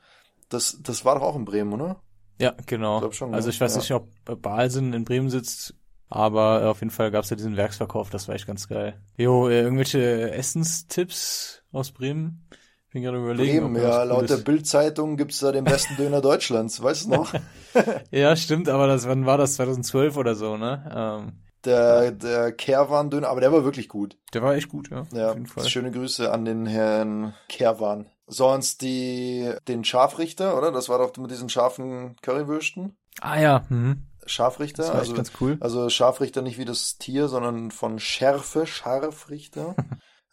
Das, 0.51 0.79
das 0.83 1.05
war 1.05 1.17
doch 1.17 1.23
auch 1.23 1.37
in 1.37 1.45
Bremen, 1.45 1.73
oder? 1.75 2.03
Ja, 2.39 2.55
genau. 2.67 2.99
Ich 2.99 3.01
glaub 3.01 3.15
schon, 3.15 3.31
also 3.31 3.51
ne? 3.51 3.51
ich 3.51 3.61
weiß 3.61 3.75
Ja. 3.75 3.77
nicht, 3.77 3.93
ob 3.93 4.11
Balsen 4.43 4.93
in 4.95 5.05
Bremen 5.05 5.29
sitzt, 5.29 5.75
aber 6.09 6.63
äh, 6.63 6.67
auf 6.67 6.81
jeden 6.81 6.91
Fall 6.91 7.11
gab's 7.11 7.31
ja 7.31 7.37
diesen 7.37 7.57
Werksverkauf, 7.57 8.09
das 8.11 8.29
war 8.29 8.35
echt 8.35 8.47
ganz 8.47 8.67
geil. 8.69 9.01
Jo, 9.17 9.49
äh, 9.49 9.61
irgendwelche 9.61 10.31
Essenstipps 10.33 11.63
aus 11.73 11.93
Bremen? 11.93 12.47
Bin 12.93 13.03
gerade 13.03 13.19
überlegen. 13.19 13.73
Bremen, 13.73 13.83
ja, 13.83 14.03
laut 14.03 14.23
der 14.29 14.37
Cooles- 14.39 14.45
Bild-Zeitung 14.45 15.17
gibt's 15.17 15.39
da 15.41 15.53
den 15.53 15.65
besten 15.65 15.97
Döner 15.97 16.21
Deutschlands, 16.23 16.83
weißt 16.83 17.07
du 17.07 17.11
noch? 17.11 17.33
Ja, 18.11 18.35
stimmt, 18.35 18.69
aber 18.69 18.89
das, 18.89 19.07
wann 19.07 19.27
war 19.27 19.39
das? 19.39 19.55
2012 19.55 20.17
oder 20.17 20.35
so, 20.35 20.57
ne? 20.57 20.91
Ähm, 20.93 21.33
Der, 21.65 22.11
der 22.11 22.51
Kerwan-Döner, 22.53 23.29
aber 23.29 23.41
der 23.41 23.53
war 23.53 23.63
wirklich 23.65 23.89
gut. 23.89 24.17
der 24.35 24.43
war 24.43 24.55
echt 24.57 24.69
gut, 24.69 24.91
ja. 24.91 25.07
Ja, 25.13 25.29
auf 25.29 25.35
jeden 25.35 25.47
Fall. 25.47 25.69
schöne 25.69 25.93
Grüße 25.93 26.33
an 26.33 26.45
den 26.45 26.67
Herrn 26.67 27.35
Kerwan. 27.49 28.07
Sonst 28.27 28.83
die, 28.83 29.53
den 29.69 29.85
Scharfrichter, 29.85 30.57
oder? 30.59 30.73
Das 30.73 30.89
war 30.89 30.99
doch 30.99 31.17
mit 31.17 31.31
diesen 31.31 31.49
scharfen 31.49 32.17
Currywürsten. 32.23 32.97
Ah 33.21 33.41
ja, 33.41 33.65
mhm. 33.69 34.07
Scharfrichter, 34.27 34.95
also, 34.95 35.15
ganz 35.15 35.33
cool. 35.41 35.57
also 35.61 35.89
Scharfrichter 35.91 36.43
nicht 36.43 36.59
wie 36.59 36.65
das 36.65 36.99
Tier, 36.99 37.29
sondern 37.29 37.71
von 37.71 37.99
Schärfe, 38.01 38.67
Scharfrichter. 38.67 39.77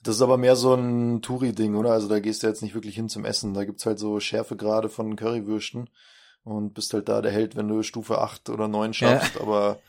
Das 0.03 0.15
ist 0.15 0.21
aber 0.21 0.37
mehr 0.37 0.55
so 0.55 0.73
ein 0.73 1.21
Touri-Ding, 1.21 1.75
oder? 1.75 1.91
Also 1.91 2.07
da 2.07 2.19
gehst 2.19 2.43
du 2.43 2.47
jetzt 2.47 2.61
nicht 2.61 2.75
wirklich 2.75 2.95
hin 2.95 3.09
zum 3.09 3.25
Essen. 3.25 3.53
Da 3.53 3.65
gibt's 3.65 3.85
halt 3.85 3.99
so 3.99 4.19
Schärfegrade 4.19 4.89
von 4.89 5.15
Currywürsten 5.15 5.89
und 6.43 6.73
bist 6.73 6.93
halt 6.93 7.09
da 7.09 7.21
der 7.21 7.31
Held, 7.31 7.55
wenn 7.55 7.67
du 7.67 7.83
Stufe 7.83 8.19
8 8.19 8.49
oder 8.49 8.67
9 8.67 8.93
schaffst, 8.93 9.37
aber 9.41 9.79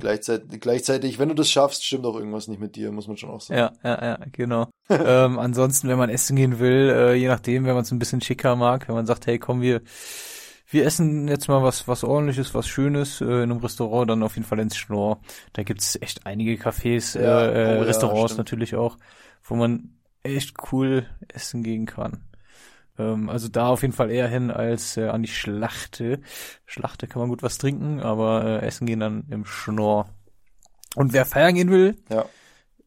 gleichzeitig, 0.00 0.60
gleichzeitig, 0.60 1.18
wenn 1.18 1.28
du 1.28 1.34
das 1.34 1.50
schaffst, 1.50 1.84
stimmt 1.84 2.06
auch 2.06 2.16
irgendwas 2.16 2.48
nicht 2.48 2.60
mit 2.60 2.76
dir, 2.76 2.90
muss 2.92 3.08
man 3.08 3.16
schon 3.16 3.30
auch 3.30 3.40
sagen. 3.40 3.58
Ja, 3.60 3.72
ja, 3.82 4.04
ja, 4.04 4.18
genau. 4.32 4.68
ähm, 4.88 5.38
ansonsten, 5.38 5.88
wenn 5.88 5.98
man 5.98 6.08
essen 6.10 6.36
gehen 6.36 6.58
will, 6.58 6.90
äh, 6.90 7.14
je 7.14 7.28
nachdem, 7.28 7.66
wenn 7.66 7.74
man 7.74 7.82
es 7.82 7.90
ein 7.90 7.98
bisschen 7.98 8.20
schicker 8.20 8.56
mag, 8.56 8.88
wenn 8.88 8.94
man 8.94 9.06
sagt, 9.06 9.26
hey, 9.26 9.38
komm, 9.38 9.60
wir, 9.60 9.82
wir 10.68 10.86
essen 10.86 11.28
jetzt 11.28 11.48
mal 11.48 11.62
was, 11.62 11.86
was 11.86 12.02
ordentliches, 12.04 12.54
was 12.54 12.66
Schönes 12.66 13.20
äh, 13.20 13.24
in 13.24 13.50
einem 13.50 13.58
Restaurant, 13.58 14.10
dann 14.10 14.22
auf 14.22 14.36
jeden 14.36 14.46
Fall 14.46 14.58
ins 14.60 14.76
Schnorr. 14.76 15.20
Da 15.52 15.62
gibt's 15.62 15.98
echt 16.00 16.26
einige 16.26 16.54
Cafés, 16.54 17.20
Ja, 17.20 17.42
äh, 17.42 17.46
äh, 17.46 17.78
oh 17.78 17.80
ja, 17.80 17.82
Restaurants 17.82 18.32
stimmt. 18.32 18.38
natürlich 18.38 18.74
auch, 18.74 18.96
wo 19.46 19.54
man 19.54 19.96
echt 20.22 20.72
cool 20.72 21.06
essen 21.28 21.62
gehen 21.62 21.86
kann. 21.86 22.24
Ähm, 22.98 23.28
also 23.28 23.48
da 23.48 23.68
auf 23.68 23.82
jeden 23.82 23.94
Fall 23.94 24.10
eher 24.10 24.28
hin 24.28 24.50
als 24.50 24.96
äh, 24.96 25.08
an 25.08 25.22
die 25.22 25.28
Schlachte. 25.28 26.20
Schlachte 26.64 27.06
kann 27.06 27.20
man 27.20 27.28
gut 27.28 27.42
was 27.42 27.58
trinken, 27.58 28.00
aber 28.00 28.44
äh, 28.62 28.66
essen 28.66 28.86
gehen 28.86 29.00
dann 29.00 29.24
im 29.30 29.44
Schnorr. 29.44 30.08
Und 30.94 31.12
wer 31.12 31.26
feiern 31.26 31.54
gehen 31.54 31.70
will, 31.70 31.96
Ja. 32.08 32.24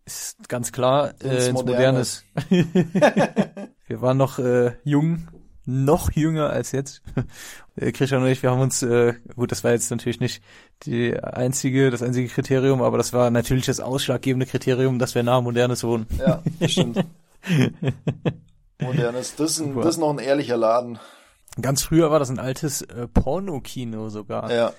ist 0.05 0.49
ganz 0.49 0.71
klar 0.71 1.11
Ins 1.21 1.45
äh, 1.45 1.49
ins 1.49 1.63
Modernes. 1.63 2.25
Modernes. 2.49 2.67
wir 3.87 4.01
waren 4.01 4.17
noch 4.17 4.39
äh, 4.39 4.73
jung, 4.83 5.27
noch 5.69 6.11
jünger 6.11 6.49
als 6.49 6.71
jetzt. 6.71 7.01
Äh, 7.75 7.93
Christian 7.93 8.21
und 8.23 8.27
ich, 8.27 8.43
wir 8.43 8.51
haben 8.51 8.59
uns, 8.59 8.83
äh, 8.83 9.13
gut, 9.37 9.53
das 9.53 9.63
war 9.63 9.71
jetzt 9.71 9.89
natürlich 9.89 10.19
nicht 10.19 10.43
die 10.83 11.17
einzige, 11.17 11.91
das 11.91 12.03
einzige 12.03 12.27
Kriterium, 12.27 12.81
aber 12.81 12.97
das 12.97 13.13
war 13.13 13.29
natürlich 13.31 13.67
das 13.67 13.79
ausschlaggebende 13.79 14.45
Kriterium, 14.45 14.99
dass 14.99 15.15
wir 15.15 15.23
nah 15.23 15.39
Modernes 15.39 15.85
wohnen. 15.85 16.05
Ja, 16.17 16.41
stimmt. 16.67 17.05
Modernes. 18.81 19.35
Das 19.35 19.51
ist, 19.51 19.59
ein, 19.61 19.75
das 19.75 19.95
ist 19.95 19.97
noch 19.97 20.09
ein 20.11 20.19
ehrlicher 20.19 20.57
Laden. 20.57 20.99
Ganz 21.61 21.83
früher 21.83 22.11
war 22.11 22.19
das 22.19 22.29
ein 22.29 22.39
altes 22.39 22.81
äh, 22.81 23.07
Pornokino 23.07 24.09
sogar. 24.09 24.51
Ja. 24.51 24.73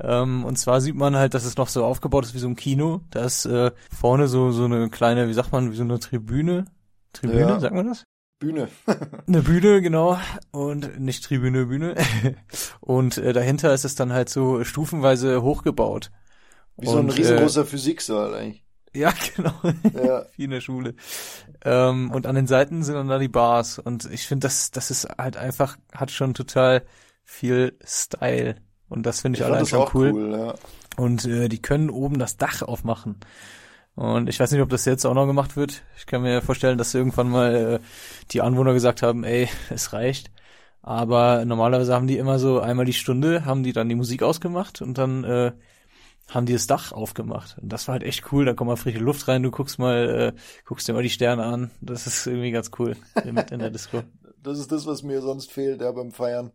Ähm, 0.00 0.44
und 0.44 0.56
zwar 0.58 0.80
sieht 0.80 0.94
man 0.94 1.16
halt, 1.16 1.34
dass 1.34 1.44
es 1.44 1.56
noch 1.56 1.68
so 1.68 1.84
aufgebaut 1.84 2.24
ist 2.24 2.34
wie 2.34 2.38
so 2.38 2.48
ein 2.48 2.56
Kino. 2.56 3.00
Da 3.10 3.24
ist 3.24 3.46
äh, 3.46 3.72
vorne 3.96 4.28
so 4.28 4.52
so 4.52 4.64
eine 4.64 4.90
kleine, 4.90 5.28
wie 5.28 5.34
sagt 5.34 5.50
man, 5.52 5.72
wie 5.72 5.76
so 5.76 5.82
eine 5.82 5.98
Tribüne. 5.98 6.66
Tribüne, 7.12 7.40
Ja. 7.40 7.60
sagt 7.60 7.74
man 7.74 7.88
das? 7.88 8.04
Bühne. 8.38 8.68
Eine 9.26 9.42
Bühne, 9.42 9.82
genau. 9.82 10.18
Und 10.52 11.00
nicht 11.00 11.24
Tribüne, 11.24 11.66
Bühne. 11.66 11.94
Und 12.80 13.18
äh, 13.18 13.32
dahinter 13.32 13.74
ist 13.74 13.84
es 13.84 13.94
dann 13.94 14.12
halt 14.12 14.28
so 14.28 14.62
stufenweise 14.64 15.42
hochgebaut. 15.42 16.10
Wie 16.76 16.86
so 16.86 16.98
ein 16.98 17.06
Und, 17.06 17.18
riesengroßer 17.18 17.64
Physiksaal 17.64 18.34
eigentlich. 18.34 18.64
Äh, 18.92 18.98
ja, 19.00 19.12
genau. 19.34 19.54
Ja. 19.94 20.26
Wie 20.36 20.44
in 20.44 20.50
der 20.50 20.60
Schule. 20.60 20.94
Ähm, 21.64 22.10
und 22.10 22.26
an 22.26 22.36
den 22.36 22.46
Seiten 22.46 22.84
sind 22.84 22.94
dann 22.94 23.08
da 23.08 23.18
die 23.18 23.28
Bars. 23.28 23.78
Und 23.78 24.08
ich 24.10 24.26
finde, 24.26 24.46
das, 24.46 24.70
das 24.70 24.90
ist 24.90 25.08
halt 25.18 25.36
einfach, 25.36 25.76
hat 25.92 26.10
schon 26.10 26.34
total 26.34 26.84
viel 27.24 27.76
Style. 27.84 28.56
Und 28.88 29.04
das 29.04 29.20
finde 29.20 29.36
ich, 29.36 29.40
Ich 29.40 29.46
alle 29.46 29.56
fand 29.56 29.66
das 29.66 29.74
einfach 29.74 29.88
auch 29.90 29.94
cool. 29.94 30.12
cool, 30.12 30.30
ja. 30.32 30.54
Und 30.96 31.24
äh, 31.26 31.48
die 31.48 31.60
können 31.60 31.90
oben 31.90 32.18
das 32.18 32.36
Dach 32.36 32.62
aufmachen. 32.62 33.16
Und 33.98 34.28
ich 34.28 34.38
weiß 34.38 34.52
nicht, 34.52 34.60
ob 34.62 34.68
das 34.68 34.84
jetzt 34.84 35.04
auch 35.04 35.14
noch 35.14 35.26
gemacht 35.26 35.56
wird. 35.56 35.82
Ich 35.96 36.06
kann 36.06 36.22
mir 36.22 36.40
vorstellen, 36.40 36.78
dass 36.78 36.94
irgendwann 36.94 37.28
mal 37.28 37.54
äh, 37.54 37.78
die 38.30 38.42
Anwohner 38.42 38.72
gesagt 38.72 39.02
haben, 39.02 39.24
ey, 39.24 39.48
es 39.70 39.92
reicht. 39.92 40.30
Aber 40.82 41.44
normalerweise 41.44 41.94
haben 41.94 42.06
die 42.06 42.16
immer 42.16 42.38
so 42.38 42.60
einmal 42.60 42.84
die 42.84 42.92
Stunde, 42.92 43.44
haben 43.44 43.64
die 43.64 43.72
dann 43.72 43.88
die 43.88 43.96
Musik 43.96 44.22
ausgemacht 44.22 44.82
und 44.82 44.98
dann 44.98 45.24
äh, 45.24 45.50
haben 46.28 46.46
die 46.46 46.52
das 46.52 46.68
Dach 46.68 46.92
aufgemacht. 46.92 47.58
Und 47.60 47.72
das 47.72 47.88
war 47.88 47.94
halt 47.94 48.04
echt 48.04 48.30
cool. 48.30 48.44
Da 48.44 48.54
kommt 48.54 48.68
mal 48.68 48.76
frische 48.76 49.00
Luft 49.00 49.26
rein, 49.26 49.42
du 49.42 49.50
guckst 49.50 49.80
mal, 49.80 50.32
äh, 50.36 50.40
guckst 50.64 50.86
dir 50.86 50.92
mal 50.92 51.02
die 51.02 51.10
Sterne 51.10 51.42
an. 51.42 51.72
Das 51.80 52.06
ist 52.06 52.24
irgendwie 52.24 52.52
ganz 52.52 52.70
cool 52.78 52.96
mit 53.24 53.50
in 53.50 53.58
der 53.58 53.70
Disco. 53.70 54.02
Das 54.40 54.60
ist 54.60 54.70
das, 54.70 54.86
was 54.86 55.02
mir 55.02 55.20
sonst 55.20 55.50
fehlt, 55.50 55.80
ja, 55.80 55.90
beim 55.90 56.12
Feiern. 56.12 56.52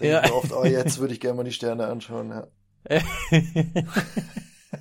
Denk 0.00 0.12
Ja. 0.12 0.32
oft, 0.32 0.52
oh, 0.52 0.64
jetzt 0.64 0.98
würde 1.00 1.12
ich 1.12 1.20
gerne 1.20 1.36
mal 1.36 1.42
die 1.42 1.50
Sterne 1.50 1.88
anschauen, 1.88 2.30
ja. 2.30 2.46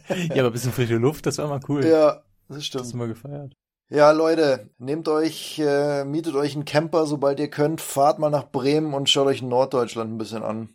Ja, 0.10 0.36
aber 0.36 0.48
ein 0.48 0.52
bisschen 0.54 0.72
frische 0.74 0.96
Luft, 0.98 1.26
das 1.26 1.38
war 1.38 1.48
mal 1.48 1.60
cool. 1.68 1.86
Ja, 1.86 2.24
das 2.48 2.58
Das 2.58 2.66
stimmt. 2.66 2.86
ist 2.86 2.94
mal 2.94 3.08
gefeiert. 3.08 3.54
Ja, 3.90 4.12
Leute, 4.12 4.70
nehmt 4.80 5.08
euch, 5.08 5.60
äh, 5.60 6.04
mietet 6.06 6.36
euch 6.36 6.56
einen 6.56 6.66
Camper, 6.66 7.06
sobald 7.06 7.40
ihr 7.40 7.50
könnt, 7.50 7.80
fahrt 7.82 8.18
mal 8.18 8.30
nach 8.30 8.50
Bremen 8.52 8.94
und 8.94 9.10
schaut 9.10 9.28
euch 9.28 9.42
Norddeutschland 9.42 10.12
ein 10.12 10.18
bisschen 10.18 10.42
an. 10.44 10.70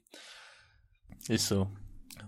Ist 1.28 1.48
so. 1.48 1.68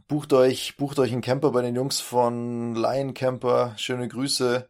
Bucht 0.09 0.33
euch, 0.33 0.77
bucht 0.77 0.99
euch 0.99 1.13
einen 1.13 1.21
Camper 1.23 1.53
bei 1.53 1.63
den 1.63 1.77
Jungs 1.77 2.01
von 2.01 2.75
Lion 2.75 3.15
Camper. 3.15 3.75
Schöne 3.77 4.09
Grüße 4.09 4.69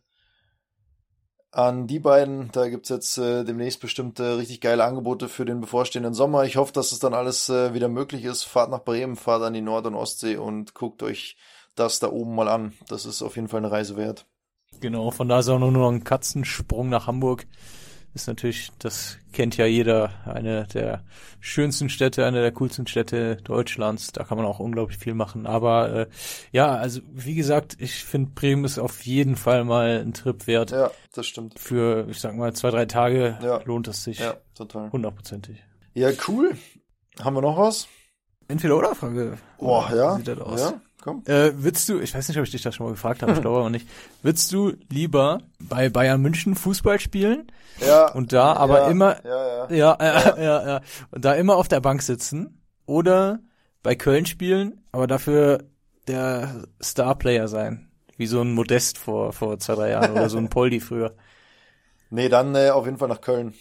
an 1.52 1.86
die 1.86 1.98
beiden. 1.98 2.50
Da 2.52 2.68
gibt's 2.68 2.90
jetzt 2.90 3.16
äh, 3.16 3.44
demnächst 3.44 3.80
bestimmt 3.80 4.20
äh, 4.20 4.24
richtig 4.24 4.60
geile 4.60 4.84
Angebote 4.84 5.28
für 5.28 5.44
den 5.46 5.60
bevorstehenden 5.60 6.12
Sommer. 6.14 6.44
Ich 6.44 6.56
hoffe, 6.56 6.72
dass 6.72 6.92
es 6.92 6.98
dann 6.98 7.14
alles 7.14 7.48
äh, 7.48 7.72
wieder 7.72 7.88
möglich 7.88 8.24
ist. 8.24 8.44
Fahrt 8.44 8.70
nach 8.70 8.84
Bremen, 8.84 9.16
fahrt 9.16 9.42
an 9.42 9.54
die 9.54 9.62
Nord- 9.62 9.86
und 9.86 9.94
Ostsee 9.94 10.36
und 10.36 10.74
guckt 10.74 11.02
euch 11.02 11.36
das 11.74 11.98
da 12.00 12.10
oben 12.10 12.34
mal 12.34 12.48
an. 12.48 12.72
Das 12.88 13.04
ist 13.06 13.22
auf 13.22 13.36
jeden 13.36 13.48
Fall 13.48 13.58
eine 13.58 13.70
Reise 13.70 13.96
wert. 13.96 14.26
Genau, 14.80 15.10
von 15.10 15.28
da 15.28 15.40
ist 15.40 15.48
auch 15.48 15.58
nur 15.58 15.72
noch 15.72 15.90
ein 15.90 16.04
Katzensprung 16.04 16.88
nach 16.88 17.06
Hamburg. 17.06 17.46
Ist 18.12 18.26
natürlich, 18.26 18.70
das 18.80 19.18
kennt 19.32 19.56
ja 19.56 19.66
jeder, 19.66 20.10
eine 20.24 20.66
der 20.66 21.04
schönsten 21.38 21.88
Städte, 21.88 22.26
eine 22.26 22.40
der 22.40 22.50
coolsten 22.50 22.88
Städte 22.88 23.36
Deutschlands. 23.36 24.10
Da 24.10 24.24
kann 24.24 24.36
man 24.36 24.46
auch 24.46 24.58
unglaublich 24.58 24.98
viel 24.98 25.14
machen. 25.14 25.46
Aber 25.46 25.92
äh, 25.92 26.06
ja, 26.50 26.74
also 26.74 27.02
wie 27.12 27.36
gesagt, 27.36 27.76
ich 27.78 28.04
finde 28.04 28.32
Bremen 28.34 28.64
ist 28.64 28.80
auf 28.80 29.02
jeden 29.06 29.36
Fall 29.36 29.64
mal 29.64 30.00
ein 30.00 30.12
Trip 30.12 30.48
wert. 30.48 30.72
Ja, 30.72 30.90
das 31.12 31.26
stimmt. 31.28 31.56
Für, 31.56 32.08
ich 32.08 32.18
sag 32.18 32.34
mal, 32.34 32.52
zwei, 32.52 32.70
drei 32.70 32.86
Tage 32.86 33.38
Ja. 33.42 33.60
lohnt 33.64 33.86
es 33.86 34.02
sich 34.02 34.18
Ja, 34.18 34.34
total. 34.56 34.90
hundertprozentig. 34.90 35.62
Ja, 35.94 36.10
cool. 36.26 36.56
Haben 37.22 37.36
wir 37.36 37.42
noch 37.42 37.58
was? 37.58 37.86
Entweder 38.48 38.76
oder 38.76 38.96
Frage. 38.96 39.38
Boah, 39.58 39.88
ja. 39.94 40.14
Wie 40.14 40.18
sieht 40.18 40.28
das 40.28 40.40
aus? 40.40 40.60
Ja, 40.60 40.80
komm. 41.02 41.22
Äh, 41.26 41.52
würdest 41.56 41.88
du, 41.88 41.98
ich 42.00 42.14
weiß 42.14 42.28
nicht, 42.28 42.38
ob 42.38 42.44
ich 42.44 42.50
dich 42.50 42.62
das 42.62 42.74
schon 42.74 42.86
mal 42.86 42.92
gefragt 42.92 43.22
habe, 43.22 43.32
ich 43.32 43.40
glaube 43.40 43.58
aber 43.58 43.70
nicht, 43.70 43.88
würdest 44.22 44.52
du 44.52 44.72
lieber 44.90 45.40
bei 45.58 45.88
Bayern 45.88 46.20
München 46.20 46.54
Fußball 46.54 47.00
spielen 47.00 47.50
Ja. 47.80 48.12
und 48.12 48.32
da 48.32 48.52
aber 48.54 48.82
ja, 48.82 48.88
immer, 48.90 49.24
Ja, 49.24 49.66
ja. 49.68 49.70
ja, 49.70 49.98
ja, 50.00 50.38
ja, 50.42 50.66
ja, 50.68 50.80
und 51.10 51.24
da 51.24 51.34
immer 51.34 51.56
auf 51.56 51.68
der 51.68 51.80
Bank 51.80 52.02
sitzen 52.02 52.62
oder 52.86 53.40
bei 53.82 53.94
Köln 53.94 54.26
spielen, 54.26 54.82
aber 54.92 55.06
dafür 55.06 55.64
der 56.06 56.64
Starplayer 56.80 57.48
sein, 57.48 57.90
wie 58.16 58.26
so 58.26 58.40
ein 58.40 58.52
Modest 58.52 58.98
vor, 58.98 59.32
vor 59.32 59.58
zwei, 59.58 59.74
drei 59.74 59.90
Jahren 59.90 60.12
oder 60.12 60.28
so 60.28 60.38
ein 60.38 60.48
Poldi 60.50 60.80
früher. 60.80 61.14
Nee, 62.10 62.28
dann 62.28 62.54
äh, 62.54 62.70
auf 62.70 62.84
jeden 62.86 62.98
Fall 62.98 63.08
nach 63.08 63.20
Köln. 63.20 63.54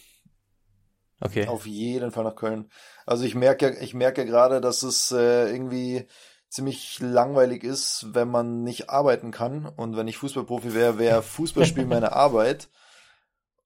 Okay. 1.21 1.47
Auf 1.47 1.65
jeden 1.65 2.11
Fall 2.11 2.23
nach 2.23 2.35
Köln. 2.35 2.69
Also 3.05 3.25
ich 3.25 3.35
merke 3.35 3.71
ja, 3.73 3.81
ich 3.81 3.93
merke 3.93 4.21
ja 4.21 4.27
gerade, 4.27 4.61
dass 4.61 4.83
es 4.83 5.11
äh, 5.11 5.51
irgendwie 5.51 6.07
ziemlich 6.49 6.99
langweilig 6.99 7.63
ist, 7.63 8.07
wenn 8.13 8.29
man 8.29 8.63
nicht 8.63 8.89
arbeiten 8.89 9.31
kann. 9.31 9.65
Und 9.65 9.95
wenn 9.95 10.07
ich 10.07 10.17
Fußballprofi 10.17 10.73
wäre, 10.73 10.97
wäre 10.97 11.21
Fußballspielen 11.23 11.89
meine 11.89 12.13
Arbeit. 12.13 12.69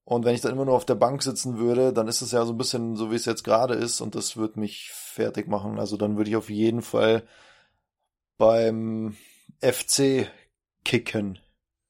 Und 0.05 0.25
wenn 0.25 0.35
ich 0.35 0.41
dann 0.41 0.51
immer 0.51 0.65
nur 0.65 0.75
auf 0.75 0.85
der 0.85 0.95
Bank 0.95 1.23
sitzen 1.23 1.57
würde, 1.57 1.93
dann 1.93 2.09
ist 2.09 2.21
es 2.21 2.33
ja 2.33 2.45
so 2.45 2.51
ein 2.51 2.57
bisschen 2.57 2.97
so, 2.97 3.09
wie 3.09 3.15
es 3.15 3.25
jetzt 3.25 3.43
gerade 3.43 3.73
ist. 3.75 4.01
Und 4.01 4.15
das 4.15 4.35
wird 4.35 4.57
mich 4.57 4.91
fertig 4.93 5.47
machen. 5.47 5.79
Also 5.79 5.95
dann 5.95 6.17
würde 6.17 6.29
ich 6.29 6.35
auf 6.35 6.49
jeden 6.49 6.81
Fall 6.81 7.23
beim 8.37 9.15
FC 9.61 10.27
kicken 10.83 11.39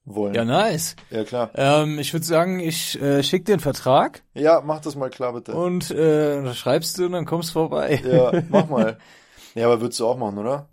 wollen. 0.06 0.36
Ja, 0.36 0.46
nice. 0.46 0.96
Ja, 1.10 1.24
klar. 1.24 1.50
Ähm, 1.56 1.98
ich 1.98 2.14
würde 2.14 2.26
sagen, 2.26 2.60
ich 2.60 3.02
äh, 3.02 3.24
schick 3.24 3.46
dir 3.46 3.54
einen 3.54 3.62
Vertrag 3.62 4.22
Ja, 4.34 4.62
mach 4.64 4.82
das 4.82 4.96
mal 4.96 5.10
klar, 5.10 5.34
bitte. 5.34 5.54
und 5.54 5.90
äh, 5.92 6.54
schreibst 6.54 6.98
du 6.98 7.06
und 7.06 7.14
dann 7.14 7.26
kommst 7.26 7.52
vorbei. 7.52 8.02
Ja, 8.06 8.44
mach 8.50 8.68
mal. 8.70 8.98
Ja, 9.56 9.66
aber 9.68 9.82
würdest 9.82 10.00
du 10.00 10.08
auch 10.08 10.18
machen, 10.18 10.38
oder? 10.38 10.68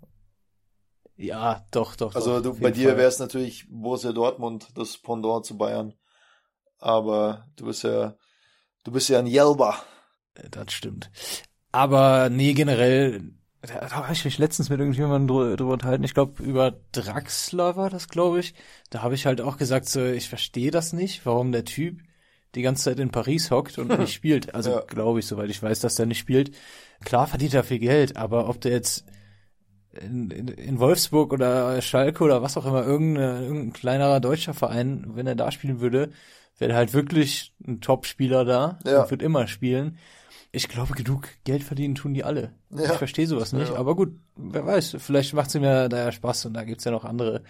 Ja, 1.21 1.65
doch, 1.71 1.95
doch. 1.95 2.15
Also 2.15 2.41
doch, 2.41 2.53
du, 2.55 2.59
bei 2.59 2.71
dir 2.71 2.97
wäre 2.97 3.07
es 3.07 3.19
natürlich 3.19 3.67
Borussia 3.69 4.11
Dortmund, 4.11 4.69
das 4.75 4.97
Pendant 4.97 5.45
zu 5.45 5.57
Bayern. 5.57 5.93
Aber 6.79 7.45
du 7.57 7.65
bist 7.65 7.83
ja, 7.83 8.15
du 8.83 8.91
bist 8.91 9.09
ja 9.09 9.19
ein 9.19 9.27
Jelber. 9.27 9.75
Das 10.49 10.71
stimmt. 10.73 11.11
Aber 11.71 12.29
nee, 12.29 12.53
generell, 12.53 13.33
da, 13.61 13.91
habe 13.91 14.13
ich 14.13 14.25
mich 14.25 14.37
letztens 14.39 14.69
mit 14.69 14.79
irgendjemandem 14.79 15.35
drü- 15.35 15.55
drüber 15.55 15.73
unterhalten. 15.73 16.03
Ich 16.03 16.13
glaube, 16.15 16.41
über 16.41 16.71
Draxler 16.91 17.75
war 17.75 17.89
das, 17.89 18.07
glaube 18.07 18.39
ich. 18.39 18.55
Da 18.89 19.03
habe 19.03 19.13
ich 19.15 19.25
halt 19.25 19.41
auch 19.41 19.57
gesagt, 19.57 19.87
so, 19.87 20.03
ich 20.03 20.27
verstehe 20.27 20.71
das 20.71 20.91
nicht, 20.93 21.25
warum 21.25 21.51
der 21.51 21.65
Typ 21.65 21.99
die 22.55 22.63
ganze 22.63 22.85
Zeit 22.85 22.99
in 22.99 23.11
Paris 23.11 23.51
hockt 23.51 23.77
und 23.77 23.97
nicht 23.99 24.13
spielt. 24.13 24.55
Also 24.55 24.71
Ja. 24.71 24.81
glaube 24.81 25.19
ich, 25.19 25.27
soweit 25.27 25.49
ich 25.51 25.61
weiß, 25.61 25.79
dass 25.81 25.95
der 25.95 26.07
nicht 26.07 26.19
spielt. 26.19 26.51
Klar 27.05 27.27
verdient 27.27 27.53
er 27.53 27.63
viel 27.63 27.79
Geld, 27.79 28.17
aber 28.17 28.49
ob 28.49 28.59
der 28.59 28.71
jetzt 28.71 29.05
in, 29.93 30.31
in, 30.31 30.47
in 30.47 30.79
Wolfsburg 30.79 31.33
oder 31.33 31.81
Schalke 31.81 32.23
oder 32.23 32.41
was 32.41 32.57
auch 32.57 32.65
immer, 32.65 32.85
irgendeine, 32.85 33.41
irgendein 33.43 33.73
kleinerer 33.73 34.19
deutscher 34.19 34.53
Verein, 34.53 35.11
wenn 35.15 35.27
er 35.27 35.35
da 35.35 35.51
spielen 35.51 35.81
würde, 35.81 36.11
wäre 36.57 36.73
halt 36.75 36.93
wirklich 36.93 37.53
ein 37.67 37.81
Top-Spieler 37.81 38.45
da 38.45 38.79
Ja. 38.85 39.03
und 39.03 39.11
wird 39.11 39.21
immer 39.21 39.47
spielen. 39.47 39.97
Ich 40.53 40.67
glaube, 40.67 40.93
genug 40.93 41.29
Geld 41.45 41.63
verdienen 41.63 41.95
tun 41.95 42.13
die 42.13 42.23
alle. 42.23 42.53
Ja. 42.69 42.85
Ich 42.91 42.97
verstehe 42.97 43.25
sowas 43.27 43.53
nicht, 43.53 43.69
Ja. 43.71 43.75
aber 43.77 43.95
gut, 43.95 44.13
wer 44.35 44.65
weiß, 44.65 44.97
vielleicht 44.99 45.33
macht's 45.33 45.55
ihm 45.55 45.63
ja 45.63 45.87
da 45.89 45.97
ja 45.97 46.11
Spaß 46.11 46.45
und 46.45 46.53
da 46.53 46.63
gibt's 46.63 46.83
ja 46.83 46.91
noch 46.91 47.05
andere, 47.05 47.41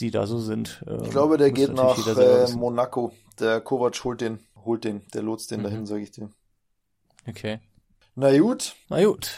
die 0.00 0.10
da 0.10 0.26
so 0.26 0.38
sind. 0.38 0.84
Ähm, 0.86 1.00
Ich 1.04 1.10
glaube, 1.10 1.38
der 1.38 1.48
muss 1.48 1.58
geht 1.58 1.74
nach 1.74 2.16
äh. 2.16 2.52
Monaco. 2.54 3.12
Der 3.40 3.60
Kovac 3.60 4.02
holt 4.04 4.20
den, 4.20 4.40
holt 4.64 4.84
den, 4.84 5.02
der 5.14 5.22
lotst 5.22 5.50
den 5.50 5.60
Mhm. 5.60 5.64
dahin, 5.64 5.86
sage 5.86 6.02
ich 6.02 6.10
dir. 6.10 6.30
Okay. 7.26 7.58
Na 8.14 8.36
gut, 8.38 8.74
Na 8.88 9.02
gut, 9.04 9.30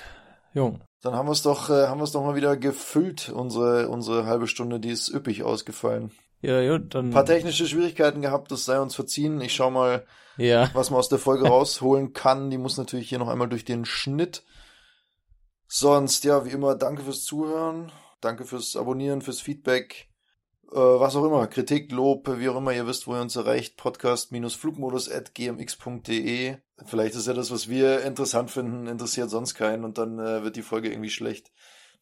Jung. 0.55 0.81
Dann 1.03 1.15
haben 1.15 1.29
wir 1.29 1.33
es 1.33 1.43
doch, 1.43 1.71
äh, 1.71 1.87
haben 1.87 2.01
wir 2.01 2.05
es 2.05 2.13
doch 2.13 2.23
mal 2.25 2.35
wieder 2.35 2.57
gefüllt, 2.57 3.29
unsere, 3.31 3.89
unsere 3.89 4.27
halbe 4.27 4.47
Stunde, 4.47 4.81
die 4.81 4.91
ist 4.91 5.09
üppig 5.09 5.43
ausgefallen. 5.43 6.11
Ja, 6.43 6.67
gut, 6.77 6.95
dann. 6.95 7.09
Ein 7.09 7.13
paar 7.13 7.27
technische 7.27 7.67
Schwierigkeiten 7.67 8.23
gehabt, 8.23 8.51
das 8.51 8.65
sei 8.65 8.81
uns 8.81 8.95
verziehen. 8.95 9.41
Ich 9.43 9.55
schau 9.55 9.71
mal, 9.71 10.07
Ja. 10.39 10.71
was 10.73 10.91
man 10.91 10.99
aus 10.99 11.09
der 11.11 11.19
Folge 11.19 11.47
rausholen 11.49 12.13
kann. 12.15 12.51
Die 12.51 12.59
muss 12.59 12.79
natürlich 12.79 13.09
hier 13.09 13.19
noch 13.19 13.29
einmal 13.29 13.49
durch 13.49 13.65
den 13.65 13.85
Schnitt. 13.85 14.43
Sonst, 15.69 16.25
ja, 16.25 16.45
wie 16.47 16.51
immer, 16.51 16.75
danke 16.75 17.03
fürs 17.03 17.25
Zuhören. 17.25 17.93
Danke 18.21 18.45
fürs 18.45 18.75
Abonnieren, 18.77 19.23
fürs 19.23 19.41
Feedback. 19.41 20.09
Äh, 20.73 20.77
was 20.77 21.15
auch 21.17 21.25
immer, 21.25 21.47
Kritik, 21.47 21.91
Lob, 21.93 22.29
wie 22.39 22.49
auch 22.49 22.57
immer, 22.57 22.73
ihr 22.73 22.87
wisst, 22.87 23.07
wo 23.07 23.15
ihr 23.15 23.21
uns 23.21 23.37
erreicht. 23.37 23.77
Podcast-flugmodus.gmx.de. 23.77 26.57
Vielleicht 26.87 27.15
ist 27.15 27.27
ja 27.27 27.35
das, 27.35 27.51
was 27.51 27.69
wir 27.69 28.03
interessant 28.03 28.51
finden, 28.51 28.87
interessiert 28.87 29.31
sonst 29.31 29.55
keinen 29.55 29.85
und 29.85 29.99
dann 29.99 30.19
äh, 30.19 30.43
wird 30.43 30.57
die 30.57 30.63
Folge 30.63 30.91
irgendwie 30.91 31.11
schlecht. 31.11 31.53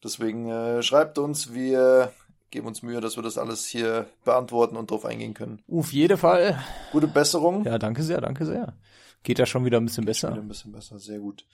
Deswegen 0.03 0.49
äh, 0.49 0.81
schreibt 0.81 1.17
uns, 1.17 1.53
wir 1.53 2.11
geben 2.51 2.67
uns 2.67 2.81
Mühe, 2.81 3.01
dass 3.01 3.15
wir 3.17 3.23
das 3.23 3.37
alles 3.37 3.65
hier 3.65 4.07
beantworten 4.23 4.77
und 4.77 4.89
drauf 4.91 5.05
eingehen 5.05 5.33
können. 5.33 5.61
Auf 5.71 5.91
jeden 5.93 6.17
Fall. 6.17 6.59
Gute 6.91 7.07
Besserung. 7.07 7.65
Ja, 7.65 7.77
danke 7.77 8.03
sehr, 8.03 8.21
danke 8.21 8.45
sehr. 8.45 8.73
Geht 9.23 9.39
ja 9.39 9.45
schon 9.45 9.65
wieder 9.65 9.77
ein 9.79 9.85
bisschen 9.85 10.03
Wieder 10.03 10.11
besser. 10.11 10.33
ein 10.33 10.47
bisschen 10.47 10.71
besser, 10.71 10.97
sehr 10.99 11.19
gut. 11.19 11.45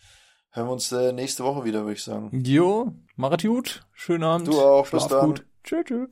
Hören 0.51 0.67
wir 0.67 0.73
uns 0.73 0.91
äh, 0.91 1.11
nächste 1.11 1.43
Woche 1.43 1.65
wieder, 1.65 1.81
würde 1.81 1.93
ich 1.93 2.03
sagen. 2.03 2.29
Jo, 2.45 2.93
machet 3.15 3.43
gut. 3.43 3.85
Schönen 3.93 4.23
Abend. 4.23 4.47
Du 4.47 4.61
auch, 4.61 4.83
bis 4.87 5.03
Schlaf 5.03 5.09
dann. 5.09 5.25
gut. 5.25 5.45
Tschö, 5.63 5.83
tschö. 5.83 6.07